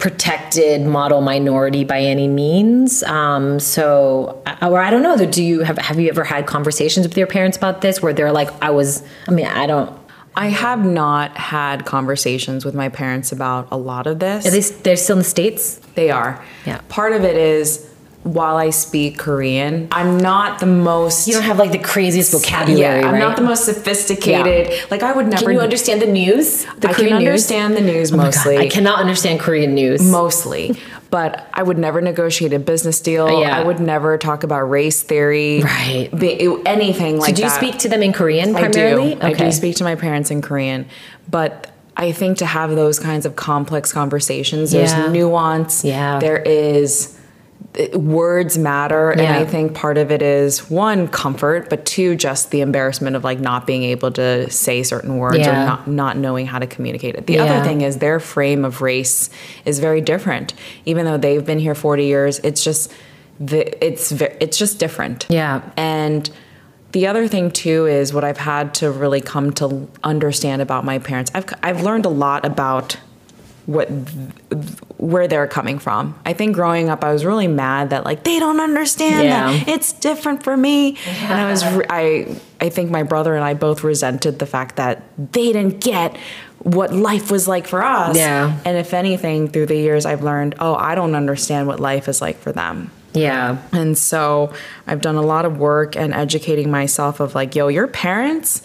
protected 0.00 0.80
model 0.80 1.20
minority 1.20 1.84
by 1.84 2.00
any 2.00 2.26
means. 2.26 3.02
Um, 3.02 3.60
so, 3.60 4.42
or 4.62 4.80
I 4.80 4.90
don't 4.90 5.02
know. 5.02 5.24
Do 5.26 5.44
you 5.44 5.60
have 5.60 5.78
have 5.78 6.00
you 6.00 6.08
ever 6.08 6.24
had 6.24 6.46
conversations 6.46 7.06
with 7.06 7.16
your 7.16 7.26
parents 7.26 7.56
about 7.56 7.82
this 7.82 8.02
where 8.02 8.12
they're 8.12 8.32
like, 8.32 8.50
I 8.62 8.70
was. 8.70 9.04
I 9.28 9.30
mean, 9.30 9.46
I 9.46 9.66
don't. 9.66 9.99
I 10.36 10.46
have 10.48 10.84
not 10.84 11.36
had 11.36 11.84
conversations 11.84 12.64
with 12.64 12.74
my 12.74 12.88
parents 12.88 13.32
about 13.32 13.68
a 13.70 13.76
lot 13.76 14.06
of 14.06 14.20
this. 14.20 14.46
At 14.46 14.52
least 14.52 14.84
they're 14.84 14.96
still 14.96 15.16
in 15.16 15.20
the 15.20 15.24
states. 15.24 15.80
They 15.94 16.10
are. 16.10 16.42
Yeah. 16.64 16.80
Part 16.88 17.12
of 17.12 17.24
it 17.24 17.36
is 17.36 17.90
while 18.22 18.56
I 18.56 18.70
speak 18.70 19.18
Korean, 19.18 19.88
I'm 19.90 20.18
not 20.18 20.60
the 20.60 20.66
most. 20.66 21.26
You 21.26 21.34
don't 21.34 21.42
have 21.42 21.58
like 21.58 21.72
the 21.72 21.78
craziest 21.78 22.32
vocabulary, 22.32 23.00
yeah, 23.00 23.06
I'm 23.06 23.14
right? 23.14 23.18
not 23.18 23.36
the 23.36 23.42
most 23.42 23.64
sophisticated. 23.64 24.90
Like 24.90 25.02
I 25.02 25.12
would 25.12 25.26
never. 25.26 25.44
Can 25.44 25.52
you 25.52 25.60
understand 25.60 26.02
the 26.02 26.06
news? 26.06 26.66
The 26.78 26.90
I 26.90 26.92
can 26.92 27.12
understand 27.12 27.76
the 27.76 27.80
news 27.80 28.12
Oh 28.12 28.18
mostly. 28.18 28.58
I 28.58 28.68
cannot 28.68 29.00
understand 29.00 29.40
Korean 29.40 29.74
news. 29.74 30.02
mostly. 30.02 30.76
But 31.10 31.48
I 31.52 31.62
would 31.62 31.76
never 31.78 32.00
negotiate 32.00 32.52
a 32.52 32.58
business 32.60 33.00
deal. 33.00 33.40
Yeah. 33.40 33.58
I 33.58 33.64
would 33.64 33.80
never 33.80 34.16
talk 34.16 34.44
about 34.44 34.62
race 34.70 35.02
theory. 35.02 35.60
Right. 35.60 36.08
Be- 36.16 36.40
anything 36.66 37.18
like 37.18 37.30
that. 37.30 37.36
do 37.36 37.42
you 37.42 37.48
that. 37.48 37.56
speak 37.56 37.78
to 37.80 37.88
them 37.88 38.02
in 38.02 38.12
Korean 38.12 38.52
primarily? 38.54 39.16
I 39.16 39.32
do. 39.32 39.42
I 39.42 39.46
do 39.46 39.52
speak 39.52 39.76
to 39.76 39.84
my 39.84 39.96
parents 39.96 40.30
in 40.30 40.40
Korean, 40.40 40.86
but 41.28 41.66
I 41.96 42.12
think 42.12 42.38
to 42.38 42.46
have 42.46 42.70
those 42.76 42.98
kinds 42.98 43.26
of 43.26 43.34
complex 43.36 43.92
conversations, 43.92 44.70
there's 44.70 44.92
Yeah. 44.92 45.08
nuance. 45.10 45.84
Yeah. 45.84 46.18
There 46.20 46.38
is 46.38 47.16
words 47.94 48.58
matter 48.58 49.10
and 49.10 49.20
i 49.22 49.44
think 49.44 49.74
part 49.74 49.96
of 49.96 50.10
it 50.10 50.22
is 50.22 50.68
one 50.68 51.06
comfort 51.06 51.70
but 51.70 51.86
two 51.86 52.16
just 52.16 52.50
the 52.50 52.60
embarrassment 52.62 53.14
of 53.14 53.22
like 53.22 53.38
not 53.38 53.64
being 53.66 53.84
able 53.84 54.10
to 54.10 54.50
say 54.50 54.82
certain 54.82 55.18
words 55.18 55.38
Yeah. 55.38 55.50
or 55.50 55.66
not 55.66 55.86
not 55.88 56.16
knowing 56.16 56.46
how 56.46 56.58
to 56.58 56.66
communicate 56.66 57.14
it 57.14 57.26
the 57.28 57.34
Yeah. 57.34 57.44
other 57.44 57.64
thing 57.64 57.82
is 57.82 57.98
their 57.98 58.18
frame 58.18 58.64
of 58.64 58.82
race 58.82 59.30
is 59.64 59.78
very 59.78 60.00
different 60.00 60.52
even 60.84 61.04
though 61.04 61.16
they've 61.16 61.44
been 61.44 61.60
here 61.60 61.74
40 61.76 62.04
years 62.06 62.40
it's 62.40 62.64
just 62.64 62.92
the, 63.38 63.84
it's 63.84 64.10
it's 64.12 64.58
just 64.58 64.78
different 64.78 65.26
Yeah. 65.28 65.62
and 65.76 66.28
the 66.92 67.06
other 67.06 67.28
thing 67.28 67.52
too 67.52 67.86
is 67.86 68.12
what 68.12 68.24
I've 68.24 68.36
had 68.38 68.74
to 68.74 68.90
really 68.90 69.20
come 69.20 69.52
to 69.52 69.88
understand 70.02 70.60
about 70.60 70.84
my 70.84 70.98
parents. 70.98 71.30
I've 71.32 71.46
I've 71.62 71.82
learned 71.84 72.04
a 72.04 72.08
lot 72.08 72.44
about 72.44 72.96
what 73.70 73.88
where 74.98 75.28
they're 75.28 75.46
coming 75.46 75.78
from. 75.78 76.18
I 76.26 76.32
think 76.32 76.54
growing 76.54 76.88
up 76.88 77.04
I 77.04 77.12
was 77.12 77.24
really 77.24 77.46
mad 77.46 77.90
that 77.90 78.04
like 78.04 78.24
they 78.24 78.38
don't 78.40 78.60
understand 78.60 79.24
Yeah. 79.24 79.52
that 79.52 79.68
it's 79.68 79.92
different 79.92 80.42
for 80.42 80.56
me. 80.56 80.96
And 81.22 81.32
I 81.40 81.50
was 81.50 81.64
re- 81.66 81.86
I 81.88 82.36
I 82.60 82.68
think 82.68 82.90
my 82.90 83.04
brother 83.04 83.34
and 83.36 83.44
I 83.44 83.54
both 83.54 83.84
resented 83.84 84.38
the 84.40 84.46
fact 84.46 84.76
that 84.76 85.02
they 85.32 85.52
didn't 85.52 85.80
get 85.80 86.16
what 86.58 86.92
life 86.92 87.30
was 87.30 87.46
like 87.48 87.66
for 87.66 87.82
us. 87.82 88.16
Yeah. 88.16 88.58
And 88.64 88.76
if 88.76 88.92
anything 88.92 89.48
through 89.48 89.66
the 89.66 89.76
years 89.76 90.04
I've 90.04 90.22
learned, 90.22 90.56
oh, 90.58 90.74
I 90.74 90.94
don't 90.94 91.14
understand 91.14 91.68
what 91.68 91.78
life 91.80 92.08
is 92.08 92.20
like 92.20 92.38
for 92.38 92.52
them. 92.52 92.90
Yeah. 93.14 93.58
And 93.72 93.96
so 93.96 94.52
I've 94.86 95.00
done 95.00 95.16
a 95.16 95.22
lot 95.22 95.44
of 95.44 95.58
work 95.58 95.96
and 95.96 96.12
educating 96.12 96.70
myself 96.70 97.20
of 97.20 97.34
like, 97.34 97.54
yo, 97.54 97.68
your 97.68 97.86
parents 97.86 98.62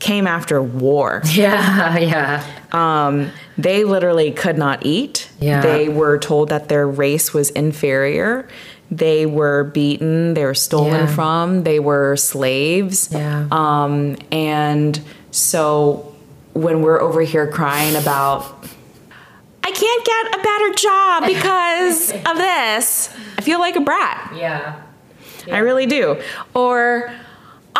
came 0.00 0.26
after 0.26 0.60
war. 0.62 1.22
Yeah. 1.32 1.96
Yeah. 1.98 2.44
Um, 2.72 3.30
they 3.58 3.84
literally 3.84 4.32
could 4.32 4.58
not 4.58 4.84
eat. 4.84 5.30
Yeah. 5.40 5.60
They 5.60 5.88
were 5.88 6.18
told 6.18 6.48
that 6.48 6.68
their 6.68 6.86
race 6.88 7.32
was 7.34 7.50
inferior. 7.50 8.48
They 8.90 9.24
were 9.26 9.64
beaten. 9.64 10.34
They 10.34 10.44
were 10.44 10.54
stolen 10.54 11.06
Yeah. 11.06 11.14
from. 11.14 11.62
They 11.62 11.78
were 11.78 12.16
slaves. 12.16 13.08
Yeah. 13.12 13.46
Um, 13.52 14.16
and 14.32 15.00
so 15.30 16.12
when 16.54 16.82
we're 16.82 17.00
over 17.00 17.20
here 17.22 17.46
crying 17.46 17.94
about, 17.96 18.42
I 19.62 19.70
can't 19.70 20.04
get 20.04 20.40
a 20.40 20.42
better 20.42 20.74
job 20.74 21.26
because 21.26 22.10
of 22.30 22.36
this, 22.38 23.10
I 23.38 23.42
feel 23.42 23.60
like 23.60 23.76
a 23.76 23.80
brat. 23.80 24.32
Yeah. 24.36 24.82
I 25.50 25.58
really 25.58 25.86
do. 25.86 26.20
Or 26.54 27.12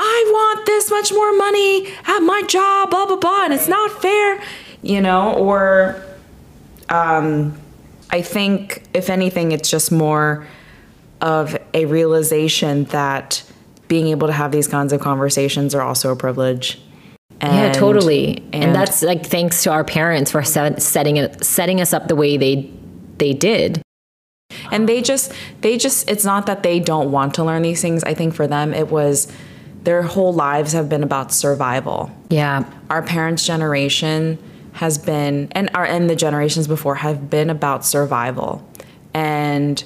I 0.02 0.24
want 0.32 0.64
this 0.66 0.90
much 0.90 1.12
more 1.12 1.36
money 1.36 1.88
at 2.06 2.20
my 2.20 2.42
job, 2.48 2.90
blah 2.90 3.06
blah 3.06 3.16
blah, 3.16 3.44
and 3.44 3.52
it's 3.52 3.68
not 3.68 4.00
fair, 4.00 4.42
you 4.82 5.00
know. 5.00 5.34
Or 5.34 6.02
um, 6.88 7.58
I 8.10 8.22
think 8.22 8.82
if 8.94 9.10
anything, 9.10 9.52
it's 9.52 9.68
just 9.70 9.92
more 9.92 10.46
of 11.20 11.56
a 11.74 11.84
realization 11.84 12.84
that 12.84 13.42
being 13.88 14.08
able 14.08 14.26
to 14.26 14.32
have 14.32 14.52
these 14.52 14.66
kinds 14.66 14.92
of 14.92 15.00
conversations 15.00 15.74
are 15.74 15.82
also 15.82 16.10
a 16.12 16.16
privilege. 16.16 16.80
Yeah, 17.42 17.72
totally. 17.72 18.38
And, 18.52 18.64
and- 18.64 18.74
that's 18.74 19.02
like 19.02 19.26
thanks 19.26 19.62
to 19.64 19.70
our 19.70 19.84
parents 19.84 20.30
for 20.30 20.42
set, 20.42 20.80
setting 20.80 21.16
it, 21.18 21.44
setting 21.44 21.80
us 21.80 21.92
up 21.92 22.08
the 22.08 22.16
way 22.16 22.36
they 22.38 22.70
they 23.18 23.34
did. 23.34 23.82
and 24.72 24.88
they 24.88 25.02
just 25.02 25.32
they 25.60 25.76
just 25.76 26.08
it's 26.10 26.24
not 26.24 26.46
that 26.46 26.62
they 26.62 26.80
don't 26.80 27.12
want 27.12 27.34
to 27.34 27.44
learn 27.44 27.62
these 27.62 27.80
things 27.82 28.02
i 28.04 28.12
think 28.14 28.34
for 28.34 28.46
them 28.48 28.72
it 28.74 28.88
was 28.90 29.30
their 29.84 30.02
whole 30.02 30.32
lives 30.32 30.72
have 30.72 30.88
been 30.88 31.02
about 31.02 31.32
survival 31.32 32.10
Yeah. 32.28 32.64
our 32.90 33.02
parents 33.02 33.44
generation 33.46 34.38
has 34.72 34.98
been 34.98 35.48
and 35.52 35.70
our 35.74 35.84
and 35.84 36.08
the 36.08 36.16
generations 36.16 36.66
before 36.68 36.96
have 36.96 37.28
been 37.30 37.50
about 37.50 37.84
survival 37.84 38.62
and 39.14 39.82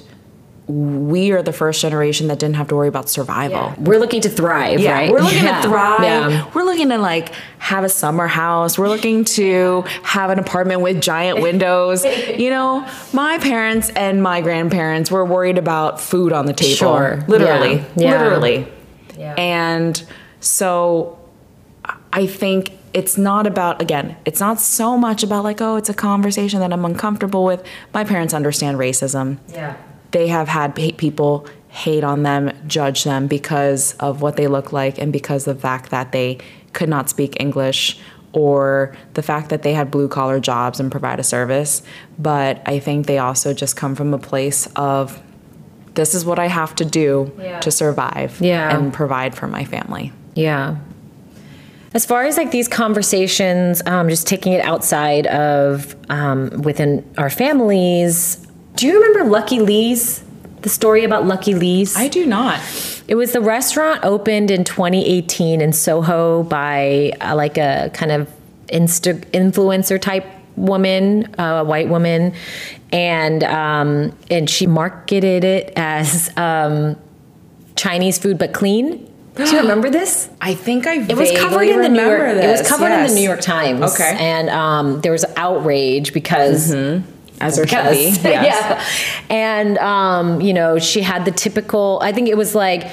we 0.67 1.31
are 1.31 1.43
the 1.43 1.53
first 1.53 1.79
generation 1.81 2.27
that 2.29 2.39
didn't 2.39 2.55
have 2.55 2.67
to 2.69 2.75
worry 2.75 2.87
about 2.87 3.07
survival 3.07 3.73
We're 3.77 3.99
looking 3.99 4.21
to 4.21 4.29
thrive, 4.29 4.79
yeah, 4.79 4.93
right? 4.93 5.11
we're 5.11 5.19
looking 5.21 5.43
Yeah. 5.43 5.61
to 5.61 5.67
thrive. 5.69 6.01
Yeah. 6.01 6.45
We're 6.55 6.63
looking 6.63 6.89
to 6.89 6.97
like 6.97 7.29
have 7.59 7.83
a 7.83 7.89
summer 7.89 8.25
house. 8.25 8.75
We're 8.79 8.87
looking 8.89 9.25
to 9.25 9.83
have 10.01 10.31
an 10.31 10.39
apartment 10.39 10.81
with 10.81 11.01
giant 11.01 11.39
windows. 11.39 12.03
you 12.37 12.49
know, 12.49 12.83
my 13.13 13.37
parents 13.37 13.89
and 13.91 14.23
my 14.23 14.41
grandparents 14.41 15.11
were 15.11 15.23
worried 15.23 15.59
about 15.59 16.01
food 16.01 16.33
on 16.33 16.47
the 16.47 16.53
table. 16.53 16.75
Sure. 16.75 17.23
Literally. 17.27 17.75
Yeah. 17.75 17.83
Yeah. 17.95 18.21
Literally. 18.23 18.67
Yeah. 19.17 19.33
And 19.37 20.03
so 20.39 21.17
I 22.13 22.27
think 22.27 22.71
it's 22.93 23.17
not 23.17 23.45
about 23.45 23.81
again, 23.81 24.15
it's 24.25 24.39
not 24.39 24.59
so 24.59 24.97
much 24.97 25.23
about 25.23 25.43
like, 25.43 25.61
oh, 25.61 25.75
it's 25.75 25.89
a 25.89 25.93
conversation 25.93 26.59
that 26.61 26.71
I'm 26.71 26.85
uncomfortable 26.85 27.43
with. 27.43 27.63
My 27.93 28.03
parents 28.03 28.33
understand 28.33 28.77
racism 28.77 29.37
Yeah. 29.53 29.75
they 30.11 30.27
have 30.27 30.47
had 30.47 30.77
hate 30.77 30.97
people 30.97 31.47
hate 31.67 32.05
on 32.05 32.23
them, 32.23 32.51
judge 32.67 33.03
them 33.03 33.27
because 33.27 33.95
of 33.99 34.21
what 34.21 34.37
they 34.37 34.47
look 34.47 34.71
like 34.71 34.97
and 34.97 35.11
because 35.11 35.45
of 35.45 35.57
the 35.57 35.61
fact 35.61 35.89
that 35.91 36.13
they 36.13 36.37
could 36.71 36.87
not 36.87 37.09
speak 37.09 37.35
English 37.39 37.99
or 38.31 38.95
the 39.13 39.21
fact 39.21 39.49
that 39.49 39.61
they 39.63 39.73
had 39.73 39.91
blue 39.91 40.07
collar 40.07 40.39
jobs 40.39 40.79
and 40.79 40.89
provide 40.89 41.19
a 41.19 41.23
service. 41.23 41.81
But 42.17 42.61
I 42.65 42.79
think 42.79 43.07
they 43.07 43.17
also 43.17 43.53
just 43.53 43.75
come 43.75 43.93
from 43.93 44.13
a 44.13 44.17
place 44.17 44.67
of 44.77 45.21
this 45.95 46.13
is 46.13 46.23
what 46.25 46.39
I 46.39 46.47
have 46.47 46.75
to 46.75 46.85
do 46.85 47.31
Yeah. 47.41 47.59
to 47.61 47.71
survive 47.71 48.37
Yeah. 48.39 48.75
and 48.77 48.93
provide 48.93 49.33
for 49.35 49.47
my 49.47 49.63
family. 49.65 50.11
Yeah. 50.35 50.75
As 51.93 52.05
far 52.05 52.25
as 52.25 52.35
like 52.37 52.51
these 52.51 52.67
conversations, 52.67 53.81
um, 53.85 54.09
just 54.09 54.27
taking 54.27 54.51
it 54.53 54.63
outside 54.65 55.27
of 55.27 55.95
um, 56.09 56.49
within 56.63 57.03
our 57.17 57.29
families, 57.29 58.45
do 58.75 58.85
you 58.85 58.95
remember 59.01 59.23
Lucky 59.29 59.59
Lee's? 59.59 60.21
The 60.61 60.69
story 60.69 61.05
about 61.05 61.25
Lucky 61.25 61.53
Lee's? 61.53 61.95
I 61.95 62.07
do 62.09 62.25
not. 62.25 62.59
It 63.07 63.15
was 63.15 63.31
the 63.31 63.39
restaurant 63.39 64.03
opened 64.03 64.51
in 64.51 64.63
2018 64.63 65.61
in 65.61 65.71
Soho 65.71 66.43
by 66.43 67.13
uh, 67.21 67.35
like 67.35 67.57
a 67.57 67.91
kind 67.93 68.11
of 68.11 68.27
insta- 68.73 69.23
influencer 69.31 70.01
type 70.01 70.25
woman, 70.55 71.33
a 71.37 71.63
white 71.63 71.89
woman, 71.89 72.33
and 72.91 73.43
um, 73.43 74.17
and 74.29 74.49
she 74.49 74.67
marketed 74.67 75.43
it 75.43 75.73
as 75.75 76.35
um, 76.37 76.97
Chinese 77.75 78.17
food 78.17 78.37
but 78.37 78.53
clean. 78.53 79.11
Do 79.35 79.43
you 79.43 79.59
remember 79.61 79.89
this? 79.89 80.29
I 80.39 80.53
think 80.53 80.87
I 80.87 81.01
It 81.01 81.17
was 81.17 81.31
covered 81.31 81.67
in 81.67 81.81
the 81.81 81.89
New 81.89 82.01
York. 82.01 82.37
It 82.37 82.49
was 82.49 82.67
covered 82.67 82.91
in 82.91 83.07
the 83.07 83.13
New 83.13 83.21
York 83.21 83.41
Times. 83.41 83.93
Okay. 83.93 84.15
and 84.19 84.49
um, 84.49 85.01
there 85.01 85.11
was 85.11 85.25
outrage 85.35 86.13
because 86.13 86.71
As 87.41 87.57
there 87.57 87.67
should 87.67 87.89
be. 87.89 88.11
Yes. 88.23 88.61
yeah. 88.61 89.35
And 89.35 89.77
um, 89.79 90.39
you 90.41 90.53
know, 90.53 90.79
she 90.79 91.01
had 91.01 91.25
the 91.25 91.31
typical. 91.31 91.99
I 92.01 92.11
think 92.13 92.29
it 92.29 92.37
was 92.37 92.55
like 92.55 92.87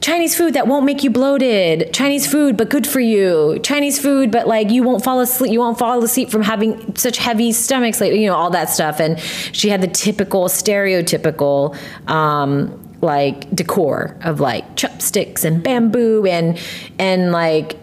Chinese 0.00 0.36
food 0.36 0.54
that 0.54 0.66
won't 0.66 0.84
make 0.84 1.02
you 1.02 1.10
bloated. 1.10 1.92
Chinese 1.94 2.30
food, 2.30 2.56
but 2.56 2.68
good 2.68 2.86
for 2.86 3.00
you. 3.00 3.58
Chinese 3.62 3.98
food, 3.98 4.30
but 4.30 4.46
like 4.46 4.70
you 4.70 4.82
won't 4.82 5.02
fall 5.02 5.20
asleep. 5.20 5.52
You 5.52 5.60
won't 5.60 5.78
fall 5.78 6.02
asleep 6.04 6.30
from 6.30 6.42
having 6.42 6.94
such 6.96 7.16
heavy 7.16 7.52
stomachs. 7.52 8.00
Like 8.00 8.12
you 8.12 8.26
know, 8.26 8.34
all 8.34 8.50
that 8.50 8.68
stuff. 8.68 9.00
And 9.00 9.18
she 9.20 9.70
had 9.70 9.80
the 9.80 9.88
typical, 9.88 10.44
stereotypical. 10.48 11.76
Um, 12.08 12.80
like 13.00 13.54
decor 13.54 14.16
of 14.22 14.40
like 14.40 14.76
chopsticks 14.76 15.44
and 15.44 15.62
bamboo 15.62 16.24
and 16.24 16.58
and 16.98 17.32
like 17.32 17.76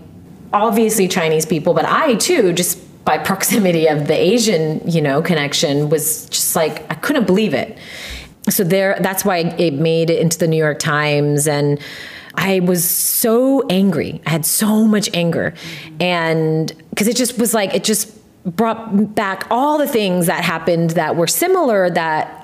obviously 0.52 1.08
Chinese 1.08 1.46
people, 1.46 1.74
but 1.74 1.86
I 1.86 2.16
too, 2.16 2.54
just 2.54 2.80
by 3.06 3.18
proximity 3.30 3.88
of 3.88 4.08
the 4.08 4.14
Asian, 4.18 4.82
you 4.90 5.02
know, 5.02 5.22
connection, 5.22 5.90
was 5.90 6.28
just 6.30 6.56
like 6.56 6.90
I 6.92 6.96
couldn't 6.96 7.26
believe 7.26 7.54
it. 7.54 7.78
So 8.50 8.64
there, 8.64 8.98
that's 9.00 9.24
why 9.24 9.38
it 9.38 9.74
made 9.74 10.10
it 10.10 10.20
into 10.20 10.38
the 10.38 10.48
New 10.48 10.58
York 10.58 10.80
Times, 10.80 11.48
and 11.48 11.80
I 12.36 12.60
was 12.62 12.84
so 12.90 13.66
angry. 13.70 14.22
I 14.26 14.32
had 14.32 14.46
so 14.46 14.86
much 14.86 15.10
anger, 15.14 15.54
and 16.00 16.72
because 16.90 17.08
it 17.08 17.16
just 17.16 17.38
was 17.38 17.54
like 17.54 17.74
it 17.76 17.84
just 17.84 18.18
brought 18.44 19.14
back 19.14 19.46
all 19.52 19.78
the 19.78 19.88
things 19.88 20.26
that 20.26 20.44
happened 20.44 20.92
that 20.92 21.16
were 21.16 21.28
similar 21.28 21.90
that 21.92 22.42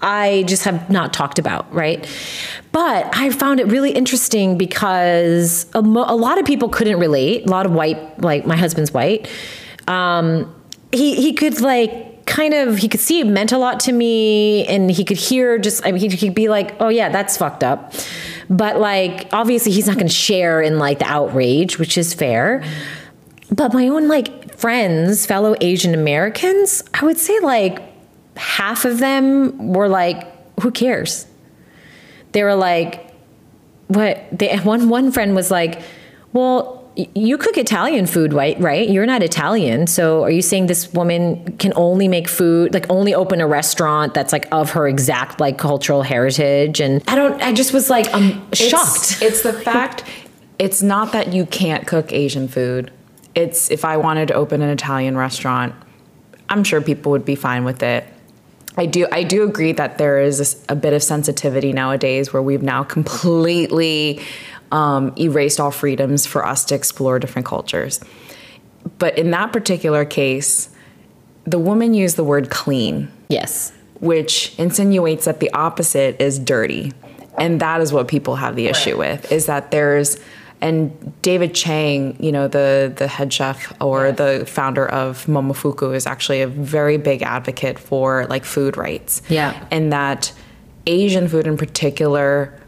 I 0.00 0.44
just 0.48 0.64
have 0.64 0.90
not 0.90 1.12
talked 1.12 1.38
about, 1.38 1.72
right? 1.72 2.06
But 2.72 3.14
I 3.16 3.30
found 3.30 3.60
it 3.60 3.66
really 3.66 3.92
interesting 3.92 4.58
because 4.58 5.66
a, 5.74 5.82
mo- 5.82 6.06
a 6.08 6.16
lot 6.16 6.38
of 6.38 6.44
people 6.44 6.68
couldn't 6.68 6.98
relate. 6.98 7.46
A 7.46 7.50
lot 7.50 7.66
of 7.66 7.72
white, 7.72 8.20
like 8.20 8.44
my 8.44 8.56
husband's 8.56 8.92
white. 8.92 9.28
Um, 9.86 10.52
he 10.90 11.14
he 11.14 11.32
could 11.32 11.60
like 11.60 12.11
kind 12.32 12.54
of 12.54 12.78
he 12.78 12.88
could 12.88 13.00
see 13.00 13.20
it 13.20 13.26
meant 13.26 13.52
a 13.52 13.58
lot 13.58 13.78
to 13.78 13.92
me 13.92 14.66
and 14.66 14.90
he 14.90 15.04
could 15.04 15.18
hear 15.18 15.58
just 15.58 15.84
I 15.86 15.92
mean 15.92 16.10
he 16.10 16.16
could 16.16 16.34
be 16.34 16.48
like, 16.48 16.74
"Oh 16.80 16.88
yeah, 16.88 17.10
that's 17.10 17.36
fucked 17.36 17.62
up." 17.62 17.92
But 18.48 18.80
like 18.80 19.28
obviously 19.32 19.70
he's 19.70 19.86
not 19.86 19.96
going 19.96 20.08
to 20.08 20.12
share 20.12 20.62
in 20.62 20.78
like 20.78 20.98
the 21.00 21.04
outrage, 21.04 21.78
which 21.78 21.98
is 21.98 22.14
fair. 22.14 22.64
But 23.50 23.74
my 23.74 23.88
own 23.88 24.08
like 24.08 24.56
friends, 24.56 25.26
fellow 25.26 25.54
Asian 25.60 25.92
Americans, 25.92 26.82
I 26.94 27.04
would 27.04 27.18
say 27.18 27.38
like 27.40 27.80
half 28.36 28.86
of 28.86 28.98
them 28.98 29.74
were 29.74 29.88
like, 29.88 30.26
"Who 30.62 30.70
cares?" 30.70 31.26
They 32.32 32.42
were 32.42 32.54
like, 32.54 33.14
"What?" 33.88 34.24
They 34.32 34.56
one 34.56 34.88
one 34.88 35.12
friend 35.12 35.34
was 35.34 35.50
like, 35.50 35.82
"Well, 36.32 36.81
you 36.96 37.38
cook 37.38 37.56
Italian 37.56 38.06
food, 38.06 38.32
right? 38.32 38.58
Right? 38.60 38.88
You're 38.88 39.06
not 39.06 39.22
Italian, 39.22 39.86
so 39.86 40.22
are 40.24 40.30
you 40.30 40.42
saying 40.42 40.66
this 40.66 40.92
woman 40.92 41.56
can 41.56 41.72
only 41.74 42.06
make 42.06 42.28
food, 42.28 42.74
like 42.74 42.86
only 42.90 43.14
open 43.14 43.40
a 43.40 43.46
restaurant 43.46 44.12
that's 44.14 44.32
like 44.32 44.46
of 44.52 44.72
her 44.72 44.86
exact 44.86 45.40
like 45.40 45.56
cultural 45.56 46.02
heritage?" 46.02 46.80
And 46.80 47.02
I 47.08 47.14
don't. 47.14 47.40
I 47.42 47.52
just 47.52 47.72
was 47.72 47.88
like, 47.88 48.12
um, 48.12 48.22
I'm 48.22 48.52
shocked. 48.52 49.12
It's, 49.12 49.22
it's 49.22 49.42
the 49.42 49.52
fact. 49.52 50.04
It's 50.58 50.82
not 50.82 51.12
that 51.12 51.32
you 51.32 51.46
can't 51.46 51.86
cook 51.86 52.12
Asian 52.12 52.46
food. 52.46 52.90
It's 53.34 53.70
if 53.70 53.84
I 53.84 53.96
wanted 53.96 54.28
to 54.28 54.34
open 54.34 54.60
an 54.60 54.68
Italian 54.68 55.16
restaurant, 55.16 55.74
I'm 56.50 56.62
sure 56.62 56.82
people 56.82 57.12
would 57.12 57.24
be 57.24 57.36
fine 57.36 57.64
with 57.64 57.82
it. 57.82 58.04
I 58.76 58.86
do 58.86 59.06
I 59.12 59.22
do 59.22 59.42
agree 59.44 59.72
that 59.72 59.98
there 59.98 60.20
is 60.20 60.64
a, 60.68 60.72
a 60.72 60.76
bit 60.76 60.92
of 60.92 61.02
sensitivity 61.02 61.72
nowadays 61.72 62.32
where 62.32 62.42
we've 62.42 62.62
now 62.62 62.84
completely 62.84 64.20
um, 64.72 65.12
erased 65.18 65.60
all 65.60 65.70
freedoms 65.70 66.26
for 66.26 66.44
us 66.44 66.64
to 66.64 66.74
explore 66.74 67.18
different 67.18 67.46
cultures. 67.46 68.00
But 68.98 69.16
in 69.16 69.30
that 69.30 69.52
particular 69.52 70.04
case, 70.04 70.70
the 71.44 71.58
woman 71.58 71.94
used 71.94 72.16
the 72.16 72.24
word 72.24 72.50
clean. 72.50 73.12
Yes. 73.28 73.72
Which 74.00 74.58
insinuates 74.58 75.26
that 75.26 75.38
the 75.38 75.52
opposite 75.52 76.20
is 76.20 76.38
dirty. 76.38 76.92
And 77.38 77.60
that 77.60 77.80
is 77.80 77.92
what 77.92 78.08
people 78.08 78.36
have 78.36 78.56
the 78.56 78.66
issue 78.66 78.98
with 78.98 79.30
is 79.30 79.46
that 79.46 79.70
there's 79.70 80.18
and 80.60 81.20
David 81.22 81.56
Chang, 81.56 82.16
you 82.22 82.30
know, 82.30 82.46
the 82.46 82.92
the 82.94 83.08
head 83.08 83.32
chef 83.32 83.72
or 83.80 84.06
yeah. 84.06 84.12
the 84.12 84.46
founder 84.46 84.88
of 84.88 85.26
Momofuku 85.26 85.94
is 85.94 86.06
actually 86.06 86.40
a 86.40 86.46
very 86.46 86.98
big 86.98 87.22
advocate 87.22 87.78
for 87.78 88.26
like 88.26 88.44
food 88.44 88.76
rights. 88.76 89.22
Yeah. 89.28 89.66
And 89.70 89.92
that 89.92 90.32
Asian 90.86 91.26
food 91.26 91.46
in 91.46 91.56
particular 91.56 92.61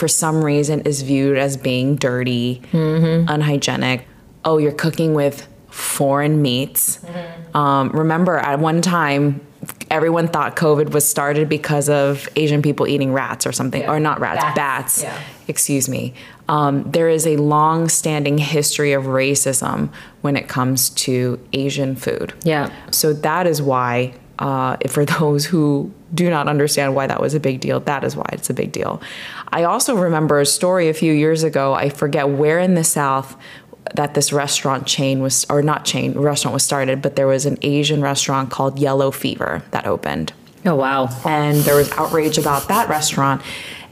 for 0.00 0.08
some 0.08 0.42
reason 0.42 0.80
is 0.80 1.02
viewed 1.02 1.36
as 1.36 1.58
being 1.58 1.94
dirty, 1.94 2.62
mm-hmm. 2.72 3.28
unhygienic. 3.28 4.06
Oh, 4.46 4.56
you're 4.56 4.72
cooking 4.72 5.12
with 5.12 5.46
foreign 5.68 6.40
meats. 6.40 6.96
Mm-hmm. 6.96 7.56
Um, 7.56 7.90
remember, 7.90 8.38
at 8.38 8.58
one 8.60 8.80
time, 8.80 9.46
everyone 9.90 10.26
thought 10.26 10.56
COVID 10.56 10.94
was 10.94 11.06
started 11.06 11.50
because 11.50 11.90
of 11.90 12.26
Asian 12.34 12.62
people 12.62 12.88
eating 12.88 13.12
rats 13.12 13.46
or 13.46 13.52
something, 13.52 13.82
yeah. 13.82 13.92
or 13.92 14.00
not 14.00 14.20
rats, 14.20 14.42
bats. 14.42 14.56
bats 14.56 15.02
yeah. 15.02 15.22
Excuse 15.48 15.86
me. 15.86 16.14
Um, 16.48 16.90
there 16.90 17.10
is 17.10 17.26
a 17.26 17.36
long 17.36 17.90
standing 17.90 18.38
history 18.38 18.94
of 18.94 19.04
racism 19.04 19.90
when 20.22 20.34
it 20.34 20.48
comes 20.48 20.88
to 20.90 21.38
Asian 21.52 21.94
food. 21.94 22.32
Yeah. 22.42 22.72
So 22.90 23.12
that 23.12 23.46
is 23.46 23.60
why, 23.60 24.14
uh, 24.40 24.76
for 24.88 25.04
those 25.04 25.44
who 25.44 25.92
do 26.12 26.28
not 26.28 26.48
understand 26.48 26.94
why 26.94 27.06
that 27.06 27.20
was 27.20 27.34
a 27.34 27.40
big 27.40 27.60
deal, 27.60 27.78
that 27.80 28.02
is 28.02 28.16
why 28.16 28.26
it's 28.32 28.50
a 28.50 28.54
big 28.54 28.72
deal. 28.72 29.00
I 29.48 29.64
also 29.64 29.94
remember 29.94 30.40
a 30.40 30.46
story 30.46 30.88
a 30.88 30.94
few 30.94 31.12
years 31.12 31.42
ago, 31.42 31.74
I 31.74 31.90
forget 31.90 32.28
where 32.28 32.58
in 32.58 32.74
the 32.74 32.84
South, 32.84 33.36
that 33.94 34.14
this 34.14 34.32
restaurant 34.32 34.86
chain 34.86 35.20
was, 35.20 35.46
or 35.48 35.62
not 35.62 35.84
chain, 35.84 36.18
restaurant 36.18 36.54
was 36.54 36.62
started, 36.62 37.02
but 37.02 37.16
there 37.16 37.26
was 37.26 37.46
an 37.46 37.58
Asian 37.62 38.02
restaurant 38.02 38.50
called 38.50 38.78
Yellow 38.78 39.10
Fever 39.10 39.62
that 39.70 39.86
opened. 39.86 40.32
Oh, 40.64 40.74
wow. 40.74 41.08
And 41.24 41.58
there 41.58 41.76
was 41.76 41.90
outrage 41.92 42.38
about 42.38 42.68
that 42.68 42.88
restaurant. 42.88 43.42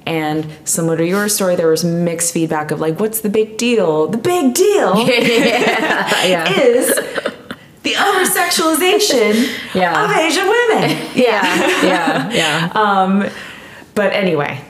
And 0.06 0.50
similar 0.64 0.96
to 0.96 1.06
your 1.06 1.28
story, 1.28 1.56
there 1.56 1.68
was 1.68 1.84
mixed 1.84 2.32
feedback 2.32 2.70
of 2.70 2.80
like, 2.80 2.98
what's 2.98 3.20
the 3.20 3.28
big 3.28 3.58
deal? 3.58 4.06
The 4.06 4.18
big 4.18 4.54
deal 4.54 4.98
yeah, 5.06 6.24
yeah. 6.24 6.50
is 6.60 6.98
the 7.88 8.02
over 8.02 8.24
sexualization 8.24 9.74
yeah. 9.74 10.04
of 10.04 10.10
Asian 10.16 10.46
women. 10.46 10.58
Yeah, 11.18 11.82
yeah, 11.82 12.30
yeah. 12.30 12.72
Um, 12.74 13.28
but 13.94 14.12
anyway, 14.12 14.60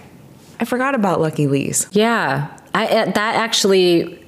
I 0.61 0.65
forgot 0.65 0.95
about 0.95 1.21
Lucky 1.21 1.47
Lee's. 1.47 1.87
Yeah, 1.93 2.57
I, 2.75 2.87
uh, 2.87 3.05
that 3.07 3.35
actually 3.35 4.25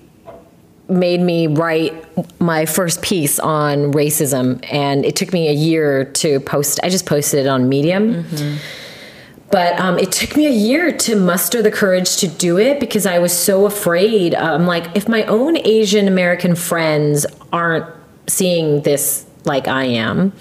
made 0.88 1.20
me 1.20 1.46
write 1.46 1.94
my 2.40 2.66
first 2.66 3.00
piece 3.00 3.38
on 3.38 3.92
racism, 3.92 4.62
and 4.70 5.04
it 5.06 5.16
took 5.16 5.32
me 5.32 5.48
a 5.48 5.52
year 5.52 6.04
to 6.04 6.40
post. 6.40 6.80
I 6.82 6.90
just 6.90 7.06
posted 7.06 7.46
it 7.46 7.48
on 7.48 7.68
Medium. 7.68 8.24
Mm-hmm. 8.24 8.56
But 9.50 9.80
um, 9.80 9.98
it 9.98 10.12
took 10.12 10.36
me 10.36 10.46
a 10.46 10.52
year 10.52 10.92
to 10.92 11.16
muster 11.16 11.60
the 11.60 11.72
courage 11.72 12.18
to 12.18 12.28
do 12.28 12.58
it 12.58 12.78
because 12.78 13.04
I 13.04 13.18
was 13.18 13.36
so 13.36 13.66
afraid. 13.66 14.32
I'm 14.34 14.62
um, 14.62 14.66
like, 14.66 14.96
if 14.96 15.08
my 15.08 15.24
own 15.24 15.56
Asian 15.56 16.06
American 16.06 16.54
friends 16.54 17.26
aren't 17.52 17.86
seeing 18.30 18.82
this 18.82 19.26
like 19.44 19.68
I 19.68 19.84
am, 19.84 20.32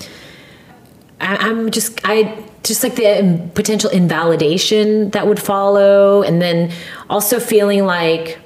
I, 1.20 1.38
I'm 1.38 1.72
just, 1.72 2.00
I 2.04 2.44
just 2.64 2.84
like 2.84 2.96
the 2.96 3.50
potential 3.56 3.90
invalidation 3.90 5.10
that 5.12 5.28
would 5.28 5.42
follow 5.42 6.22
and 6.22 6.42
then 6.42 6.72
also 7.10 7.40
feeling 7.40 7.86
like 7.86 8.40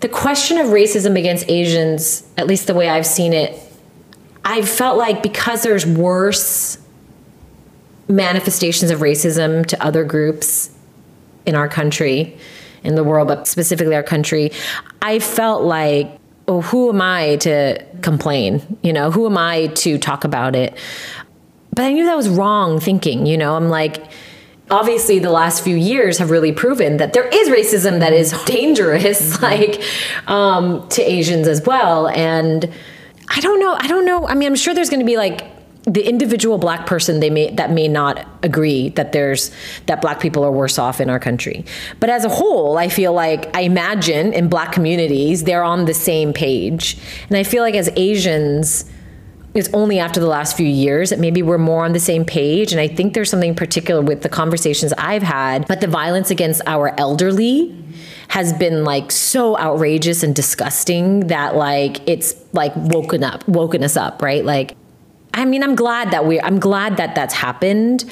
the 0.00 0.08
question 0.08 0.58
of 0.58 0.68
racism 0.68 1.18
against 1.18 1.48
Asians, 1.48 2.22
at 2.36 2.46
least 2.46 2.66
the 2.66 2.74
way 2.74 2.88
I've 2.88 3.06
seen 3.06 3.32
it, 3.32 3.60
I 4.44 4.62
felt 4.62 4.98
like 4.98 5.22
because 5.22 5.62
there's 5.62 5.86
worse 5.86 6.78
manifestations 8.08 8.90
of 8.90 9.00
racism 9.00 9.66
to 9.66 9.82
other 9.84 10.04
groups 10.04 10.70
in 11.46 11.54
our 11.54 11.68
country, 11.68 12.38
in 12.84 12.94
the 12.94 13.02
world, 13.02 13.28
but 13.28 13.48
specifically 13.48 13.94
our 13.94 14.02
country, 14.02 14.52
I 15.02 15.18
felt 15.18 15.62
like, 15.64 16.20
oh, 16.48 16.60
who 16.60 16.88
am 16.88 17.02
I 17.02 17.36
to 17.36 17.84
complain? 18.02 18.78
You 18.82 18.92
know, 18.92 19.10
who 19.10 19.26
am 19.26 19.36
I 19.36 19.68
to 19.68 19.98
talk 19.98 20.24
about 20.24 20.54
it? 20.54 20.76
But 21.70 21.84
I 21.84 21.92
knew 21.92 22.04
that 22.04 22.16
was 22.16 22.28
wrong 22.28 22.80
thinking, 22.80 23.26
you 23.26 23.36
know? 23.36 23.56
I'm 23.56 23.68
like, 23.68 24.06
obviously 24.70 25.18
the 25.18 25.30
last 25.30 25.62
few 25.62 25.76
years 25.76 26.18
have 26.18 26.30
really 26.30 26.52
proven 26.52 26.96
that 26.98 27.12
there 27.12 27.26
is 27.26 27.48
racism 27.48 28.00
that 28.00 28.12
is 28.12 28.32
dangerous, 28.44 29.36
mm-hmm. 29.36 29.44
like 29.44 29.82
um, 30.28 30.88
to 30.90 31.02
Asians 31.02 31.48
as 31.48 31.62
well. 31.62 32.08
And 32.08 32.70
I 33.28 33.40
don't 33.40 33.60
know. 33.60 33.76
I 33.78 33.86
don't 33.88 34.04
know. 34.04 34.26
I 34.26 34.34
mean, 34.34 34.48
I'm 34.48 34.56
sure 34.56 34.74
there's 34.74 34.90
going 34.90 35.00
to 35.00 35.06
be 35.06 35.16
like 35.16 35.44
the 35.86 36.06
individual 36.06 36.58
black 36.58 36.84
person 36.84 37.20
they 37.20 37.30
may 37.30 37.50
that 37.54 37.70
may 37.70 37.86
not 37.86 38.26
agree 38.42 38.88
that 38.90 39.12
there's 39.12 39.52
that 39.86 40.02
black 40.02 40.18
people 40.20 40.44
are 40.44 40.50
worse 40.50 40.78
off 40.78 41.00
in 41.00 41.08
our 41.08 41.20
country 41.20 41.64
but 42.00 42.10
as 42.10 42.24
a 42.24 42.28
whole 42.28 42.76
i 42.76 42.88
feel 42.88 43.12
like 43.12 43.54
i 43.56 43.60
imagine 43.60 44.32
in 44.32 44.48
black 44.48 44.72
communities 44.72 45.44
they're 45.44 45.62
on 45.62 45.84
the 45.84 45.94
same 45.94 46.32
page 46.32 46.98
and 47.28 47.36
i 47.36 47.44
feel 47.44 47.62
like 47.62 47.76
as 47.76 47.88
asians 47.96 48.84
it's 49.54 49.70
only 49.72 49.98
after 49.98 50.20
the 50.20 50.26
last 50.26 50.54
few 50.54 50.66
years 50.66 51.08
that 51.08 51.18
maybe 51.18 51.42
we're 51.42 51.56
more 51.56 51.82
on 51.82 51.94
the 51.94 52.00
same 52.00 52.26
page. 52.26 52.72
And 52.72 52.80
I 52.80 52.88
think 52.88 53.14
there's 53.14 53.30
something 53.30 53.54
particular 53.54 54.02
with 54.02 54.20
the 54.20 54.28
conversations 54.28 54.92
I've 54.98 55.22
had, 55.22 55.66
but 55.66 55.80
the 55.80 55.86
violence 55.86 56.30
against 56.30 56.60
our 56.66 56.94
elderly 57.00 57.74
has 58.28 58.52
been 58.52 58.84
like 58.84 59.10
so 59.10 59.56
outrageous 59.56 60.22
and 60.22 60.36
disgusting 60.36 61.28
that 61.28 61.56
like 61.56 62.06
it's 62.06 62.34
like 62.52 62.72
woken 62.76 63.24
up, 63.24 63.48
woken 63.48 63.82
us 63.82 63.96
up, 63.96 64.20
right? 64.20 64.44
Like, 64.44 64.76
I 65.36 65.44
mean, 65.44 65.62
I'm 65.62 65.76
glad 65.76 66.10
that 66.10 66.26
we, 66.26 66.40
I'm 66.40 66.58
glad 66.58 66.96
that 66.96 67.14
that's 67.14 67.34
happened. 67.34 68.04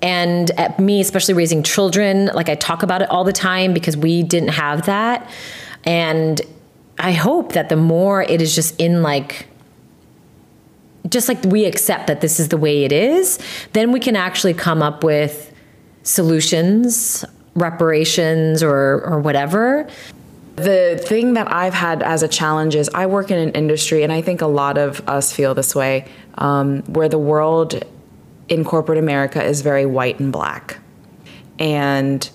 And 0.00 0.50
at 0.52 0.80
me, 0.80 1.00
especially 1.00 1.34
raising 1.34 1.62
children, 1.62 2.26
like 2.26 2.48
I 2.48 2.54
talk 2.54 2.82
about 2.82 3.02
it 3.02 3.10
all 3.10 3.22
the 3.22 3.32
time 3.32 3.74
because 3.74 3.96
we 3.96 4.22
didn't 4.22 4.50
have 4.50 4.86
that. 4.86 5.30
And 5.84 6.40
I 6.98 7.12
hope 7.12 7.52
that 7.52 7.68
the 7.68 7.76
more 7.76 8.22
it 8.22 8.40
is 8.40 8.54
just 8.54 8.80
in 8.80 9.02
like 9.02 9.46
just 11.08 11.28
like 11.28 11.42
we 11.44 11.64
accept 11.64 12.06
that 12.08 12.20
this 12.20 12.38
is 12.38 12.48
the 12.48 12.56
way 12.56 12.84
it 12.84 12.92
is, 12.92 13.38
then 13.72 13.92
we 13.92 14.00
can 14.00 14.16
actually 14.16 14.52
come 14.52 14.82
up 14.82 15.02
with 15.02 15.52
solutions, 16.02 17.24
reparations, 17.54 18.62
or, 18.62 19.02
or 19.04 19.20
whatever. 19.20 19.88
The 20.58 21.00
thing 21.02 21.34
that 21.34 21.52
I've 21.52 21.74
had 21.74 22.02
as 22.02 22.24
a 22.24 22.28
challenge 22.28 22.74
is 22.74 22.90
I 22.92 23.06
work 23.06 23.30
in 23.30 23.38
an 23.38 23.52
industry, 23.52 24.02
and 24.02 24.12
I 24.12 24.22
think 24.22 24.40
a 24.40 24.46
lot 24.46 24.76
of 24.76 25.08
us 25.08 25.32
feel 25.32 25.54
this 25.54 25.72
way, 25.72 26.06
um, 26.36 26.82
where 26.82 27.08
the 27.08 27.18
world 27.18 27.80
in 28.48 28.64
corporate 28.64 28.98
America 28.98 29.42
is 29.42 29.60
very 29.60 29.86
white 29.86 30.18
and 30.18 30.32
black. 30.32 30.78
And 31.60 32.28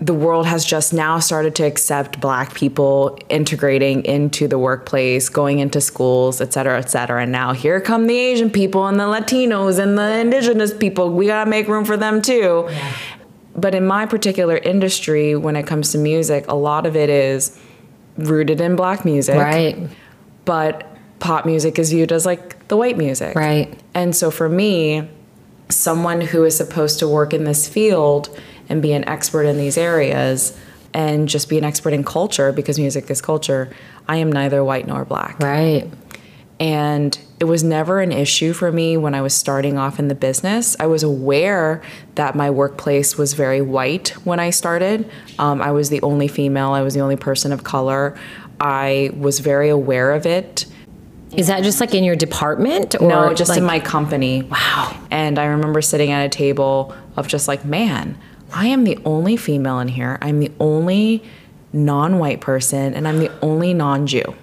the 0.00 0.14
world 0.14 0.46
has 0.46 0.64
just 0.64 0.92
now 0.92 1.18
started 1.18 1.54
to 1.56 1.64
accept 1.64 2.20
black 2.20 2.54
people 2.54 3.18
integrating 3.28 4.04
into 4.04 4.48
the 4.48 4.58
workplace, 4.58 5.28
going 5.28 5.58
into 5.58 5.80
schools, 5.80 6.40
et 6.40 6.52
cetera, 6.52 6.78
et 6.78 6.90
cetera. 6.90 7.22
And 7.22 7.32
now 7.32 7.52
here 7.52 7.80
come 7.80 8.06
the 8.06 8.18
Asian 8.18 8.50
people 8.50 8.86
and 8.86 8.98
the 8.98 9.04
Latinos 9.04 9.78
and 9.78 9.98
the 9.98 10.18
indigenous 10.18 10.74
people. 10.74 11.10
We 11.10 11.26
gotta 11.26 11.48
make 11.48 11.68
room 11.68 11.84
for 11.84 11.96
them 11.96 12.22
too. 12.22 12.66
Yeah. 12.68 12.92
But 13.56 13.74
in 13.74 13.86
my 13.86 14.06
particular 14.06 14.56
industry, 14.56 15.36
when 15.36 15.56
it 15.56 15.66
comes 15.66 15.92
to 15.92 15.98
music, 15.98 16.46
a 16.48 16.54
lot 16.54 16.86
of 16.86 16.96
it 16.96 17.08
is 17.08 17.58
rooted 18.16 18.60
in 18.60 18.76
black 18.76 19.04
music. 19.04 19.36
Right. 19.36 19.88
But 20.44 20.86
pop 21.20 21.46
music 21.46 21.78
is 21.78 21.90
viewed 21.90 22.12
as 22.12 22.26
like 22.26 22.66
the 22.68 22.76
white 22.76 22.98
music. 22.98 23.34
Right. 23.34 23.80
And 23.94 24.14
so 24.14 24.30
for 24.30 24.48
me, 24.48 25.08
someone 25.68 26.20
who 26.20 26.44
is 26.44 26.56
supposed 26.56 26.98
to 26.98 27.08
work 27.08 27.32
in 27.32 27.44
this 27.44 27.68
field 27.68 28.28
and 28.68 28.82
be 28.82 28.92
an 28.92 29.06
expert 29.08 29.44
in 29.44 29.56
these 29.56 29.78
areas 29.78 30.58
and 30.92 31.28
just 31.28 31.48
be 31.48 31.58
an 31.58 31.64
expert 31.64 31.92
in 31.92 32.04
culture 32.04 32.52
because 32.52 32.78
music 32.78 33.10
is 33.10 33.20
culture, 33.20 33.74
I 34.08 34.16
am 34.16 34.30
neither 34.30 34.62
white 34.62 34.86
nor 34.86 35.04
black. 35.04 35.38
Right. 35.40 35.90
And 36.60 37.18
it 37.40 37.44
was 37.44 37.64
never 37.64 38.00
an 38.00 38.12
issue 38.12 38.52
for 38.52 38.70
me 38.70 38.96
when 38.96 39.14
I 39.14 39.20
was 39.20 39.34
starting 39.34 39.76
off 39.76 39.98
in 39.98 40.08
the 40.08 40.14
business. 40.14 40.76
I 40.78 40.86
was 40.86 41.02
aware 41.02 41.82
that 42.14 42.34
my 42.34 42.50
workplace 42.50 43.18
was 43.18 43.32
very 43.32 43.60
white 43.60 44.10
when 44.24 44.38
I 44.38 44.50
started. 44.50 45.10
Um, 45.38 45.60
I 45.60 45.72
was 45.72 45.90
the 45.90 46.00
only 46.02 46.28
female, 46.28 46.70
I 46.70 46.82
was 46.82 46.94
the 46.94 47.00
only 47.00 47.16
person 47.16 47.52
of 47.52 47.64
color. 47.64 48.16
I 48.60 49.10
was 49.16 49.40
very 49.40 49.68
aware 49.68 50.12
of 50.12 50.26
it. 50.26 50.66
Is 51.36 51.48
that 51.48 51.64
just 51.64 51.80
like 51.80 51.94
in 51.94 52.04
your 52.04 52.14
department 52.14 52.94
or 53.00 53.08
No, 53.08 53.34
just 53.34 53.48
like, 53.48 53.58
in 53.58 53.64
my 53.64 53.80
company. 53.80 54.42
Wow. 54.42 54.96
And 55.10 55.38
I 55.38 55.46
remember 55.46 55.82
sitting 55.82 56.12
at 56.12 56.24
a 56.24 56.28
table 56.28 56.94
of 57.16 57.26
just 57.26 57.48
like, 57.48 57.64
man, 57.64 58.16
I 58.52 58.68
am 58.68 58.84
the 58.84 58.96
only 59.04 59.36
female 59.36 59.80
in 59.80 59.88
here. 59.88 60.18
I'm 60.22 60.38
the 60.38 60.52
only 60.60 61.24
non 61.72 62.20
white 62.20 62.40
person, 62.40 62.94
and 62.94 63.08
I'm 63.08 63.18
the 63.18 63.32
only 63.42 63.74
non 63.74 64.06
Jew. 64.06 64.34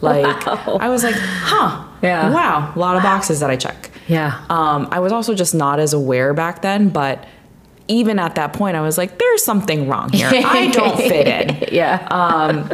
Like, 0.00 0.44
Wow. 0.44 0.78
I 0.80 0.88
was 0.88 1.04
like, 1.04 1.14
huh. 1.16 1.86
Yeah. 2.02 2.30
Wow. 2.32 2.72
A 2.74 2.78
lot 2.78 2.96
of 2.96 3.02
boxes 3.02 3.40
that 3.40 3.50
I 3.50 3.56
check. 3.56 3.90
Yeah. 4.08 4.44
Um, 4.48 4.88
I 4.90 5.00
was 5.00 5.12
also 5.12 5.34
just 5.34 5.54
not 5.54 5.80
as 5.80 5.92
aware 5.92 6.34
back 6.34 6.62
then, 6.62 6.88
but 6.88 7.26
even 7.88 8.18
at 8.18 8.36
that 8.36 8.52
point, 8.52 8.76
I 8.76 8.80
was 8.80 8.96
like, 8.96 9.18
there's 9.18 9.44
something 9.44 9.88
wrong 9.88 10.10
here. 10.10 10.30
I 10.32 10.68
don't 10.68 10.96
fit 11.10 11.26
in. 11.26 11.74
yeah. 11.74 12.68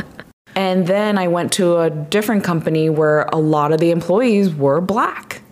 And 0.55 0.87
then 0.87 1.19
I 1.19 1.29
went 1.29 1.53
to 1.55 1.77
a 1.79 1.91
different 1.91 2.43
company 2.43 2.89
where 2.89 3.23
a 3.33 3.37
lot 3.37 3.73
of 3.73 3.81
the 3.81 3.91
employees 3.91 4.55
were 4.55 4.81
black. 4.81 5.43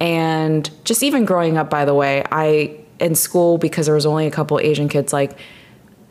And 0.00 0.70
just 0.84 1.02
even 1.02 1.24
growing 1.24 1.56
up, 1.56 1.70
by 1.70 1.84
the 1.86 1.94
way, 1.94 2.22
I 2.30 2.78
in 3.00 3.14
school 3.14 3.56
because 3.58 3.86
there 3.86 3.94
was 3.94 4.04
only 4.06 4.26
a 4.26 4.30
couple 4.30 4.58
Asian 4.60 4.88
kids, 4.88 5.12
like 5.14 5.38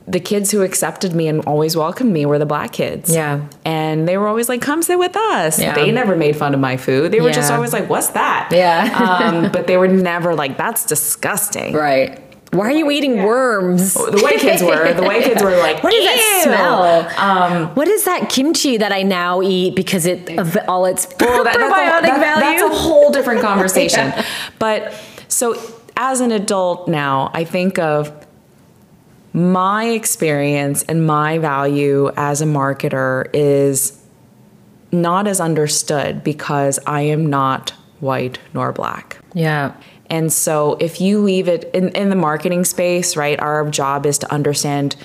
the 0.08 0.20
kids 0.20 0.52
who 0.52 0.62
accepted 0.62 1.16
me 1.16 1.28
and 1.28 1.44
always 1.46 1.76
welcomed 1.76 2.14
me 2.14 2.26
were 2.28 2.38
the 2.38 2.46
black 2.46 2.72
kids. 2.72 3.14
Yeah. 3.14 3.48
And 3.66 4.08
they 4.08 4.18
were 4.18 4.28
always 4.28 4.48
like, 4.48 4.62
come 4.62 4.84
sit 4.84 5.00
with 5.00 5.16
us. 5.16 5.60
Yeah. 5.60 5.74
They 5.74 5.92
never 5.92 6.16
made 6.16 6.36
fun 6.36 6.54
of 6.54 6.60
my 6.60 6.78
food. 6.78 7.12
They 7.12 7.22
were 7.22 7.32
just 7.32 7.52
always 7.52 7.74
like, 7.74 7.90
what's 7.90 8.10
that? 8.10 8.50
Yeah. 8.52 9.24
um, 9.44 9.52
but 9.54 9.66
they 9.66 9.78
were 9.78 9.88
never 9.88 10.36
like, 10.36 10.58
that's 10.58 10.86
disgusting. 10.86 11.74
right. 11.74 12.22
Why 12.52 12.68
are 12.68 12.72
you 12.72 12.90
eating 12.90 13.24
worms? 13.24 13.96
The 13.96 14.20
white 14.24 14.40
kids 14.40 14.62
were. 14.64 14.94
The 14.94 15.02
white 15.04 15.24
kids 15.24 15.44
were 15.44 15.58
like, 15.58 15.84
What 15.84 15.94
is 15.94 16.06
that 16.06 16.42
smell? 16.44 17.10
Um, 17.20 17.76
what 17.76 17.88
is 17.90 18.06
that 18.06 18.30
kimchi 18.30 18.78
that 18.78 18.94
I 18.94 19.02
now 19.02 19.42
eat 19.42 19.76
because 19.76 20.06
it 20.06 20.30
of 20.40 20.56
all 20.70 20.86
its 20.86 21.06
Well, 21.20 21.44
that- 21.46 21.56
probiotic 21.56 22.02
that's, 22.04 22.18
a, 22.18 22.20
that- 22.22 22.40
value? 22.40 22.60
that's 22.60 22.62
a 22.62 22.78
whole 22.82 23.12
different 23.12 23.42
conversation. 23.42 24.14
But 24.60 24.94
so 25.28 25.60
as 25.98 26.22
an 26.22 26.32
adult 26.32 26.88
now, 26.88 27.30
I 27.34 27.44
think 27.44 27.78
of 27.78 28.25
my 29.36 29.84
experience 29.88 30.84
and 30.84 31.06
my 31.06 31.38
value 31.38 32.10
as 32.16 32.42
a 32.42 32.46
marketer 32.46 33.30
is 33.34 34.02
not 34.94 35.28
as 35.28 35.42
understood 35.42 36.24
because 36.24 36.80
I 36.88 37.02
am 37.02 37.30
not 37.30 37.72
white 38.00 38.40
nor 38.54 38.72
black. 38.72 39.18
yeah. 39.34 39.74
And 40.08 40.32
so 40.32 40.78
if 40.80 41.02
you 41.02 41.20
leave 41.20 41.48
it 41.48 41.64
in, 41.74 41.90
in 41.90 42.10
the 42.10 42.16
marketing 42.16 42.64
space, 42.64 43.18
right, 43.18 43.40
our 43.40 43.68
job 43.70 44.06
is 44.06 44.20
to 44.20 44.32
understand 44.32 44.96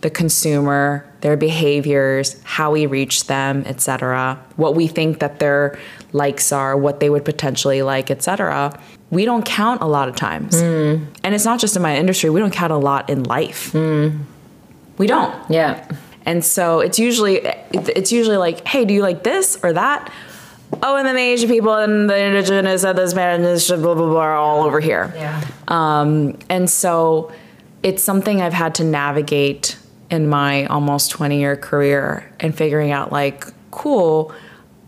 the 0.00 0.08
consumer, 0.08 1.06
their 1.20 1.36
behaviors, 1.36 2.42
how 2.42 2.70
we 2.70 2.86
reach 2.86 3.26
them, 3.26 3.64
etc., 3.66 4.42
what 4.56 4.74
we 4.74 4.86
think 4.86 5.18
that 5.18 5.40
their 5.40 5.78
likes 6.12 6.52
are, 6.52 6.76
what 6.76 7.00
they 7.00 7.10
would 7.10 7.24
potentially 7.24 7.82
like, 7.82 8.10
etc. 8.10 8.80
We 9.10 9.24
don't 9.24 9.44
count 9.44 9.82
a 9.82 9.86
lot 9.86 10.08
of 10.08 10.16
times. 10.16 10.56
And 10.56 11.08
it's 11.24 11.44
not 11.44 11.60
just 11.60 11.76
in 11.76 11.82
my 11.82 11.96
industry, 11.96 12.30
we 12.30 12.40
don't 12.40 12.52
count 12.52 12.72
a 12.72 12.76
lot 12.76 13.08
in 13.08 13.22
life. 13.24 13.72
We 14.98 15.06
don't. 15.06 15.50
Yeah. 15.50 15.86
And 16.24 16.44
so 16.44 16.80
it's 16.80 16.98
usually 16.98 17.36
it's 17.72 18.10
usually 18.10 18.36
like, 18.36 18.66
hey, 18.66 18.84
do 18.84 18.92
you 18.92 19.02
like 19.02 19.22
this 19.22 19.58
or 19.62 19.72
that? 19.72 20.12
Oh, 20.82 20.96
and 20.96 21.06
then 21.06 21.14
the 21.14 21.22
Asian 21.22 21.48
people 21.48 21.74
and 21.74 22.10
the 22.10 22.18
indigenous 22.18 22.82
and 22.84 22.98
the 22.98 23.08
Spanish 23.08 23.68
blah 23.68 23.76
blah 23.76 23.94
blah 23.94 24.20
are 24.20 24.36
all 24.36 24.64
over 24.64 24.80
here. 24.80 25.12
Yeah. 25.14 25.44
Um, 25.68 26.36
and 26.50 26.68
so 26.68 27.32
it's 27.84 28.02
something 28.02 28.42
I've 28.42 28.52
had 28.52 28.74
to 28.76 28.84
navigate 28.84 29.78
in 30.10 30.28
my 30.28 30.66
almost 30.66 31.12
20 31.12 31.38
year 31.38 31.56
career 31.56 32.28
and 32.40 32.56
figuring 32.56 32.90
out 32.90 33.12
like, 33.12 33.46
cool, 33.70 34.34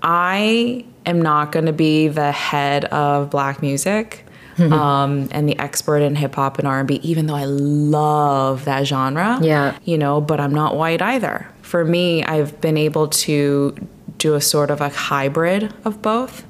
I 0.03 0.85
am 1.09 1.21
not 1.23 1.53
going 1.53 1.67
to 1.67 1.73
be 1.73 2.09
the 2.09 2.33
head 2.33 2.85
of 2.87 3.31
black 3.31 3.61
music. 3.63 4.25
Um, 4.61 5.29
and 5.31 5.49
the 5.49 5.57
expert 5.61 5.99
in 5.99 6.17
hip 6.17 6.35
hop 6.35 6.59
and 6.59 6.67
R&B, 6.67 6.97
even 7.05 7.27
though 7.29 7.37
I 7.37 7.45
love 7.45 8.65
that 8.65 8.89
genre, 8.89 9.39
Yeah. 9.41 9.79
you 9.85 9.97
know, 9.97 10.21
but 10.21 10.41
I'm 10.41 10.53
not 10.53 10.75
white 10.77 11.01
either. 11.01 11.47
For 11.63 11.85
me, 11.85 12.25
I've 12.25 12.61
been 12.61 12.77
able 12.77 13.07
to 13.07 13.77
do 14.19 14.35
a 14.35 14.41
sort 14.41 14.73
of 14.73 14.81
a 14.81 14.89
hybrid 14.89 15.73
of 15.85 16.03
both. 16.03 16.45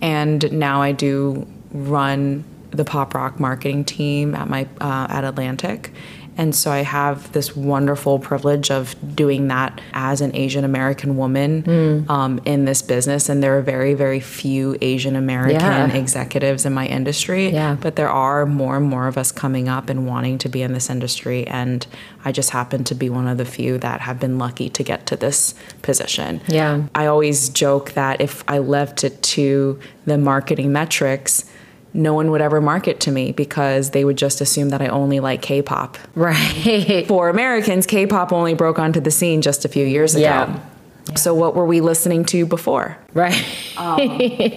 And 0.00 0.50
now 0.52 0.82
I 0.82 0.90
do 0.90 1.46
run 1.70 2.42
the 2.72 2.84
pop 2.84 3.14
rock 3.14 3.38
marketing 3.38 3.84
team 3.84 4.34
at 4.34 4.48
my 4.48 4.66
uh, 4.80 5.06
at 5.08 5.22
Atlantic. 5.22 5.92
And 6.36 6.54
so 6.54 6.70
I 6.70 6.78
have 6.82 7.30
this 7.32 7.54
wonderful 7.54 8.18
privilege 8.18 8.70
of 8.70 8.94
doing 9.14 9.48
that 9.48 9.80
as 9.92 10.20
an 10.20 10.34
Asian 10.34 10.64
American 10.64 11.16
woman 11.16 12.06
um, 12.08 12.40
in 12.44 12.64
this 12.64 12.80
business. 12.80 13.28
And 13.28 13.42
there 13.42 13.58
are 13.58 13.62
very, 13.62 13.94
very 13.94 14.20
few 14.20 14.76
Asian 14.80 15.14
American 15.14 15.60
Yeah. 15.60 15.92
executives 15.94 16.64
in 16.64 16.72
my 16.72 16.86
industry. 16.86 17.50
Yeah. 17.50 17.76
But 17.80 17.96
there 17.96 18.08
are 18.08 18.46
more 18.46 18.76
and 18.78 18.86
more 18.86 19.08
of 19.08 19.18
us 19.18 19.30
coming 19.30 19.68
up 19.68 19.90
and 19.90 20.06
wanting 20.06 20.38
to 20.38 20.48
be 20.48 20.62
in 20.62 20.72
this 20.72 20.88
industry. 20.88 21.46
And 21.46 21.86
I 22.24 22.32
just 22.32 22.50
happen 22.50 22.84
to 22.84 22.94
be 22.94 23.10
one 23.10 23.28
of 23.28 23.36
the 23.36 23.44
few 23.44 23.76
that 23.78 24.00
have 24.00 24.18
been 24.18 24.38
lucky 24.38 24.68
to 24.70 24.82
get 24.82 25.06
to 25.06 25.16
this 25.16 25.54
position. 25.82 26.40
Yeah. 26.48 26.82
I 26.94 27.06
always 27.06 27.48
joke 27.50 27.92
that 27.92 28.20
if 28.20 28.42
I 28.48 28.58
left 28.58 29.04
it 29.04 29.22
to 29.22 29.78
the 30.06 30.16
marketing 30.18 30.72
metrics, 30.72 31.44
no 31.94 32.14
one 32.14 32.30
would 32.30 32.40
ever 32.40 32.60
market 32.60 33.00
to 33.00 33.10
me 33.10 33.32
because 33.32 33.90
they 33.90 34.04
would 34.04 34.16
just 34.16 34.40
assume 34.40 34.70
that 34.70 34.80
I 34.80 34.86
only 34.88 35.20
like 35.20 35.42
K 35.42 35.60
pop. 35.62 35.98
Right. 36.14 37.06
For 37.06 37.28
Americans, 37.28 37.86
K 37.86 38.06
pop 38.06 38.32
only 38.32 38.54
broke 38.54 38.78
onto 38.78 39.00
the 39.00 39.10
scene 39.10 39.42
just 39.42 39.64
a 39.64 39.68
few 39.68 39.84
years 39.86 40.14
ago. 40.14 40.22
Yeah. 40.22 40.60
So, 41.16 41.34
what 41.34 41.56
were 41.56 41.66
we 41.66 41.80
listening 41.80 42.24
to 42.26 42.46
before? 42.46 42.96
Right. 43.12 43.44
Um, 43.76 43.98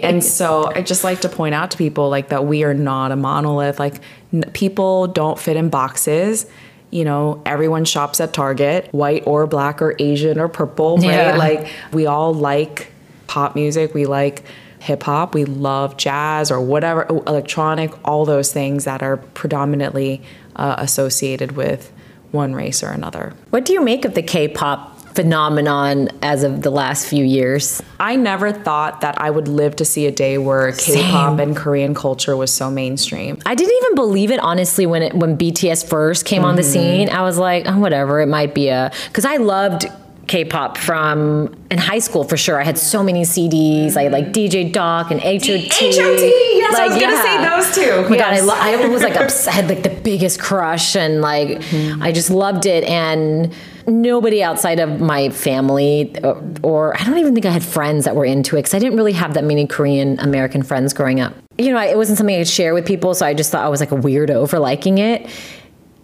and 0.04 0.24
so 0.24 0.72
I 0.76 0.84
just 0.84 1.04
like 1.04 1.22
to 1.22 1.30
point 1.30 1.56
out 1.56 1.72
to 1.72 1.78
people 1.78 2.10
like 2.10 2.30
that 2.30 2.46
we 2.46 2.64
are 2.64 2.74
not 2.76 3.12
a 3.12 3.16
monolith. 3.16 3.80
Like 3.80 3.96
n- 4.32 4.44
people 4.54 5.08
don't 5.08 5.40
fit 5.40 5.58
in 5.58 5.70
boxes. 5.70 6.46
You 6.92 7.04
know, 7.04 7.42
everyone 7.46 7.84
shops 7.84 8.22
at 8.22 8.32
Target, 8.32 8.88
white 8.94 9.24
or 9.26 9.48
black 9.48 9.82
or 9.82 9.96
Asian 10.00 10.40
or 10.40 10.48
purple, 10.48 11.04
Yeah. 11.04 11.36
Like 11.36 11.68
we 11.92 12.06
all 12.06 12.34
like 12.34 12.92
pop 13.28 13.56
music. 13.56 13.94
We 13.96 14.06
like 14.06 14.44
hip 14.86 15.04
hop. 15.04 15.34
We 15.34 15.46
love 15.46 15.98
jazz 15.98 16.52
or 16.52 16.62
whatever, 16.62 17.06
electronic, 17.28 17.92
all 18.08 18.24
those 18.26 18.54
things 18.54 18.86
that 18.86 19.02
are 19.02 19.18
predominantly 19.18 20.22
uh, 20.56 20.76
associated 20.78 21.54
with 21.54 21.92
one 22.32 22.54
race 22.54 22.84
or 22.84 22.90
another. 22.90 23.34
What 23.50 23.66
do 23.66 23.74
you 23.74 23.82
make 23.82 24.06
of 24.06 24.14
the 24.14 24.22
K-pop 24.22 24.94
phenomenon 25.16 26.10
as 26.22 26.44
of 26.44 26.62
the 26.62 26.70
last 26.70 27.08
few 27.08 27.24
years? 27.24 27.82
I 28.00 28.16
never 28.16 28.52
thought 28.52 29.02
that 29.02 29.20
I 29.20 29.32
would 29.32 29.48
live 29.48 29.78
to 29.78 29.86
see 29.86 30.06
a 30.06 30.12
day 30.12 30.38
where 30.38 30.72
K-pop 30.74 31.40
and 31.40 31.56
Korean 31.56 31.96
culture 31.96 32.38
was 32.38 32.54
so 32.54 32.70
mainstream. 32.70 33.40
I 33.46 33.56
didn't 33.56 33.76
even 33.84 33.96
believe 33.96 34.30
it 34.30 34.40
honestly 34.40 34.86
when 34.86 35.02
it 35.02 35.14
when 35.16 35.38
BTS 35.38 35.90
first 35.90 36.26
came 36.26 36.44
on 36.46 36.58
the 36.58 36.64
scene. 36.64 37.10
I 37.10 37.22
was 37.24 37.38
like, 37.38 37.66
oh, 37.66 37.80
whatever, 37.80 38.22
it 38.22 38.28
might 38.28 38.54
be 38.54 38.68
a 38.68 38.92
because 39.08 39.26
I 39.26 39.38
loved 39.38 39.86
K-pop 40.28 40.78
from 40.78 41.56
in 41.70 41.78
high 41.78 42.00
school 42.00 42.24
for 42.24 42.36
sure. 42.36 42.60
I 42.60 42.64
had 42.64 42.78
so 42.78 43.04
many 43.04 43.22
CDs. 43.22 43.96
I 43.96 44.04
had 44.04 44.12
like 44.12 44.28
mm. 44.28 44.34
DJ 44.34 44.72
Doc 44.72 45.12
and 45.12 45.22
HOT. 45.22 45.46
Yes, 45.46 46.76
I 46.76 46.88
was 46.88 47.00
gonna 47.00 47.22
say 47.22 47.38
those 47.38 47.76
two. 47.76 47.92
Oh 47.92 48.10
my 48.10 48.18
god, 48.18 48.34
I, 48.34 48.40
lo- 48.40 48.56
I 48.58 48.88
was 48.88 49.04
like 49.04 49.16
obs- 49.22 49.48
I 49.48 49.52
had 49.52 49.70
like 49.70 49.84
the 49.84 49.90
biggest 49.90 50.40
crush 50.40 50.96
and 50.96 51.22
like 51.22 51.50
mm-hmm. 51.50 52.02
I 52.02 52.12
just 52.12 52.32
loved 52.32 52.66
it 52.66 52.84
and 52.86 53.54
nobody 53.88 54.42
outside 54.42 54.80
of 54.80 55.00
my 55.00 55.30
family 55.30 56.16
or, 56.24 56.44
or 56.64 57.00
I 57.00 57.04
don't 57.04 57.20
even 57.20 57.36
think 57.36 57.46
I 57.46 57.52
had 57.52 57.64
friends 57.64 58.06
that 58.06 58.16
were 58.16 58.26
into 58.26 58.56
it 58.56 58.64
because 58.64 58.74
I 58.74 58.80
didn't 58.80 58.98
really 58.98 59.14
have 59.14 59.36
that 59.36 59.44
many 59.44 59.68
Korean 59.68 60.20
American 60.20 60.64
friends 60.64 60.94
growing 60.94 61.20
up. 61.20 61.36
You 61.60 61.72
know, 61.72 61.78
I, 61.78 61.86
it 61.86 61.98
wasn't 61.98 62.18
something 62.18 62.36
I 62.36 62.40
could 62.40 62.48
share 62.48 62.74
with 62.74 62.88
people, 62.88 63.14
so 63.14 63.26
I 63.26 63.36
just 63.36 63.52
thought 63.52 63.64
I 63.64 63.70
was 63.70 63.80
like 63.80 63.92
a 63.92 63.96
weirdo 63.96 64.50
for 64.50 64.58
liking 64.58 64.98
it. 64.98 65.30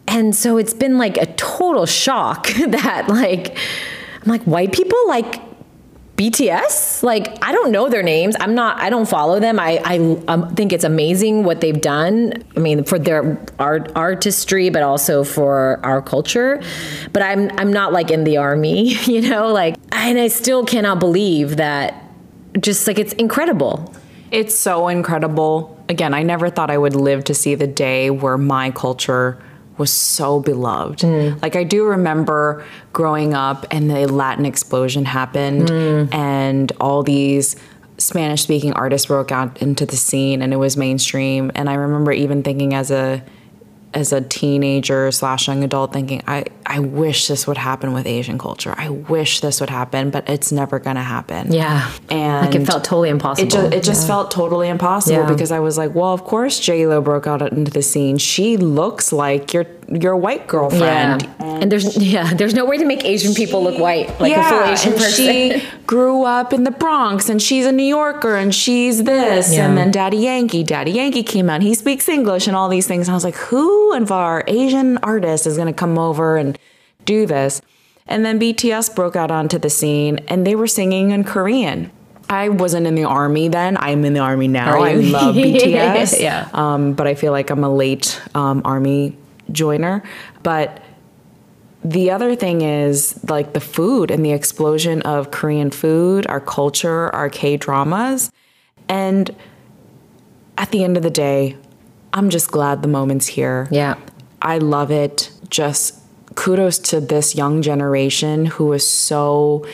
And 0.08 0.36
so 0.36 0.58
it's 0.58 0.74
been 0.74 0.98
like 0.98 1.18
a 1.18 1.26
total 1.26 1.86
shock 1.86 2.48
that 2.68 3.08
like 3.08 3.58
I'm 4.22 4.30
like 4.32 4.44
white 4.44 4.72
people 4.72 5.00
like 5.08 5.42
BTS? 6.22 7.02
Like, 7.02 7.44
I 7.44 7.52
don't 7.52 7.72
know 7.72 7.90
their 7.90 8.04
names. 8.04 8.36
I'm 8.40 8.54
not, 8.54 8.80
I 8.80 8.92
don't 8.92 9.10
follow 9.10 9.40
them. 9.40 9.60
I, 9.60 9.82
I 9.84 10.24
um, 10.28 10.54
think 10.54 10.72
it's 10.72 10.84
amazing 10.84 11.44
what 11.44 11.62
they've 11.62 11.82
done. 11.82 12.44
I 12.56 12.60
mean, 12.60 12.84
for 12.84 13.00
their 13.00 13.44
art, 13.58 13.92
artistry, 13.96 14.70
but 14.70 14.84
also 14.84 15.24
for 15.24 15.80
our 15.84 16.00
culture. 16.00 16.62
But 17.12 17.24
I'm, 17.24 17.50
I'm 17.58 17.74
not 17.74 17.92
like 17.92 18.12
in 18.12 18.24
the 18.24 18.38
army, 18.38 18.90
you 19.06 19.28
know, 19.30 19.52
like, 19.52 19.78
and 19.92 20.20
I 20.20 20.28
still 20.28 20.64
cannot 20.64 21.00
believe 21.00 21.58
that 21.58 22.04
just 22.60 22.86
like 22.86 23.00
it's 23.00 23.14
incredible. 23.14 23.92
It's 24.30 24.54
so 24.54 24.90
incredible. 24.90 25.84
Again, 25.90 26.14
I 26.14 26.22
never 26.22 26.52
thought 26.52 26.70
I 26.70 26.78
would 26.78 26.96
live 26.96 27.24
to 27.26 27.34
see 27.34 27.56
the 27.56 27.68
day 27.68 28.12
where 28.12 28.38
my 28.38 28.70
culture 28.70 29.42
was 29.82 29.92
so 29.92 30.40
beloved. 30.40 31.00
Mm. 31.00 31.42
Like 31.42 31.56
I 31.58 31.64
do 31.66 31.84
remember 31.86 32.64
growing 32.94 33.34
up 33.34 33.66
and 33.72 33.90
the 33.90 34.08
Latin 34.08 34.46
explosion 34.46 35.04
happened 35.06 35.68
Mm. 35.68 36.14
and 36.14 36.72
all 36.80 37.04
these 37.04 37.56
Spanish 37.98 38.42
speaking 38.44 38.74
artists 38.74 39.08
broke 39.08 39.32
out 39.32 39.62
into 39.62 39.86
the 39.86 39.96
scene 39.98 40.42
and 40.42 40.54
it 40.54 40.58
was 40.58 40.78
mainstream 40.78 41.52
and 41.56 41.70
I 41.70 41.74
remember 41.76 42.12
even 42.12 42.42
thinking 42.44 42.74
as 42.74 42.90
a 42.92 43.22
as 43.94 44.14
a 44.14 44.22
teenager 44.22 45.12
slash 45.12 45.48
young 45.48 45.64
adult 45.66 45.92
thinking 45.94 46.22
I, 46.26 46.46
I 46.76 46.80
wish 46.80 47.28
this 47.28 47.46
would 47.48 47.58
happen 47.58 47.92
with 47.94 48.06
Asian 48.08 48.38
culture. 48.38 48.74
I 48.78 48.90
wish 48.90 49.42
this 49.42 49.60
would 49.60 49.70
happen, 49.70 50.10
but 50.10 50.30
it's 50.30 50.52
never 50.52 50.80
gonna 50.80 51.04
happen. 51.04 51.52
Yeah. 51.52 51.92
And 52.10 52.46
Like 52.46 52.56
it 52.56 52.66
felt 52.66 52.84
totally 52.86 53.10
impossible. 53.10 53.46
it 53.48 53.52
just, 53.52 53.74
it 53.74 53.84
just 53.84 54.08
felt 54.08 54.32
totally 54.32 54.70
impossible 54.70 55.20
Yeah. 55.24 55.28
because 55.28 55.52
I 55.52 55.60
was 55.60 55.78
like, 55.78 55.94
well, 55.94 56.14
of 56.14 56.24
course 56.24 56.60
J 56.60 56.88
Lo 56.88 57.02
broke 57.02 57.28
out 57.28 57.42
into 57.52 57.72
the 57.72 57.82
scene. 57.82 58.18
She 58.18 58.56
looks 58.58 59.12
like 59.12 59.54
your 59.54 59.66
your 59.90 60.16
white 60.16 60.48
girlfriend. 60.48 61.24
yeah. 61.24 61.60
And 61.62 61.70
there's 61.70 61.98
yeah, 62.14 62.34
there's 62.34 62.54
no 62.54 62.64
way 62.66 62.78
to 62.78 62.86
make 62.86 63.04
Asian 63.04 63.34
people 63.34 63.62
look 63.64 63.78
white 63.78 64.08
like 64.22 64.36
a 64.38 64.44
full 64.44 64.64
Asian 64.64 64.94
and 64.94 65.02
person. 65.02 65.26
she 65.26 65.64
grew 65.86 66.24
up 66.24 66.54
in 66.54 66.64
the 66.64 66.72
Bronx 66.72 67.28
and 67.28 67.42
she's 67.42 67.66
a 67.66 67.72
New 67.74 67.84
Yorker 68.00 68.36
and 68.38 68.56
she's 68.56 69.04
this. 69.04 69.54
Yeah. 69.54 69.68
And 69.68 69.78
then 69.78 69.92
Daddy 69.92 70.18
Yankee, 70.18 70.64
Daddy 70.64 70.92
Yankee 70.92 71.24
came 71.24 71.50
out. 71.50 71.62
He 71.62 71.74
speaks 71.74 72.08
English 72.08 72.48
and 72.48 72.56
all 72.56 72.70
these 72.70 72.88
things. 72.88 73.08
And 73.10 73.14
I 73.14 73.16
was 73.16 73.26
like, 73.26 73.36
who 73.36 73.94
of 73.94 74.12
our 74.12 74.46
Asian 74.48 74.98
artists 75.00 75.46
is 75.46 75.58
going 75.58 75.68
to 75.68 75.74
come 75.74 75.98
over 75.98 76.38
and 76.38 76.58
do 77.06 77.26
this? 77.26 77.62
And 78.08 78.26
then 78.26 78.40
BTS 78.40 78.96
broke 78.96 79.16
out 79.16 79.32
onto 79.32 79.58
the 79.58 79.70
scene 79.70 80.20
and 80.28 80.46
they 80.46 80.56
were 80.56 80.68
singing 80.68 81.12
in 81.12 81.24
Korean. 81.24 81.92
I 82.30 82.50
wasn't 82.50 82.88
in 82.88 82.96
the 82.96 83.04
army 83.04 83.50
then. 83.50 83.78
I'm 83.78 84.06
in 84.06 84.14
the 84.14 84.20
army 84.22 84.48
now. 84.48 84.82
I 84.82 84.94
love 84.94 85.36
BTS. 85.38 86.22
Yeah. 86.22 86.50
Um, 86.54 86.94
but 86.94 87.08
I 87.08 87.16
feel 87.16 87.32
like 87.32 87.50
I'm 87.50 87.64
a 87.64 87.74
late 87.74 88.22
um, 88.36 88.62
army 88.64 89.18
joiner. 89.52 90.02
But 90.42 90.82
the 91.84 92.12
other 92.12 92.36
thing 92.36 92.62
is 92.62 93.20
like 93.30 93.54
the 93.54 93.60
food 93.60 94.12
and 94.12 94.26
the 94.26 94.32
explosion 94.32 95.02
of 95.02 95.32
Korean 95.32 95.72
food, 95.72 96.26
our 96.28 96.40
culture, 96.40 97.14
our 97.14 97.30
K 97.30 97.58
dramas. 97.58 98.32
And 98.88 99.36
at 100.58 100.72
the 100.72 100.84
end 100.84 100.96
of 100.98 101.04
the 101.04 101.10
day, 101.10 101.58
I'm 102.14 102.30
just 102.30 102.52
glad 102.52 102.82
the 102.82 102.88
moment's 102.88 103.28
here. 103.28 103.68
yeah. 103.72 103.96
I 104.44 104.58
love 104.58 104.90
it. 104.90 105.32
Just 105.50 106.01
kudos 106.36 106.78
to 106.80 107.00
this 107.02 107.36
young 107.36 107.62
generation 107.62 108.46
who 108.46 108.74
is 108.74 108.88
so 108.90 109.66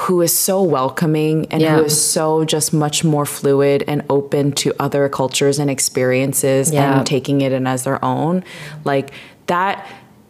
who 0.00 0.20
is 0.20 0.36
so 0.36 0.62
welcoming 0.62 1.46
and 1.50 1.62
Yeah. 1.62 1.76
who 1.76 1.84
is 1.84 1.98
so 2.00 2.44
just 2.44 2.74
much 2.74 3.04
more 3.04 3.24
fluid 3.24 3.82
and 3.88 4.02
open 4.10 4.52
to 4.52 4.74
other 4.78 5.08
cultures 5.08 5.58
and 5.58 5.70
experiences 5.70 6.70
Yeah. 6.70 6.98
and 6.98 7.06
taking 7.06 7.40
it 7.40 7.52
in 7.52 7.66
as 7.66 7.84
their 7.84 8.04
own. 8.04 8.44
Like 8.84 9.10
that 9.46 9.84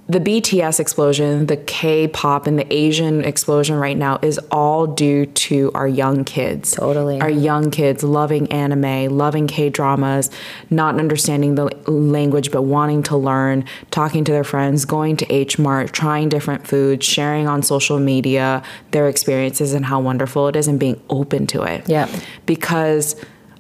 the 0.09 0.21
BTS 0.21 0.81
explosion, 0.81 1.47
the 1.47 1.59
K-pop 1.59 2.47
and 2.47 2.59
the 2.59 2.73
Asian 2.73 3.23
explosion 3.25 3.77
right 3.77 3.97
now 3.97 4.19
is 4.23 4.39
all 4.51 4.87
due 4.87 5.27
to 5.27 5.71
our 5.75 5.87
young 5.87 6.25
kids. 6.25 6.73
Totally. 6.73 7.21
Our 7.21 7.29
young 7.29 7.71
kids 7.71 8.03
loving 8.03 8.51
anime, 8.51 9.15
loving 9.19 9.47
K 9.47 9.69
dramas, 9.69 10.31
not 10.71 10.99
understanding 10.99 11.57
the 11.57 11.67
language 11.87 12.51
but 12.51 12.63
wanting 12.63 13.03
to 13.05 13.19
learn, 13.19 13.67
talking 13.91 14.25
to 14.25 14.33
their 14.33 14.45
friends, 14.45 14.87
going 14.87 15.19
to 15.19 15.31
H 15.31 15.59
Mart, 15.59 15.93
trying 15.93 16.31
different 16.31 16.67
foods, 16.67 17.05
sharing 17.05 17.47
on 17.47 17.63
social 17.63 17.99
media 17.99 18.63
their 18.93 19.11
experiences 19.11 19.75
and 19.75 19.85
how 19.85 20.01
wonderful 20.01 20.49
it 20.49 20.57
is 20.57 20.69
and 20.69 20.81
being 20.81 20.99
open 21.11 21.47
to 21.49 21.65
it. 21.65 21.87
Yeah. 21.87 22.09
Because 22.47 23.15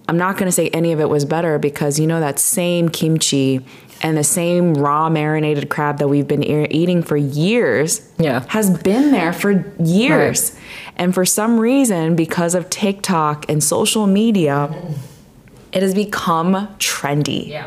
I'm 0.08 0.16
not 0.16 0.38
going 0.38 0.46
to 0.46 0.52
say 0.52 0.68
any 0.70 0.92
of 0.92 1.00
it 1.00 1.10
was 1.10 1.26
better 1.26 1.58
because 1.58 2.00
you 2.00 2.06
know 2.06 2.20
that 2.20 2.38
same 2.38 2.88
kimchi 2.88 3.60
and 4.02 4.16
the 4.16 4.24
same 4.24 4.74
raw 4.74 5.08
marinated 5.10 5.68
crab 5.68 5.98
that 5.98 6.08
we've 6.08 6.28
been 6.28 6.42
e- 6.44 6.68
eating 6.70 7.02
for 7.02 7.16
years 7.16 8.00
Yeah. 8.18 8.44
has 8.48 8.70
been 8.78 9.10
there 9.10 9.32
for 9.32 9.64
years. 9.82 10.56
And 10.96 11.14
for 11.14 11.24
some 11.24 11.58
reason, 11.58 12.14
because 12.16 12.54
of 12.54 12.70
TikTok 12.70 13.46
and 13.48 13.62
social 13.62 14.06
media, 14.06 14.70
it 15.72 15.82
has 15.82 15.94
become 15.94 16.68
trendy. 16.78 17.48
Yeah. 17.48 17.66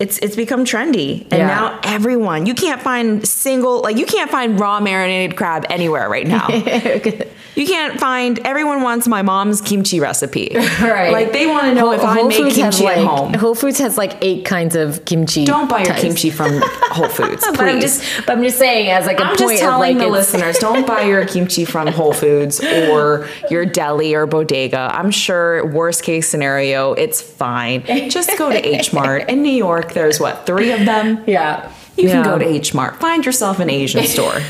It's 0.00 0.18
it's 0.18 0.36
become 0.36 0.64
trendy. 0.64 1.22
And 1.22 1.32
Yeah. 1.40 1.46
now 1.48 1.80
everyone, 1.82 2.46
you 2.46 2.54
can't 2.54 2.80
find 2.80 3.26
single 3.26 3.80
like 3.82 3.96
you 3.96 4.06
can't 4.06 4.30
find 4.30 4.58
raw 4.60 4.80
marinated 4.80 5.36
crab 5.36 5.66
anywhere 5.70 6.08
right 6.08 6.26
now. 6.26 6.48
you 7.56 7.66
can't 7.66 7.98
find 7.98 8.38
everyone 8.46 8.82
wants 8.82 9.08
my 9.08 9.22
mom's 9.22 9.60
kimchi 9.60 9.98
recipe. 10.00 10.50
Right. 10.80 11.12
Like 11.12 11.32
they 11.32 11.46
want 11.46 11.64
to 11.64 11.74
know 11.74 11.92
if 11.92 12.02
I 12.04 12.22
make 12.22 12.36
kimchi 12.36 12.60
has 12.62 12.80
at 12.80 12.98
home. 13.04 13.34
Whole 13.34 13.54
Foods 13.56 13.78
has 13.80 13.98
like 13.98 14.16
eight 14.22 14.44
kinds 14.44 14.76
of 14.76 15.04
kimchi. 15.04 15.44
Don't 15.44 15.68
buy 15.68 15.82
your 15.82 15.94
kimchi 15.94 16.30
from 16.30 16.60
Whole 16.92 17.08
Foods. 17.08 17.44
But 17.44 17.60
I'm 17.60 17.80
just, 17.80 18.04
but 18.26 18.36
I'm 18.36 18.42
just 18.44 18.58
saying 18.58 18.90
as 18.90 19.06
like 19.06 19.18
a 19.18 19.22
I'm 19.24 19.28
point 19.30 19.40
just 19.40 19.54
of 19.54 19.58
telling 19.60 19.98
like 19.98 20.06
the 20.06 20.10
listeners, 20.12 20.58
don't 20.58 20.86
buy 20.86 21.02
your 21.02 21.26
kimchi 21.26 21.64
from 21.64 21.88
Whole 21.88 22.12
Foods 22.12 22.60
or 22.62 23.28
your 23.50 23.66
deli 23.66 24.14
or 24.14 24.26
bodega. 24.26 24.88
I'm 24.92 25.10
sure 25.10 25.66
worst 25.66 26.02
case 26.04 26.28
scenario, 26.28 26.92
it's 26.92 27.20
fine. 27.20 27.82
Just 28.08 28.36
go 28.38 28.50
to 28.50 28.64
H 28.66 28.92
Mart. 28.92 29.28
In 29.28 29.42
New 29.42 29.50
York, 29.52 29.87
there's 29.94 30.18
what, 30.20 30.46
three 30.46 30.72
of 30.72 30.84
them? 30.84 31.22
Yeah. 31.26 31.70
You 31.96 32.04
Yeah. 32.08 32.22
can 32.22 32.24
go 32.24 32.38
to 32.38 32.44
H 32.46 32.74
Mart. 32.74 32.96
Find 33.00 33.24
yourself 33.26 33.58
an 33.60 33.68
Asian 33.70 34.04
store. 34.14 34.40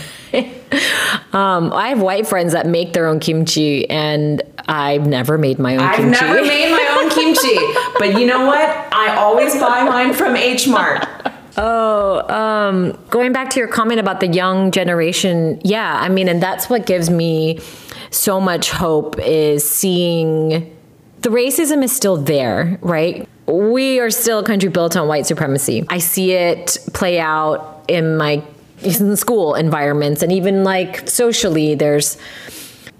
Um, 1.32 1.72
I 1.72 1.88
have 1.88 2.00
white 2.02 2.26
friends 2.26 2.52
that 2.52 2.66
make 2.66 2.92
their 2.92 3.06
own 3.06 3.20
kimchi, 3.20 3.88
and 3.88 4.42
I've 4.68 5.06
never 5.06 5.38
made 5.38 5.58
my 5.58 5.74
own 5.76 5.80
I've 5.80 5.96
kimchi. 5.96 6.20
never 6.20 6.42
made 6.42 6.70
my 6.70 6.98
own 7.00 7.10
kimchi, 7.16 7.56
but 7.98 8.20
you 8.20 8.26
know 8.26 8.44
what? 8.46 8.68
I 8.92 9.16
always 9.16 9.54
buy 9.58 9.82
mine 9.84 10.12
from 10.12 10.36
H 10.36 10.68
Mart. 10.68 11.06
Oh, 11.56 12.20
um, 12.32 12.98
going 13.10 13.32
back 13.32 13.50
to 13.50 13.58
your 13.58 13.68
comment 13.68 13.98
about 13.98 14.20
the 14.20 14.26
young 14.28 14.70
generation, 14.70 15.60
yeah, 15.64 15.98
I 16.00 16.08
mean, 16.10 16.28
and 16.28 16.42
that's 16.42 16.68
what 16.68 16.84
gives 16.86 17.08
me 17.10 17.60
so 18.10 18.38
much 18.40 18.70
hope 18.70 19.18
is 19.18 19.68
seeing 19.68 20.74
the 21.22 21.30
racism 21.30 21.82
is 21.82 21.90
still 21.94 22.16
there, 22.16 22.78
right? 22.82 23.26
We 23.48 23.98
are 23.98 24.10
still 24.10 24.40
a 24.40 24.44
country 24.44 24.68
built 24.68 24.96
on 24.96 25.08
white 25.08 25.26
supremacy. 25.26 25.86
I 25.88 25.98
see 25.98 26.32
it 26.32 26.76
play 26.92 27.18
out 27.18 27.84
in 27.88 28.16
my 28.16 28.42
in 28.82 29.16
school 29.16 29.54
environments 29.54 30.22
and 30.22 30.30
even 30.30 30.62
like 30.62 31.08
socially 31.08 31.74
there's 31.74 32.16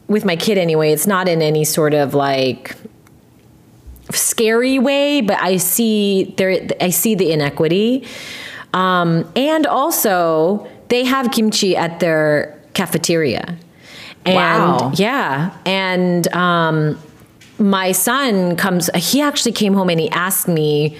with 0.08 0.24
my 0.24 0.36
kid 0.36 0.58
anyway, 0.58 0.90
it's 0.92 1.06
not 1.06 1.28
in 1.28 1.42
any 1.42 1.64
sort 1.64 1.94
of 1.94 2.14
like 2.14 2.74
scary 4.10 4.78
way, 4.78 5.20
but 5.20 5.40
I 5.40 5.58
see 5.58 6.34
there 6.36 6.66
I 6.80 6.90
see 6.90 7.14
the 7.14 7.30
inequity. 7.30 8.06
Um, 8.72 9.30
and 9.36 9.66
also 9.66 10.66
they 10.88 11.04
have 11.04 11.30
kimchi 11.30 11.76
at 11.76 12.00
their 12.00 12.58
cafeteria. 12.74 13.56
And 14.24 14.34
Wow. 14.36 14.92
yeah. 14.94 15.56
And 15.64 16.26
um, 16.34 16.98
my 17.58 17.92
son 17.92 18.56
comes 18.56 18.88
he 18.94 19.20
actually 19.20 19.52
came 19.52 19.74
home 19.74 19.90
and 19.90 20.00
he 20.00 20.08
asked 20.10 20.48
me 20.48 20.96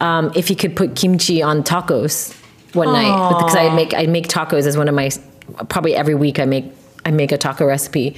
um, 0.00 0.32
if 0.34 0.48
he 0.48 0.54
could 0.54 0.76
put 0.76 0.96
kimchi 0.96 1.42
on 1.42 1.62
tacos 1.62 2.34
one 2.74 2.92
night 2.92 3.28
because 3.28 3.56
I 3.56 3.74
make 3.74 3.94
I 3.94 4.06
make 4.06 4.28
tacos 4.28 4.66
as 4.66 4.76
one 4.76 4.88
of 4.88 4.94
my 4.94 5.10
probably 5.68 5.94
every 5.94 6.14
week 6.14 6.38
I 6.38 6.44
make 6.44 6.66
I 7.06 7.12
make 7.12 7.30
a 7.30 7.38
taco 7.38 7.64
recipe, 7.64 8.16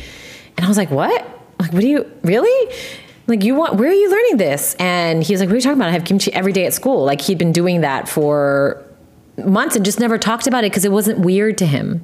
and 0.56 0.64
I 0.64 0.68
was 0.68 0.78
like, 0.78 0.90
what? 0.90 1.12
Like, 1.60 1.72
what 1.72 1.80
do 1.80 1.88
you 1.88 2.10
really? 2.22 2.74
Like, 3.26 3.44
you 3.44 3.54
want? 3.54 3.74
Where 3.74 3.90
are 3.90 3.92
you 3.92 4.10
learning 4.10 4.38
this? 4.38 4.74
And 4.78 5.22
he 5.22 5.34
was 5.34 5.40
like, 5.40 5.48
what 5.48 5.52
are 5.52 5.56
you 5.56 5.62
talking 5.62 5.78
about? 5.78 5.90
I 5.90 5.92
have 5.92 6.06
kimchi 6.06 6.32
every 6.32 6.52
day 6.52 6.64
at 6.64 6.72
school. 6.72 7.04
Like, 7.04 7.20
he'd 7.20 7.36
been 7.36 7.52
doing 7.52 7.82
that 7.82 8.08
for 8.08 8.82
months 9.36 9.76
and 9.76 9.84
just 9.84 10.00
never 10.00 10.16
talked 10.16 10.46
about 10.46 10.64
it 10.64 10.70
because 10.70 10.86
it 10.86 10.90
wasn't 10.90 11.18
weird 11.18 11.58
to 11.58 11.66
him. 11.66 12.02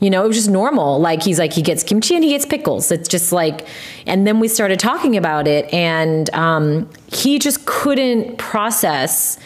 You 0.00 0.10
know, 0.10 0.24
it 0.24 0.28
was 0.28 0.36
just 0.36 0.50
normal. 0.50 1.00
Like 1.00 1.22
he's 1.22 1.38
like 1.38 1.52
he 1.52 1.62
gets 1.62 1.82
kimchi 1.82 2.14
and 2.14 2.24
he 2.24 2.30
gets 2.30 2.46
pickles. 2.46 2.92
It's 2.92 3.08
just 3.08 3.32
like, 3.32 3.66
and 4.06 4.26
then 4.26 4.40
we 4.40 4.48
started 4.48 4.78
talking 4.78 5.16
about 5.16 5.48
it, 5.48 5.72
and 5.72 6.28
um, 6.34 6.90
he 7.06 7.38
just 7.38 7.64
couldn't 7.66 8.36
process 8.36 9.38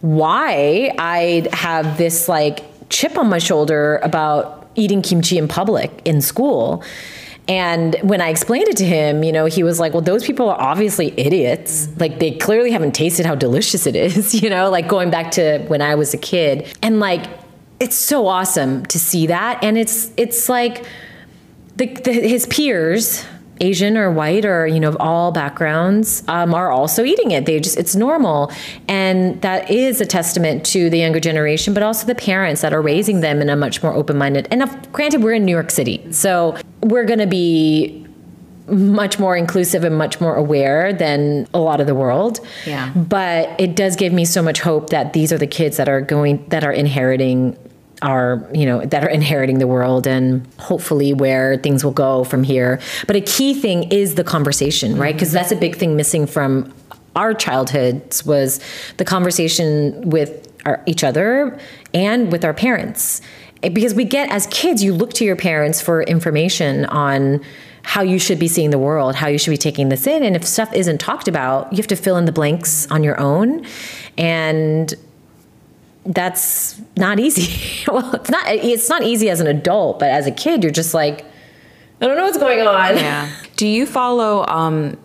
why 0.00 0.94
I 0.98 1.48
have 1.52 1.96
this 1.96 2.28
like 2.28 2.64
chip 2.90 3.16
on 3.16 3.28
my 3.28 3.38
shoulder 3.38 3.98
about 4.02 4.68
eating 4.74 5.02
kimchi 5.02 5.38
in 5.38 5.48
public 5.48 5.90
in 6.04 6.20
school. 6.20 6.84
And 7.46 7.96
when 8.02 8.20
I 8.20 8.30
explained 8.30 8.68
it 8.68 8.76
to 8.78 8.86
him, 8.86 9.22
you 9.22 9.32
know, 9.32 9.44
he 9.44 9.62
was 9.62 9.78
like, 9.78 9.92
well, 9.92 10.00
those 10.00 10.24
people 10.24 10.48
are 10.48 10.60
obviously 10.60 11.12
idiots. 11.18 11.88
Like, 11.98 12.18
they 12.18 12.32
clearly 12.32 12.70
haven't 12.70 12.92
tasted 12.92 13.26
how 13.26 13.34
delicious 13.34 13.86
it 13.86 13.94
is, 13.94 14.34
you 14.42 14.48
know, 14.48 14.70
like 14.70 14.88
going 14.88 15.10
back 15.10 15.32
to 15.32 15.58
when 15.66 15.82
I 15.82 15.94
was 15.94 16.14
a 16.14 16.18
kid. 16.18 16.74
And 16.82 17.00
like, 17.00 17.26
it's 17.80 17.96
so 17.96 18.26
awesome 18.26 18.86
to 18.86 18.98
see 18.98 19.26
that. 19.26 19.62
And 19.62 19.76
it's, 19.76 20.10
it's 20.16 20.48
like 20.48 20.86
the, 21.76 21.86
the, 21.86 22.12
his 22.12 22.46
peers, 22.46 23.24
Asian 23.60 23.96
or 23.96 24.10
white 24.10 24.44
or, 24.44 24.66
you 24.66 24.80
know, 24.80 24.88
of 24.88 24.96
all 24.98 25.30
backgrounds, 25.30 26.24
um, 26.28 26.54
are 26.54 26.70
also 26.70 27.04
eating 27.04 27.30
it. 27.30 27.46
They 27.46 27.60
just, 27.60 27.78
it's 27.78 27.94
normal. 27.94 28.50
And 28.88 29.40
that 29.42 29.70
is 29.70 30.00
a 30.00 30.06
testament 30.06 30.66
to 30.66 30.90
the 30.90 30.98
younger 30.98 31.20
generation, 31.20 31.74
but 31.74 31.82
also 31.82 32.06
the 32.06 32.14
parents 32.14 32.62
that 32.62 32.72
are 32.72 32.82
raising 32.82 33.20
them 33.20 33.40
in 33.40 33.48
a 33.48 33.56
much 33.56 33.82
more 33.82 33.92
open 33.92 34.18
minded. 34.18 34.48
And 34.50 34.62
of, 34.62 34.92
granted, 34.92 35.22
we're 35.22 35.34
in 35.34 35.44
New 35.44 35.52
York 35.52 35.70
City. 35.70 36.04
So 36.12 36.56
we're 36.82 37.04
going 37.04 37.20
to 37.20 37.26
be 37.26 38.04
much 38.66 39.18
more 39.18 39.36
inclusive 39.36 39.84
and 39.84 39.96
much 39.96 40.20
more 40.20 40.34
aware 40.34 40.92
than 40.92 41.46
a 41.52 41.58
lot 41.58 41.80
of 41.80 41.86
the 41.86 41.94
world. 41.94 42.40
Yeah. 42.66 42.90
But 42.96 43.60
it 43.60 43.76
does 43.76 43.94
give 43.94 44.12
me 44.12 44.24
so 44.24 44.42
much 44.42 44.60
hope 44.60 44.90
that 44.90 45.12
these 45.12 45.32
are 45.32 45.38
the 45.38 45.46
kids 45.46 45.76
that 45.76 45.88
are 45.88 46.00
going 46.00 46.44
that 46.48 46.64
are 46.64 46.72
inheriting 46.72 47.58
our, 48.04 48.46
you 48.52 48.66
know, 48.66 48.84
that 48.84 49.02
are 49.02 49.08
inheriting 49.08 49.58
the 49.58 49.66
world 49.66 50.06
and 50.06 50.46
hopefully 50.58 51.12
where 51.12 51.56
things 51.56 51.82
will 51.82 51.92
go 51.92 52.22
from 52.22 52.44
here. 52.44 52.78
But 53.06 53.16
a 53.16 53.20
key 53.20 53.54
thing 53.54 53.90
is 53.90 54.14
the 54.14 54.24
conversation, 54.24 54.96
right? 54.96 55.08
Mm-hmm. 55.08 55.16
Because 55.16 55.32
that's 55.32 55.50
a 55.50 55.56
big 55.56 55.76
thing 55.76 55.96
missing 55.96 56.26
from 56.26 56.72
our 57.16 57.32
childhoods 57.32 58.24
was 58.26 58.60
the 58.98 59.04
conversation 59.04 60.10
with 60.10 60.52
our, 60.66 60.82
each 60.86 61.02
other 61.02 61.58
and 61.94 62.30
with 62.30 62.44
our 62.44 62.54
parents. 62.54 63.22
Eh, 63.62 63.70
because 63.70 63.94
we 63.94 64.04
get 64.04 64.30
as 64.30 64.46
kids, 64.48 64.84
you 64.84 64.92
look 64.92 65.12
to 65.14 65.24
your 65.24 65.36
parents 65.36 65.80
for 65.80 66.02
information 66.02 66.84
on 66.86 67.40
how 67.84 68.02
you 68.02 68.18
should 68.18 68.38
be 68.38 68.48
seeing 68.48 68.70
the 68.70 68.78
world, 68.78 69.14
how 69.14 69.28
you 69.28 69.38
should 69.38 69.50
be 69.50 69.58
taking 69.58 69.88
this 69.88 70.06
in. 70.06 70.22
And 70.22 70.36
if 70.36 70.44
stuff 70.44 70.72
isn't 70.74 70.98
talked 70.98 71.28
about, 71.28 71.72
you 71.72 71.76
have 71.78 71.86
to 71.88 71.96
fill 71.96 72.16
in 72.16 72.24
the 72.24 72.32
blanks 72.32 72.90
on 72.90 73.02
your 73.04 73.18
own. 73.20 73.64
And 74.16 74.94
that's 76.06 76.80
not 76.96 77.18
easy. 77.20 77.84
well, 77.88 78.14
it's 78.14 78.30
not 78.30 78.44
it's 78.48 78.88
not 78.88 79.02
easy 79.02 79.30
as 79.30 79.40
an 79.40 79.46
adult, 79.46 79.98
but 79.98 80.10
as 80.10 80.26
a 80.26 80.32
kid, 80.32 80.62
you're 80.62 80.72
just 80.72 80.94
like, 80.94 81.24
I 82.00 82.06
don't 82.06 82.16
know 82.16 82.24
what's 82.24 82.38
going 82.38 82.60
on. 82.66 82.96
Yeah. 82.96 83.30
Do 83.56 83.66
you 83.66 83.86
follow 83.86 84.44
um 84.46 84.96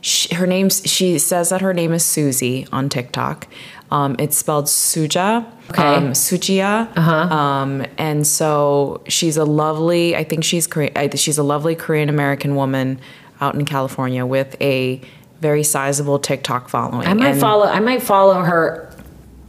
sh- 0.00 0.32
her 0.32 0.46
name's 0.46 0.82
she 0.84 1.18
says 1.18 1.50
that 1.50 1.60
her 1.60 1.74
name 1.74 1.92
is 1.92 2.04
Susie 2.04 2.66
on 2.72 2.88
TikTok. 2.88 3.46
Um, 3.90 4.16
it's 4.18 4.36
spelled 4.36 4.66
Suja. 4.66 5.50
Okay. 5.70 5.82
Um, 5.82 6.12
Sujia. 6.12 6.94
Uh-huh. 6.96 7.12
Um, 7.34 7.86
and 7.96 8.26
so 8.26 9.02
she's 9.08 9.38
a 9.38 9.44
lovely, 9.44 10.14
I 10.14 10.24
think 10.24 10.44
she's 10.44 10.66
Korean, 10.66 11.16
she's 11.16 11.38
a 11.38 11.42
lovely 11.42 11.74
Korean 11.74 12.10
American 12.10 12.54
woman 12.54 13.00
out 13.40 13.54
in 13.54 13.64
California 13.64 14.26
with 14.26 14.56
a 14.60 15.00
very 15.40 15.62
sizable 15.62 16.18
TikTok 16.18 16.68
following. 16.68 17.06
I 17.06 17.14
might 17.14 17.30
And- 17.30 17.40
follow 17.40 17.64
I 17.66 17.80
might 17.80 18.02
follow 18.02 18.42
her 18.42 18.87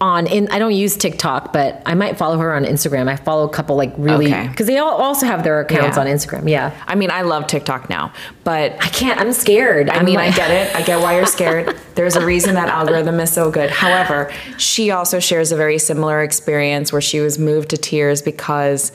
on 0.02 0.28
in 0.28 0.48
I 0.50 0.60
don't 0.60 0.74
use 0.74 0.96
TikTok, 0.96 1.52
but 1.52 1.82
I 1.86 1.94
might 1.94 2.18
follow 2.18 2.38
her 2.38 2.54
on 2.56 2.64
Instagram. 2.64 3.10
I 3.10 3.18
follow 3.18 3.46
a 3.46 3.50
couple 3.50 3.76
like 3.76 3.94
really 3.98 4.28
Okay. 4.28 4.48
because 4.48 4.66
they 4.68 4.78
all 4.78 4.92
also 4.96 5.26
have 5.26 5.44
their 5.44 5.60
accounts 5.60 5.98
Yeah. 5.98 6.02
on 6.04 6.08
Instagram. 6.08 6.50
Yeah. 6.50 6.72
I 6.88 6.96
mean, 6.96 7.12
I 7.12 7.24
love 7.24 7.48
TikTok 7.48 7.90
now, 7.90 8.14
but 8.46 8.74
I 8.82 8.88
can't 8.88 9.20
I'm 9.20 9.34
scared. 9.34 9.90
I 9.90 10.02
mean, 10.04 10.18
I 10.18 10.32
get 10.32 10.52
it. 10.52 10.74
I 10.76 10.82
get 10.84 11.02
why 11.02 11.16
you're 11.18 11.26
scared. 11.26 11.76
There's 11.96 12.16
a 12.16 12.26
reason 12.26 12.56
that 12.56 12.70
algorithm 12.70 13.20
is 13.20 13.32
so 13.34 13.52
good. 13.52 13.70
However, 13.70 14.32
she 14.58 14.92
also 14.92 15.20
shares 15.20 15.52
a 15.52 15.58
very 15.58 15.78
similar 15.78 16.22
experience 16.22 16.94
where 16.94 17.02
she 17.02 17.20
was 17.20 17.38
moved 17.38 17.70
to 17.72 17.78
tears 17.78 18.22
because 18.22 18.94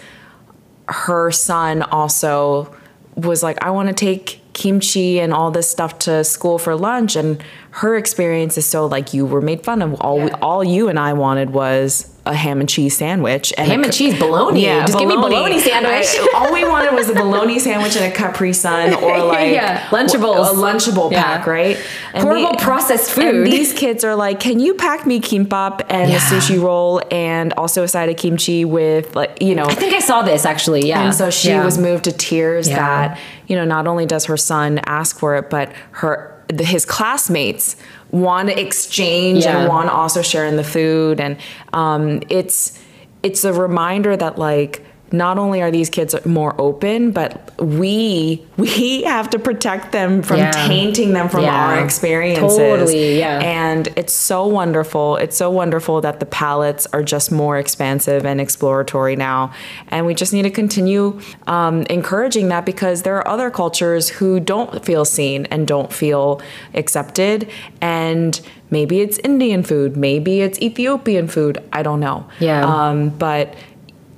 her 0.89 1.31
son 1.31 1.83
also 1.83 2.75
was 3.15 3.43
like, 3.43 3.63
I 3.63 3.71
want 3.71 3.89
to 3.89 3.95
take 3.95 4.41
kimchi 4.55 5.21
and 5.21 5.33
all 5.35 5.51
this 5.51 5.69
stuff 5.69 5.99
to 6.01 6.25
school 6.25 6.59
for 6.59 6.75
lunch. 6.77 7.17
And 7.17 7.43
her 7.79 7.97
experience 7.97 8.57
is 8.57 8.65
so 8.67 8.87
like 8.87 9.13
you 9.15 9.27
were 9.27 9.41
made 9.41 9.65
fun 9.65 9.83
of. 9.83 9.95
All 10.01 10.21
we, 10.21 10.31
all 10.31 10.63
you 10.63 10.89
and 10.89 10.97
I 10.99 11.13
wanted 11.15 11.51
was 11.51 12.09
a 12.25 12.33
ham 12.33 12.61
and 12.61 12.69
cheese 12.69 12.97
sandwich. 12.97 13.53
And 13.59 13.67
Ham 13.67 13.83
and 13.83 13.91
ca- 13.93 13.99
cheese 13.99 14.19
bologna. 14.19 14.63
Yeah, 14.63 14.87
Just 14.87 14.97
give 14.99 15.09
me 15.09 15.17
bologna 15.17 15.59
sandwich. 15.59 16.07
I- 16.07 16.33
all 16.37 16.53
we 16.55 16.65
wanted 16.65 16.95
was 16.95 17.09
a 17.11 17.15
bologna 17.15 17.59
sandwich 17.59 17.97
and 17.97 18.05
a 18.11 18.17
Capri 18.17 18.53
Sun 18.53 18.95
or 19.03 19.19
like 19.25 19.53
Yeah, 19.53 19.81
Lunchables. 19.89 20.51
a 20.51 20.55
Lunchable 20.55 21.11
Yeah. 21.11 21.23
pack, 21.23 21.47
right? 21.49 21.77
And 22.15 22.23
Horrible 22.23 22.55
processed 22.59 23.11
food. 23.11 23.35
And 23.35 23.47
these 23.47 23.73
kids 23.75 24.05
are 24.05 24.15
like, 24.15 24.39
"Can 24.41 24.61
you 24.61 24.75
pack 24.75 25.05
me 25.05 25.21
kimbap 25.21 25.85
and 25.91 26.11
Yeah. 26.11 26.17
a 26.17 26.21
sushi 26.21 26.63
roll 26.63 27.03
and 27.11 27.53
also 27.55 27.83
a 27.83 27.89
side 27.89 28.09
of 28.09 28.17
kimchi 28.17 28.65
with 28.65 29.17
like, 29.17 29.43
you 29.43 29.55
know?" 29.57 29.65
I 29.67 29.75
think 29.75 29.95
I 29.95 29.99
saw 29.99 30.23
this 30.23 30.47
actually. 30.47 30.87
Yeah. 30.89 31.03
And 31.03 31.15
so 31.15 31.29
she 31.29 31.49
Yeah. 31.49 31.65
was 31.65 31.77
moved 31.77 32.05
to 32.05 32.13
tears 32.13 32.69
Yeah. 32.69 32.77
that 32.77 33.19
you 33.49 33.57
know 33.57 33.65
not 33.67 33.87
only 33.89 34.07
does 34.07 34.27
her 34.27 34.37
son 34.39 34.81
ask 34.87 35.19
for 35.19 35.35
it, 35.37 35.51
but 35.51 35.73
her 35.91 36.31
the, 36.49 36.65
his 36.65 36.85
classmates 36.85 37.77
want 38.11 38.49
to 38.49 38.61
exchange 38.61 39.45
Yeah. 39.45 39.59
and 39.61 39.69
want 39.69 39.89
to 39.89 39.93
also 39.95 40.23
share 40.23 40.47
in 40.47 40.57
the 40.57 40.65
food, 40.65 41.21
and 41.21 41.37
um, 41.73 42.23
it's 42.29 42.79
it's 43.23 43.45
a 43.45 43.53
reminder 43.53 44.17
that 44.17 44.39
like 44.39 44.84
not 45.13 45.39
only 45.39 45.63
are 45.63 45.71
these 45.71 45.91
kids 45.91 46.15
more 46.27 46.55
open, 46.61 47.13
but 47.13 47.53
we 47.63 48.45
we 48.57 49.03
have 49.05 49.31
to 49.31 49.39
protect 49.39 49.93
them 49.93 50.23
from 50.23 50.39
Yeah. 50.39 50.51
tainting 50.67 51.13
them 51.13 51.29
from 51.29 51.43
Yeah. 51.45 51.55
our 51.67 51.79
experiences. 51.85 52.57
Totally, 52.57 53.19
yeah. 53.19 53.39
And 53.41 53.89
it's 53.97 54.13
so 54.13 54.47
wonderful. 54.47 55.17
It's 55.17 55.37
so 55.37 55.51
wonderful 55.51 56.01
that 56.01 56.19
the 56.21 56.27
palettes 56.27 56.87
are 56.93 57.03
just 57.03 57.31
more 57.31 57.59
expansive 57.59 58.27
and 58.27 58.41
exploratory 58.41 59.15
now. 59.15 59.53
And 59.89 60.05
we 60.07 60.15
just 60.15 60.33
need 60.33 60.43
to 60.43 60.51
continue 60.51 61.21
um, 61.47 61.83
encouraging 61.91 62.49
that 62.49 62.65
because 62.67 63.03
there 63.03 63.17
are 63.17 63.29
other 63.29 63.51
cultures 63.51 64.09
who 64.09 64.41
don't 64.41 64.85
feel 64.85 65.05
seen 65.05 65.47
and 65.47 65.67
don't 65.67 65.93
feel 65.93 66.41
accepted. 66.75 67.49
And 67.81 68.41
maybe 68.71 69.01
it's 69.01 69.19
Indian 69.19 69.63
food, 69.63 69.97
maybe 69.97 70.41
it's 70.41 70.61
Ethiopian 70.61 71.29
food. 71.29 71.63
I 71.73 71.83
don't 71.83 72.01
know. 72.01 72.27
Yeah. 72.41 72.65
Um, 72.67 73.11
but 73.11 73.55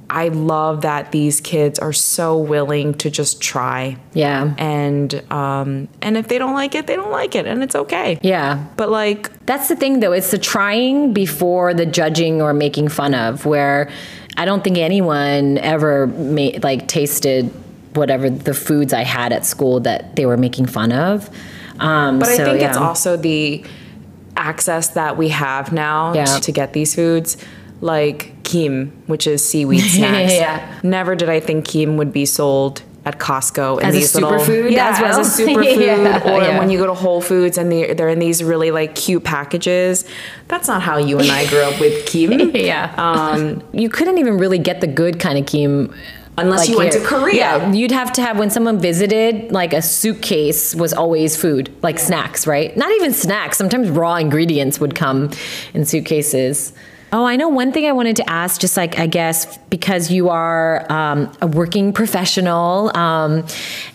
I 0.08 0.28
love 0.28 0.82
that 0.82 1.10
these 1.10 1.40
kids 1.40 1.78
are 1.78 1.92
so 1.92 2.38
willing 2.38 2.94
to 2.94 3.10
just 3.10 3.40
try. 3.40 3.96
Yeah. 4.14 4.54
And 4.56 5.12
um, 5.32 5.88
and 6.00 6.16
if 6.16 6.28
they 6.28 6.38
don't 6.38 6.54
like 6.54 6.74
it, 6.76 6.86
they 6.86 6.94
don't 6.94 7.10
like 7.10 7.34
it, 7.34 7.46
and 7.46 7.62
it's 7.62 7.74
okay. 7.74 8.18
Yeah. 8.22 8.64
But 8.76 8.88
like, 8.90 9.44
That's 9.46 9.68
the 9.68 9.74
thing, 9.76 10.00
though. 10.00 10.12
It's 10.12 10.30
the 10.30 10.38
trying 10.38 11.12
before 11.12 11.74
the 11.74 11.86
judging 11.86 12.40
or 12.40 12.54
making 12.54 12.88
fun 12.88 13.14
of. 13.14 13.46
Where 13.46 13.90
I 14.36 14.44
don't 14.44 14.62
think 14.62 14.78
anyone 14.78 15.58
ever 15.58 16.06
made 16.06 16.62
like 16.62 16.86
tasted 16.86 17.50
whatever 17.94 18.28
the 18.30 18.54
foods 18.54 18.92
I 18.92 19.02
had 19.02 19.32
at 19.32 19.44
school 19.44 19.80
that 19.80 20.14
they 20.16 20.26
were 20.26 20.36
making 20.36 20.66
fun 20.66 20.92
of. 20.92 21.28
Um, 21.80 22.18
but 22.18 22.28
I 22.28 22.36
so, 22.36 22.44
think 22.44 22.62
it's 22.62 22.76
also 22.76 23.16
the 23.16 23.64
access 24.36 24.88
that 24.88 25.16
we 25.16 25.30
have 25.30 25.72
now 25.72 26.12
Yeah. 26.12 26.24
to 26.26 26.52
get 26.52 26.74
these 26.74 26.94
foods, 26.94 27.36
like 27.80 28.42
kim, 28.42 29.02
which 29.06 29.26
is 29.26 29.46
seaweed 29.46 29.80
snacks. 29.90 30.34
Yeah. 30.34 30.80
Never 30.82 31.14
did 31.14 31.28
I 31.28 31.40
think 31.40 31.66
kim 31.66 31.96
would 31.96 32.12
be 32.12 32.26
sold 32.26 32.82
at 33.04 33.20
Costco 33.20 33.80
in 33.80 33.86
As 33.86 33.94
a 33.94 33.98
these 33.98 34.14
little 34.16 34.32
superfood 34.32 34.72
yeah, 34.72 34.88
as 34.88 35.00
well? 35.00 35.20
as 35.20 35.38
a 35.38 35.42
superfood, 35.46 35.86
Yeah, 35.86 36.22
or 36.24 36.42
yeah. 36.42 36.58
when 36.58 36.70
you 36.70 36.78
go 36.78 36.86
to 36.86 36.94
Whole 36.94 37.20
Foods 37.20 37.56
and 37.56 37.70
they're, 37.70 37.94
they're 37.94 38.08
in 38.08 38.18
these 38.18 38.42
really 38.42 38.72
like 38.72 38.96
cute 38.96 39.22
packages. 39.22 40.04
That's 40.48 40.66
not 40.66 40.82
how 40.82 40.96
you 40.98 41.18
and 41.20 41.30
I 41.30 41.46
grew 41.48 41.60
up 41.60 41.78
with 41.80 42.06
kim. 42.06 42.50
yeah. 42.54 42.92
Um, 42.98 43.62
you 43.72 43.88
couldn't 43.88 44.18
even 44.18 44.38
really 44.38 44.58
get 44.58 44.80
the 44.80 44.88
good 44.88 45.20
kind 45.20 45.38
of 45.38 45.46
kim 45.46 45.94
Unless 46.38 46.68
you 46.68 46.76
went 46.76 46.92
to 46.92 47.00
Korea. 47.00 47.34
Yeah, 47.34 47.72
you'd 47.72 47.92
have 47.92 48.12
to 48.14 48.22
have 48.22 48.38
when 48.38 48.50
someone 48.50 48.78
visited, 48.78 49.52
like 49.52 49.72
a 49.72 49.80
suitcase 49.80 50.74
was 50.74 50.92
always 50.92 51.34
food, 51.36 51.74
like 51.82 51.98
snacks, 51.98 52.46
right? 52.46 52.76
Not 52.76 52.90
even 52.92 53.14
snacks. 53.14 53.56
Sometimes 53.56 53.88
raw 53.88 54.16
ingredients 54.16 54.78
would 54.78 54.94
come 54.94 55.30
in 55.72 55.86
suitcases. 55.86 56.74
Oh, 57.16 57.24
I 57.24 57.36
know 57.36 57.48
one 57.48 57.72
thing 57.72 57.86
I 57.86 57.92
wanted 57.92 58.16
to 58.16 58.28
ask, 58.28 58.60
just 58.60 58.76
like 58.76 58.98
I 58.98 59.06
guess 59.06 59.56
because 59.68 60.10
you 60.10 60.28
are 60.28 60.84
um, 60.92 61.32
a 61.40 61.46
working 61.46 61.94
professional, 61.94 62.94
um, 62.94 63.46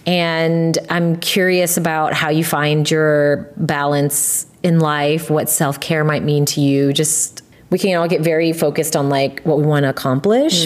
and 0.08 0.76
I'm 0.90 1.18
curious 1.18 1.78
about 1.78 2.14
how 2.14 2.30
you 2.32 2.44
find 2.44 2.90
your 2.90 3.48
balance 3.58 4.48
in 4.64 4.80
life, 4.80 5.30
what 5.30 5.52
self 5.52 5.80
care 5.80 6.04
might 6.04 6.24
mean 6.24 6.48
to 6.48 6.62
you. 6.62 6.94
Just 6.94 7.44
we 7.70 7.78
can 7.78 7.96
all 7.96 8.08
get 8.08 8.22
very 8.22 8.54
focused 8.54 8.96
on 8.96 9.10
like 9.10 9.42
what 9.42 9.60
we 9.60 9.68
want 9.68 9.84
to 9.84 9.90
accomplish, 9.92 10.66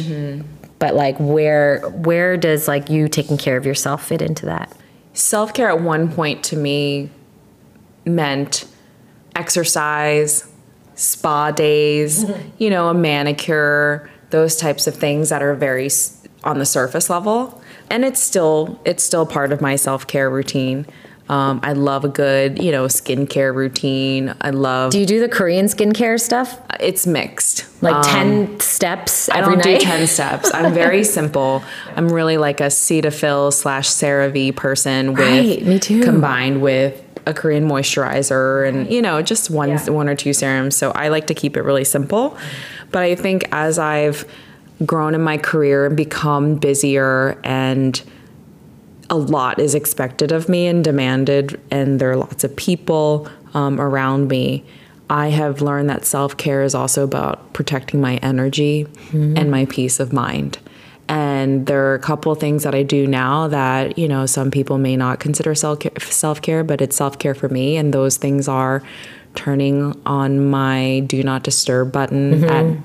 but 0.80 0.95
like 0.95 1.18
where 1.20 1.82
where 1.89 2.38
does 2.38 2.70
like 2.70 2.89
you 2.89 3.10
taking 3.10 3.38
care 3.38 3.58
of 3.58 3.66
yourself 3.66 4.08
fit 4.08 4.22
into 4.22 4.45
that? 4.45 4.72
self 5.12 5.53
care 5.53 5.68
at 5.68 5.82
one 5.82 6.10
point 6.10 6.41
to 6.45 6.56
me 6.56 7.10
meant 8.06 8.66
exercise, 9.36 10.49
spa 10.96 11.52
days, 11.52 12.26
you 12.58 12.70
know, 12.70 12.89
a 12.89 12.93
manicure, 12.93 14.10
those 14.32 14.56
types 14.56 14.88
of 14.88 14.96
things 14.96 15.30
that 15.30 15.41
are 15.43 15.54
very 15.56 15.89
on 16.43 16.60
the 16.60 16.66
surface 16.66 17.10
level. 17.10 17.62
And 17.89 18.04
it's 18.04 18.20
still 18.20 18.80
it's 18.86 19.04
still 19.04 19.26
part 19.26 19.52
of 19.52 19.62
my 19.62 19.76
self 19.76 20.08
care 20.08 20.30
routine. 20.30 20.86
Um, 21.28 21.60
I 21.64 21.74
love 21.74 22.06
a 22.06 22.08
good, 22.08 22.62
you 22.62 22.72
know, 22.72 22.86
skincare 22.86 23.52
routine. 23.54 24.36
I 24.41 24.52
love 24.52 24.91
Do 24.91 25.00
you 25.00 25.08
do 25.08 25.20
the 25.20 25.28
Korean 25.30 25.66
skincare 25.66 26.20
stuff? 26.22 26.60
it's 26.80 27.08
mixed. 27.08 27.66
Like 27.82 27.96
Um, 27.96 28.48
10 28.48 28.60
steps 28.60 29.28
I 29.30 29.41
don't 29.41 29.58
night? 29.58 29.80
do 29.80 29.86
10 29.86 30.06
steps. 30.18 30.52
I'm 30.54 30.72
very 30.74 31.04
simple. 31.04 31.64
I'm 31.96 32.10
really 32.10 32.38
like 32.38 32.60
a 32.62 32.66
Cetaphil 32.66 33.52
slash 33.54 33.88
CeraVe 33.89 34.56
person 34.56 35.14
with 35.14 35.20
Right, 35.20 35.66
me 35.66 35.80
too. 35.80 36.04
combined 36.04 36.62
with 36.62 37.02
a 37.28 37.34
Korean 37.34 37.67
moisturizer 37.67 38.67
and 38.67 38.89
you 38.91 39.01
know 39.01 39.21
just 39.21 39.49
one 39.49 39.69
Yeah. 39.69 39.89
one 39.89 40.07
or 40.09 40.15
two 40.15 40.34
serums. 40.34 40.76
So 40.76 40.91
I 40.91 41.07
like 41.09 41.28
to 41.28 41.34
keep 41.34 41.57
it 41.57 41.61
really 41.63 41.84
simple. 41.84 42.38
But 42.91 43.03
I 43.03 43.15
think 43.15 43.45
as 43.51 43.80
I've 43.80 44.26
grown 44.86 45.15
in 45.15 45.21
my 45.21 45.38
career 45.38 45.86
and 45.86 45.95
become 45.97 46.55
busier 46.55 47.39
and 47.43 48.01
a 49.09 49.15
lot 49.15 49.59
is 49.59 49.76
expected 49.76 50.32
of 50.32 50.49
me 50.49 50.65
and 50.67 50.84
demanded, 50.84 51.59
and 51.71 51.99
there 51.99 52.09
are 52.11 52.15
lots 52.17 52.43
of 52.43 52.55
people 52.55 53.28
um, 53.53 53.80
around 53.80 54.28
me. 54.28 54.63
I 55.09 55.28
have 55.28 55.61
learned 55.61 55.89
that 55.91 56.05
self 56.05 56.36
care 56.38 56.63
is 56.63 56.73
also 56.73 57.03
about 57.03 57.53
protecting 57.53 58.01
my 58.01 58.15
energy 58.17 58.88
and 59.13 59.51
my 59.51 59.65
peace 59.65 59.99
of 59.99 60.11
mind. 60.11 60.57
And 61.08 61.68
there 61.68 61.91
are 61.91 61.93
a 61.93 61.99
couple 61.99 62.34
things 62.36 62.64
that 62.64 62.74
I 62.74 62.82
do 62.82 63.06
now 63.06 63.47
that, 63.49 63.97
you 63.97 64.08
know, 64.08 64.26
some 64.26 64.49
people 64.49 64.78
may 64.78 64.97
not 64.97 65.20
consider 65.20 65.53
self 65.53 66.41
care, 66.41 66.64
but 66.64 66.82
it's 66.82 66.95
self 66.95 67.20
care 67.20 67.36
for 67.36 67.47
me. 67.47 67.78
And 67.78 67.93
those 67.93 68.18
things 68.18 68.47
are 68.47 68.82
turning 69.36 69.99
on 70.06 70.49
my 70.49 71.03
do 71.06 71.22
not 71.24 71.43
disturb 71.43 71.91
button 71.91 72.41
mm-hmm. 72.41 72.49
at 72.49 72.84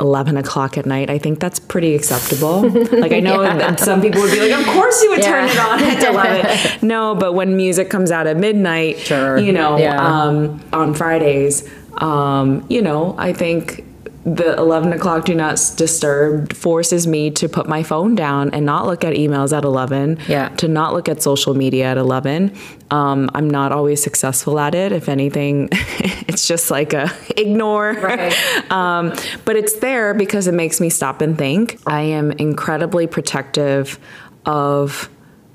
11 0.00 0.36
o'clock 0.36 0.78
at 0.78 0.86
night. 0.86 1.10
I 1.10 1.18
think 1.18 1.38
that's 1.38 1.58
pretty 1.58 1.94
acceptable. 1.94 2.68
like, 2.68 3.12
I 3.12 3.20
know 3.20 3.42
yeah. 3.42 3.56
that 3.58 3.80
some 3.80 4.00
people 4.00 4.22
would 4.22 4.32
be 4.32 4.40
like, 4.40 4.58
of 4.58 4.72
course 4.72 5.02
you 5.02 5.10
would 5.10 5.20
yeah. 5.20 5.30
turn 5.30 5.48
it 5.48 5.58
on 5.58 5.82
at 5.82 6.02
11. 6.48 6.86
no, 6.88 7.14
but 7.14 7.34
when 7.34 7.56
music 7.56 7.90
comes 7.90 8.10
out 8.10 8.26
at 8.26 8.36
midnight, 8.36 8.98
sure. 8.98 9.38
you 9.38 9.52
know, 9.52 9.76
yeah. 9.76 9.96
um, 10.00 10.60
on 10.72 10.94
Fridays, 10.94 11.68
um, 11.98 12.64
you 12.68 12.82
know, 12.82 13.14
I 13.18 13.32
think 13.32 13.84
the 14.24 14.56
11 14.56 14.92
o'clock 14.92 15.26
do 15.26 15.34
not 15.34 15.60
disturb 15.76 16.52
forces 16.54 17.06
me 17.06 17.30
to 17.30 17.48
put 17.48 17.68
my 17.68 17.82
phone 17.82 18.14
down 18.14 18.48
and 18.50 18.64
not 18.64 18.86
look 18.86 19.04
at 19.04 19.14
emails 19.14 19.56
at 19.56 19.64
11 19.64 20.18
yeah. 20.28 20.48
to 20.50 20.66
not 20.66 20.94
look 20.94 21.10
at 21.10 21.22
social 21.22 21.52
media 21.52 21.84
at 21.84 21.98
11 21.98 22.50
um, 22.90 23.30
i'm 23.34 23.50
not 23.50 23.70
always 23.70 24.02
successful 24.02 24.58
at 24.58 24.74
it. 24.74 24.92
If 24.92 25.08
anything 25.08 25.68
it's 26.34 26.48
just 26.48 26.70
like 26.70 26.92
a 26.92 27.10
ignore. 27.36 27.92
Right. 27.92 28.34
um, 28.70 29.12
but 29.44 29.56
it's 29.56 29.74
there 29.74 30.14
because 30.14 30.46
it 30.46 30.54
makes 30.54 30.80
me 30.80 30.90
stop 30.90 31.20
and 31.20 31.36
think. 31.38 31.78
I 31.86 32.02
am 32.02 32.32
incredibly 32.32 33.06
protective 33.06 33.98
of 34.44 35.08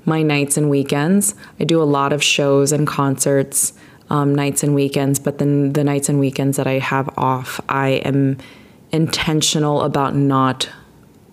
my 0.04 0.22
nights 0.22 0.56
and 0.56 0.70
weekends. 0.70 1.34
I 1.58 1.64
do 1.64 1.82
a 1.82 1.84
lot 1.84 2.12
of 2.12 2.22
shows 2.22 2.72
and 2.72 2.86
concerts 2.86 3.74
um, 4.08 4.34
nights 4.34 4.62
and 4.62 4.74
weekends, 4.74 5.18
but 5.18 5.38
then 5.38 5.72
the 5.72 5.84
nights 5.84 6.08
and 6.08 6.18
weekends 6.18 6.56
that 6.56 6.66
I 6.66 6.78
have 6.78 7.08
off, 7.16 7.60
I 7.68 8.00
am 8.04 8.38
intentional 8.92 9.82
about 9.82 10.14
not 10.14 10.68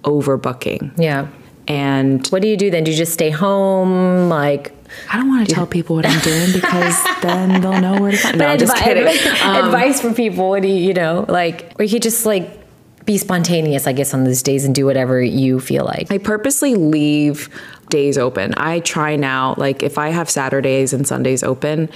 overbooking. 0.03 0.91
Yeah. 0.97 1.27
And 1.67 2.25
what 2.27 2.41
do 2.41 2.47
you 2.47 2.55
do 2.55 2.71
then? 2.71 2.83
Do 2.83 2.91
you 2.91 2.97
just 2.97 3.13
stay 3.13 3.29
home? 3.29 4.29
Like, 4.29 4.73
I 5.11 5.17
don't 5.17 5.27
want 5.27 5.47
to 5.47 5.53
tell 5.53 5.67
people 5.67 5.97
what 5.97 6.05
I'm 6.05 6.19
doing 6.21 6.53
because 6.53 7.03
then 7.21 7.61
they'll 7.61 7.81
know 7.81 8.01
where 8.01 8.11
to 8.11 8.17
find. 8.17 8.37
No, 8.37 8.45
advi- 8.45 8.59
just 8.59 8.75
kidding. 8.77 9.07
Um, 9.43 9.65
advice 9.65 10.01
for 10.01 10.13
people. 10.13 10.49
What 10.49 10.61
do 10.61 10.67
you, 10.67 10.75
you 10.75 10.93
know, 10.93 11.25
like, 11.27 11.73
or 11.77 11.83
you 11.83 11.91
could 11.91 12.01
just 12.01 12.25
like 12.25 12.49
be 13.05 13.17
spontaneous, 13.17 13.87
I 13.87 13.93
guess, 13.93 14.13
on 14.13 14.23
those 14.23 14.41
days 14.43 14.65
and 14.65 14.73
do 14.73 14.85
whatever 14.85 15.21
you 15.21 15.59
feel 15.59 15.85
like. 15.85 16.11
I 16.11 16.17
purposely 16.17 16.75
leave 16.75 17.49
days 17.89 18.17
open. 18.17 18.53
I 18.57 18.79
try 18.81 19.15
now, 19.15 19.55
like, 19.57 19.83
if 19.83 19.97
I 19.97 20.09
have 20.09 20.29
Saturdays 20.29 20.91
and 20.93 21.07
Sundays 21.07 21.43
open, 21.43 21.89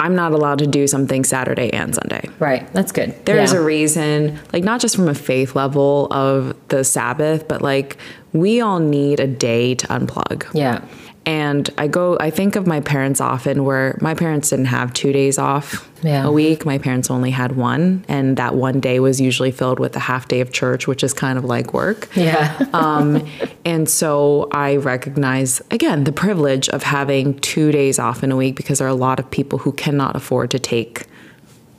I'm 0.00 0.14
not 0.14 0.32
allowed 0.32 0.58
to 0.60 0.66
do 0.66 0.86
something 0.86 1.24
Saturday 1.24 1.70
and 1.72 1.94
Sunday. 1.94 2.28
Right. 2.38 2.70
That's 2.72 2.90
good. 2.90 3.14
There's 3.26 3.52
yeah. 3.52 3.58
a 3.58 3.62
reason, 3.62 4.40
like 4.52 4.64
not 4.64 4.80
just 4.80 4.96
from 4.96 5.08
a 5.08 5.14
faith 5.14 5.54
level 5.54 6.08
of 6.10 6.56
the 6.68 6.84
Sabbath, 6.84 7.46
but 7.46 7.60
like 7.60 7.98
we 8.32 8.62
all 8.62 8.78
need 8.78 9.20
a 9.20 9.26
day 9.26 9.74
to 9.74 9.86
unplug. 9.88 10.46
Yeah. 10.54 10.82
And 11.30 11.70
I 11.78 11.86
go, 11.86 12.16
I 12.18 12.28
think 12.28 12.56
of 12.56 12.66
my 12.66 12.80
parents 12.80 13.20
often 13.20 13.64
where 13.64 13.96
my 14.00 14.14
parents 14.14 14.50
didn't 14.50 14.64
have 14.64 14.92
two 14.92 15.12
days 15.12 15.38
off 15.38 15.88
yeah. 16.02 16.26
a 16.26 16.32
week. 16.32 16.66
My 16.66 16.76
parents 16.76 17.08
only 17.08 17.30
had 17.30 17.54
one. 17.54 18.04
And 18.08 18.36
that 18.36 18.56
one 18.56 18.80
day 18.80 18.98
was 18.98 19.20
usually 19.20 19.52
filled 19.52 19.78
with 19.78 19.94
a 19.94 20.00
half 20.00 20.26
day 20.26 20.40
of 20.40 20.50
church, 20.50 20.88
which 20.88 21.04
is 21.04 21.12
kind 21.12 21.38
of 21.38 21.44
like 21.44 21.72
work. 21.72 22.08
Yeah. 22.16 22.66
um, 22.72 23.24
and 23.64 23.88
so 23.88 24.48
I 24.50 24.74
recognize, 24.74 25.62
again, 25.70 26.02
the 26.02 26.10
privilege 26.10 26.68
of 26.70 26.82
having 26.82 27.38
two 27.38 27.70
days 27.70 28.00
off 28.00 28.24
in 28.24 28.32
a 28.32 28.36
week 28.36 28.56
because 28.56 28.80
there 28.80 28.88
are 28.88 28.90
a 28.90 28.94
lot 28.94 29.20
of 29.20 29.30
people 29.30 29.60
who 29.60 29.70
cannot 29.70 30.16
afford 30.16 30.50
to 30.50 30.58
take 30.58 31.06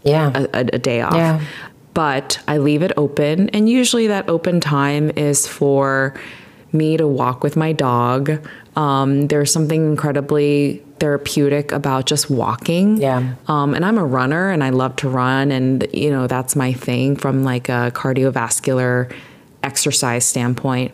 yeah. 0.04 0.32
a, 0.34 0.44
a, 0.54 0.60
a 0.60 0.80
day 0.80 1.02
off. 1.02 1.14
Yeah. 1.14 1.42
But 1.94 2.42
I 2.48 2.58
leave 2.58 2.84
it 2.84 2.94
open. 2.96 3.50
And 3.50 3.68
usually 3.68 4.08
that 4.08 4.30
open 4.30 4.62
time 4.62 5.12
is 5.18 5.46
for 5.46 6.18
me 6.74 6.98
to 6.98 7.08
walk 7.08 7.44
with 7.44 7.58
my 7.58 7.74
dog. 7.74 8.48
Um, 8.76 9.28
there's 9.28 9.52
something 9.52 9.90
incredibly 9.92 10.84
therapeutic 11.00 11.72
about 11.72 12.06
just 12.06 12.30
walking. 12.30 12.98
Yeah. 12.98 13.36
Um, 13.48 13.74
and 13.74 13.84
I'm 13.84 13.98
a 13.98 14.06
runner 14.06 14.50
and 14.50 14.64
I 14.64 14.70
love 14.70 14.96
to 14.98 15.10
run. 15.10 15.52
And, 15.52 15.88
you 15.94 16.12
know, 16.12 16.28
that's 16.28 16.56
my 16.56 16.74
thing 16.74 17.16
from 17.16 17.44
like 17.44 17.70
a 17.70 17.92
cardiovascular 17.94 19.14
exercise 19.64 20.26
standpoint. 20.26 20.94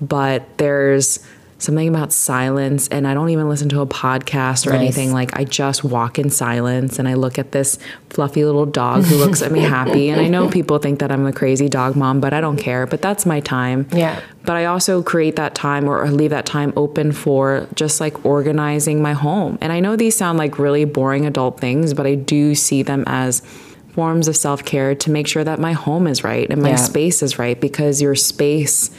But 0.00 0.58
there's, 0.58 1.26
something 1.58 1.88
about 1.88 2.12
silence 2.12 2.86
and 2.88 3.08
I 3.08 3.14
don't 3.14 3.30
even 3.30 3.48
listen 3.48 3.68
to 3.70 3.80
a 3.80 3.86
podcast 3.86 4.66
or 4.66 4.70
nice. 4.70 4.80
anything 4.80 5.12
like 5.12 5.38
I 5.38 5.44
just 5.44 5.84
walk 5.84 6.18
in 6.18 6.28
silence 6.28 6.98
and 6.98 7.08
I 7.08 7.14
look 7.14 7.38
at 7.38 7.52
this 7.52 7.78
fluffy 8.10 8.44
little 8.44 8.66
dog 8.66 9.04
who 9.04 9.16
looks 9.16 9.40
at 9.40 9.52
me 9.52 9.60
happy 9.76 10.10
and 10.10 10.20
I 10.20 10.28
know 10.28 10.50
people 10.50 10.78
think 10.78 10.98
that 10.98 11.10
I'm 11.10 11.24
a 11.26 11.32
crazy 11.32 11.68
dog 11.68 11.96
mom 11.96 12.20
but 12.20 12.34
I 12.34 12.42
don't 12.42 12.58
care 12.58 12.86
but 12.86 13.00
that's 13.00 13.24
my 13.24 13.40
time. 13.40 13.88
Yeah. 13.90 14.20
But 14.44 14.56
I 14.56 14.66
also 14.66 15.02
create 15.02 15.36
that 15.36 15.54
time 15.54 15.88
or 15.88 16.08
leave 16.10 16.30
that 16.30 16.46
time 16.46 16.72
open 16.76 17.12
for 17.12 17.66
just 17.74 18.00
like 18.00 18.24
organizing 18.24 19.02
my 19.02 19.14
home. 19.14 19.58
And 19.60 19.72
I 19.72 19.80
know 19.80 19.96
these 19.96 20.16
sound 20.16 20.38
like 20.38 20.58
really 20.58 20.84
boring 20.84 21.24
adult 21.24 21.58
things 21.58 21.94
but 21.94 22.06
I 22.06 22.16
do 22.16 22.54
see 22.54 22.82
them 22.82 23.02
as 23.06 23.40
forms 23.94 24.28
of 24.28 24.36
self-care 24.36 24.94
to 24.94 25.10
make 25.10 25.26
sure 25.26 25.42
that 25.42 25.58
my 25.58 25.72
home 25.72 26.06
is 26.06 26.22
right 26.22 26.50
and 26.50 26.60
my 26.60 26.70
yeah. 26.70 26.76
space 26.76 27.22
is 27.22 27.38
right 27.38 27.58
because 27.58 28.02
your 28.02 28.14
space 28.14 28.90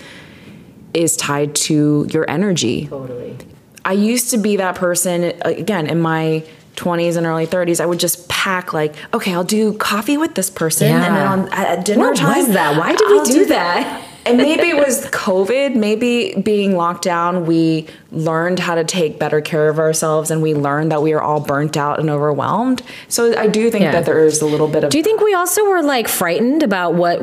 is 0.98 1.16
tied 1.16 1.56
to 1.56 2.08
your 2.12 2.30
energy. 2.30 2.88
Totally. 2.88 3.38
I 3.86 3.94
used 3.94 4.32
to 4.32 4.38
be 4.38 4.58
that 4.58 4.76
person 4.76 5.34
again 5.42 5.88
in 5.88 6.02
my 6.02 6.44
20s 6.76 7.18
and 7.18 7.26
early 7.26 7.48
30s. 7.48 7.80
I 7.80 7.86
would 7.86 8.00
just 8.00 8.28
pack 8.28 8.74
like, 8.74 8.94
okay, 9.14 9.34
I'll 9.34 9.44
do 9.44 9.74
coffee 9.74 10.18
with 10.18 10.36
this 10.36 10.50
person, 10.50 10.90
yeah. 10.90 11.06
and 11.06 11.16
then 11.16 11.28
on 11.28 11.54
at 11.54 11.86
dinner 11.86 12.10
what 12.10 12.18
time. 12.18 12.38
was 12.38 12.50
that? 12.50 12.78
Why 12.78 12.96
did 12.96 13.10
we 13.10 13.24
do, 13.24 13.40
do 13.40 13.46
that? 13.48 14.04
and 14.28 14.38
maybe 14.38 14.70
it 14.70 14.76
was 14.76 15.06
COVID, 15.08 15.76
maybe 15.76 16.36
being 16.42 16.76
locked 16.76 17.04
down, 17.04 17.46
we 17.46 17.88
learned 18.12 18.60
how 18.60 18.76
to 18.76 18.84
take 18.84 19.20
better 19.20 19.42
care 19.42 19.70
of 19.70 19.80
ourselves 19.80 20.32
and 20.32 20.42
we 20.42 20.54
learned 20.54 20.92
that 20.92 21.02
we 21.02 21.14
are 21.14 21.22
all 21.22 21.40
burnt 21.40 21.78
out 21.78 22.00
and 22.00 22.10
overwhelmed. 22.10 22.82
So 23.08 23.38
I 23.38 23.48
do 23.48 23.72
think 23.72 23.84
yeah. 23.84 23.92
that 23.92 24.06
there 24.06 24.26
is 24.26 24.42
a 24.42 24.46
little 24.46 24.68
bit 24.68 24.84
of. 24.84 24.90
Do 24.92 24.98
you 24.98 25.04
think 25.04 25.22
we 25.22 25.34
also 25.34 25.68
were 25.70 25.82
like 25.82 26.08
frightened 26.08 26.64
about 26.64 26.96
what 26.96 27.20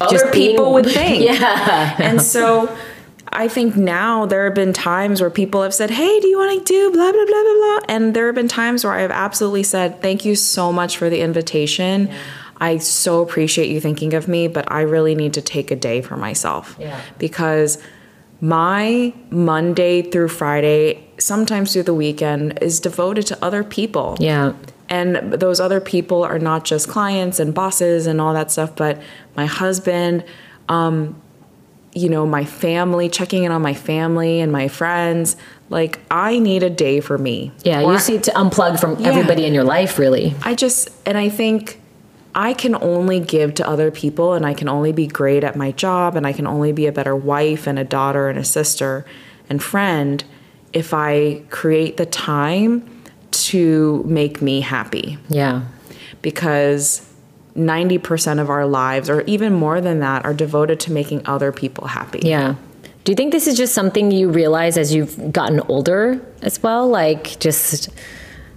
other 0.00 0.30
people 0.30 0.64
being, 0.64 0.72
would 0.72 0.86
think? 0.90 1.24
yeah. 1.24 1.96
And 1.98 2.20
so 2.20 2.74
I 3.32 3.48
think 3.48 3.76
now 3.76 4.26
there 4.26 4.44
have 4.44 4.54
been 4.54 4.72
times 4.72 5.20
where 5.20 5.30
people 5.30 5.62
have 5.62 5.74
said, 5.74 5.90
Hey, 5.90 6.20
do 6.20 6.28
you 6.28 6.38
want 6.38 6.66
to 6.66 6.72
do 6.72 6.90
blah, 6.92 7.12
blah, 7.12 7.24
blah, 7.24 7.42
blah, 7.42 7.54
blah? 7.54 7.78
And 7.88 8.14
there 8.14 8.26
have 8.26 8.34
been 8.34 8.48
times 8.48 8.84
where 8.84 8.92
I 8.92 9.00
have 9.00 9.10
absolutely 9.10 9.62
said, 9.62 10.02
Thank 10.02 10.24
you 10.24 10.34
so 10.36 10.72
much 10.72 10.96
for 10.96 11.08
the 11.08 11.20
invitation. 11.20 12.08
Yeah. 12.08 12.18
I 12.60 12.78
so 12.78 13.22
appreciate 13.22 13.70
you 13.70 13.80
thinking 13.80 14.14
of 14.14 14.28
me, 14.28 14.46
but 14.48 14.70
I 14.70 14.82
really 14.82 15.14
need 15.14 15.34
to 15.34 15.42
take 15.42 15.70
a 15.70 15.76
day 15.76 16.00
for 16.00 16.16
myself. 16.16 16.76
Yeah. 16.78 17.00
Because 17.18 17.82
my 18.40 19.14
Monday 19.30 20.02
through 20.02 20.28
Friday, 20.28 21.08
sometimes 21.18 21.72
through 21.72 21.84
the 21.84 21.94
weekend, 21.94 22.58
is 22.60 22.80
devoted 22.80 23.26
to 23.28 23.44
other 23.44 23.64
people. 23.64 24.16
Yeah. 24.20 24.54
And 24.88 25.32
those 25.32 25.58
other 25.60 25.80
people 25.80 26.24
are 26.24 26.40
not 26.40 26.64
just 26.64 26.88
clients 26.88 27.40
and 27.40 27.54
bosses 27.54 28.06
and 28.06 28.20
all 28.20 28.34
that 28.34 28.50
stuff, 28.50 28.76
but 28.76 29.00
my 29.36 29.46
husband, 29.46 30.24
um, 30.68 31.21
you 31.94 32.08
know, 32.08 32.26
my 32.26 32.44
family, 32.44 33.08
checking 33.08 33.44
in 33.44 33.52
on 33.52 33.62
my 33.62 33.74
family 33.74 34.40
and 34.40 34.50
my 34.50 34.68
friends. 34.68 35.36
Like, 35.68 36.00
I 36.10 36.38
need 36.38 36.62
a 36.62 36.70
day 36.70 37.00
for 37.00 37.18
me. 37.18 37.52
Yeah, 37.64 37.82
or 37.82 37.92
you 37.92 38.08
need 38.08 38.24
to 38.24 38.30
unplug 38.32 38.80
from 38.80 39.00
yeah, 39.00 39.08
everybody 39.08 39.44
in 39.44 39.54
your 39.54 39.64
life, 39.64 39.98
really. 39.98 40.34
I 40.42 40.54
just, 40.54 40.90
and 41.06 41.18
I 41.18 41.28
think 41.28 41.80
I 42.34 42.54
can 42.54 42.74
only 42.76 43.20
give 43.20 43.54
to 43.54 43.68
other 43.68 43.90
people 43.90 44.32
and 44.32 44.46
I 44.46 44.54
can 44.54 44.68
only 44.68 44.92
be 44.92 45.06
great 45.06 45.44
at 45.44 45.54
my 45.54 45.72
job 45.72 46.16
and 46.16 46.26
I 46.26 46.32
can 46.32 46.46
only 46.46 46.72
be 46.72 46.86
a 46.86 46.92
better 46.92 47.14
wife 47.14 47.66
and 47.66 47.78
a 47.78 47.84
daughter 47.84 48.28
and 48.28 48.38
a 48.38 48.44
sister 48.44 49.04
and 49.50 49.62
friend 49.62 50.24
if 50.72 50.94
I 50.94 51.42
create 51.50 51.98
the 51.98 52.06
time 52.06 52.88
to 53.32 54.02
make 54.06 54.40
me 54.40 54.60
happy. 54.60 55.18
Yeah. 55.28 55.62
Because 56.22 57.06
90% 57.56 58.40
of 58.40 58.50
our 58.50 58.66
lives, 58.66 59.10
or 59.10 59.22
even 59.22 59.52
more 59.52 59.80
than 59.80 60.00
that, 60.00 60.24
are 60.24 60.34
devoted 60.34 60.80
to 60.80 60.92
making 60.92 61.26
other 61.26 61.52
people 61.52 61.86
happy. 61.86 62.20
Yeah. 62.22 62.56
Do 63.04 63.12
you 63.12 63.16
think 63.16 63.32
this 63.32 63.46
is 63.46 63.56
just 63.56 63.74
something 63.74 64.10
you 64.10 64.30
realize 64.30 64.78
as 64.78 64.94
you've 64.94 65.32
gotten 65.32 65.60
older 65.60 66.20
as 66.40 66.62
well? 66.62 66.88
Like, 66.88 67.38
just, 67.40 67.88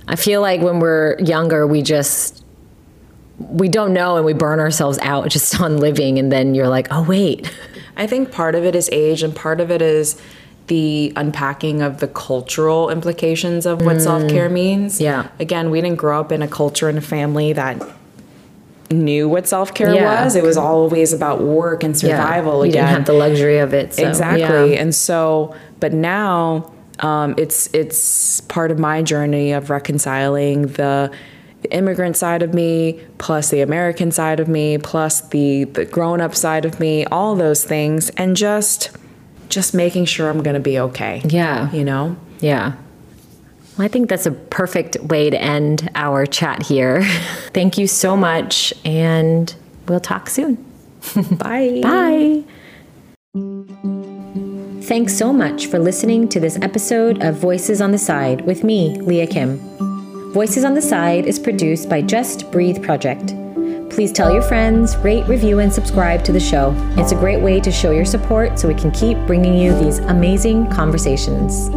I 0.07 0.15
feel 0.15 0.41
like 0.41 0.61
when 0.61 0.79
we're 0.79 1.19
younger, 1.19 1.65
we 1.65 1.81
just, 1.81 2.43
we 3.39 3.67
don't 3.67 3.91
know 3.91 4.17
and 4.17 4.25
we 4.25 4.33
burn 4.33 4.59
ourselves 4.59 4.99
out 4.99 5.29
just 5.29 5.59
on 5.61 5.77
living. 5.77 6.19
And 6.19 6.31
then 6.31 6.55
you're 6.55 6.69
like, 6.69 6.87
oh, 6.91 7.03
wait. 7.03 7.51
I 7.97 8.07
think 8.07 8.31
part 8.31 8.55
of 8.55 8.65
it 8.65 8.75
is 8.75 8.89
age, 8.91 9.23
and 9.23 9.33
part 9.33 9.61
of 9.61 9.71
it 9.71 9.81
is 9.81 10.21
the 10.67 11.13
unpacking 11.15 11.81
of 11.81 11.99
the 11.99 12.07
cultural 12.07 12.89
implications 12.89 13.65
of 13.65 13.81
what 13.81 13.97
mm. 13.97 14.01
self 14.01 14.29
care 14.29 14.49
means. 14.49 14.99
Yeah. 14.99 15.29
Again, 15.39 15.69
we 15.69 15.79
didn't 15.79 15.97
grow 15.97 16.19
up 16.19 16.31
in 16.31 16.41
a 16.41 16.47
culture 16.47 16.89
and 16.89 16.97
a 16.97 17.01
family 17.01 17.53
that 17.53 17.81
knew 18.91 19.27
what 19.27 19.47
self 19.47 19.73
care 19.73 19.93
yeah. 19.93 20.23
was. 20.23 20.35
It 20.35 20.43
was 20.43 20.57
always 20.57 21.13
about 21.13 21.41
work 21.41 21.83
and 21.83 21.97
survival. 21.97 22.59
Yeah. 22.59 22.63
You 22.63 22.69
again. 22.69 22.85
didn't 22.85 22.97
have 22.97 23.05
the 23.05 23.13
luxury 23.13 23.57
of 23.59 23.73
it. 23.73 23.93
So, 23.93 24.07
exactly. 24.07 24.73
Yeah. 24.73 24.81
And 24.81 24.93
so, 24.93 25.55
but 25.79 25.93
now 25.93 26.71
um, 26.99 27.35
it's 27.37 27.73
it's 27.73 28.41
part 28.41 28.71
of 28.71 28.79
my 28.79 29.01
journey 29.01 29.51
of 29.51 29.69
reconciling 29.69 30.63
the, 30.63 31.11
the 31.61 31.73
immigrant 31.73 32.15
side 32.17 32.41
of 32.41 32.53
me, 32.53 33.01
plus 33.17 33.49
the 33.49 33.61
American 33.61 34.11
side 34.11 34.39
of 34.39 34.47
me, 34.47 34.77
plus 34.77 35.21
the 35.29 35.65
the 35.65 35.85
grown 35.85 36.21
up 36.21 36.35
side 36.35 36.65
of 36.65 36.79
me, 36.79 37.05
all 37.05 37.35
those 37.35 37.63
things, 37.63 38.09
and 38.11 38.35
just 38.35 38.91
just 39.49 39.73
making 39.73 40.05
sure 40.05 40.29
I'm 40.29 40.41
going 40.41 40.55
to 40.55 40.59
be 40.59 40.79
okay. 40.79 41.21
Yeah. 41.25 41.71
You 41.71 41.83
know? 41.83 42.17
Yeah. 42.39 42.73
Well, 43.77 43.85
I 43.85 43.87
think 43.89 44.09
that's 44.09 44.25
a 44.25 44.31
perfect 44.31 44.97
way 45.01 45.29
to 45.29 45.41
end 45.41 45.89
our 45.95 46.25
chat 46.25 46.63
here. 46.63 47.03
Thank 47.53 47.77
you 47.77 47.87
so 47.87 48.15
much, 48.15 48.73
and 48.85 49.53
we'll 49.87 49.99
talk 49.99 50.29
soon. 50.29 50.55
Bye. 51.31 51.81
Bye. 51.83 52.43
Thanks 54.83 55.17
so 55.17 55.33
much 55.33 55.65
for 55.67 55.79
listening 55.79 56.29
to 56.29 56.39
this 56.39 56.57
episode 56.61 57.21
of 57.21 57.35
Voices 57.35 57.81
on 57.81 57.91
the 57.91 57.97
Side 57.97 58.41
with 58.41 58.63
me, 58.63 58.97
Leah 59.01 59.27
Kim. 59.27 59.57
Voices 60.31 60.63
on 60.63 60.73
the 60.73 60.81
Side 60.81 61.25
is 61.25 61.39
produced 61.39 61.89
by 61.89 62.01
Just 62.01 62.51
Breathe 62.51 62.81
Project. 62.83 63.33
Please 63.89 64.11
tell 64.11 64.31
your 64.31 64.41
friends, 64.41 64.95
rate, 64.97 65.25
review, 65.27 65.59
and 65.59 65.71
subscribe 65.71 66.23
to 66.25 66.31
the 66.31 66.39
show. 66.39 66.73
It's 66.97 67.13
a 67.13 67.15
great 67.15 67.41
way 67.41 67.59
to 67.61 67.71
show 67.71 67.91
your 67.91 68.05
support 68.05 68.59
so 68.59 68.67
we 68.67 68.75
can 68.75 68.91
keep 68.91 69.17
bringing 69.25 69.57
you 69.57 69.77
these 69.79 69.99
amazing 69.99 70.69
conversations. 70.69 71.69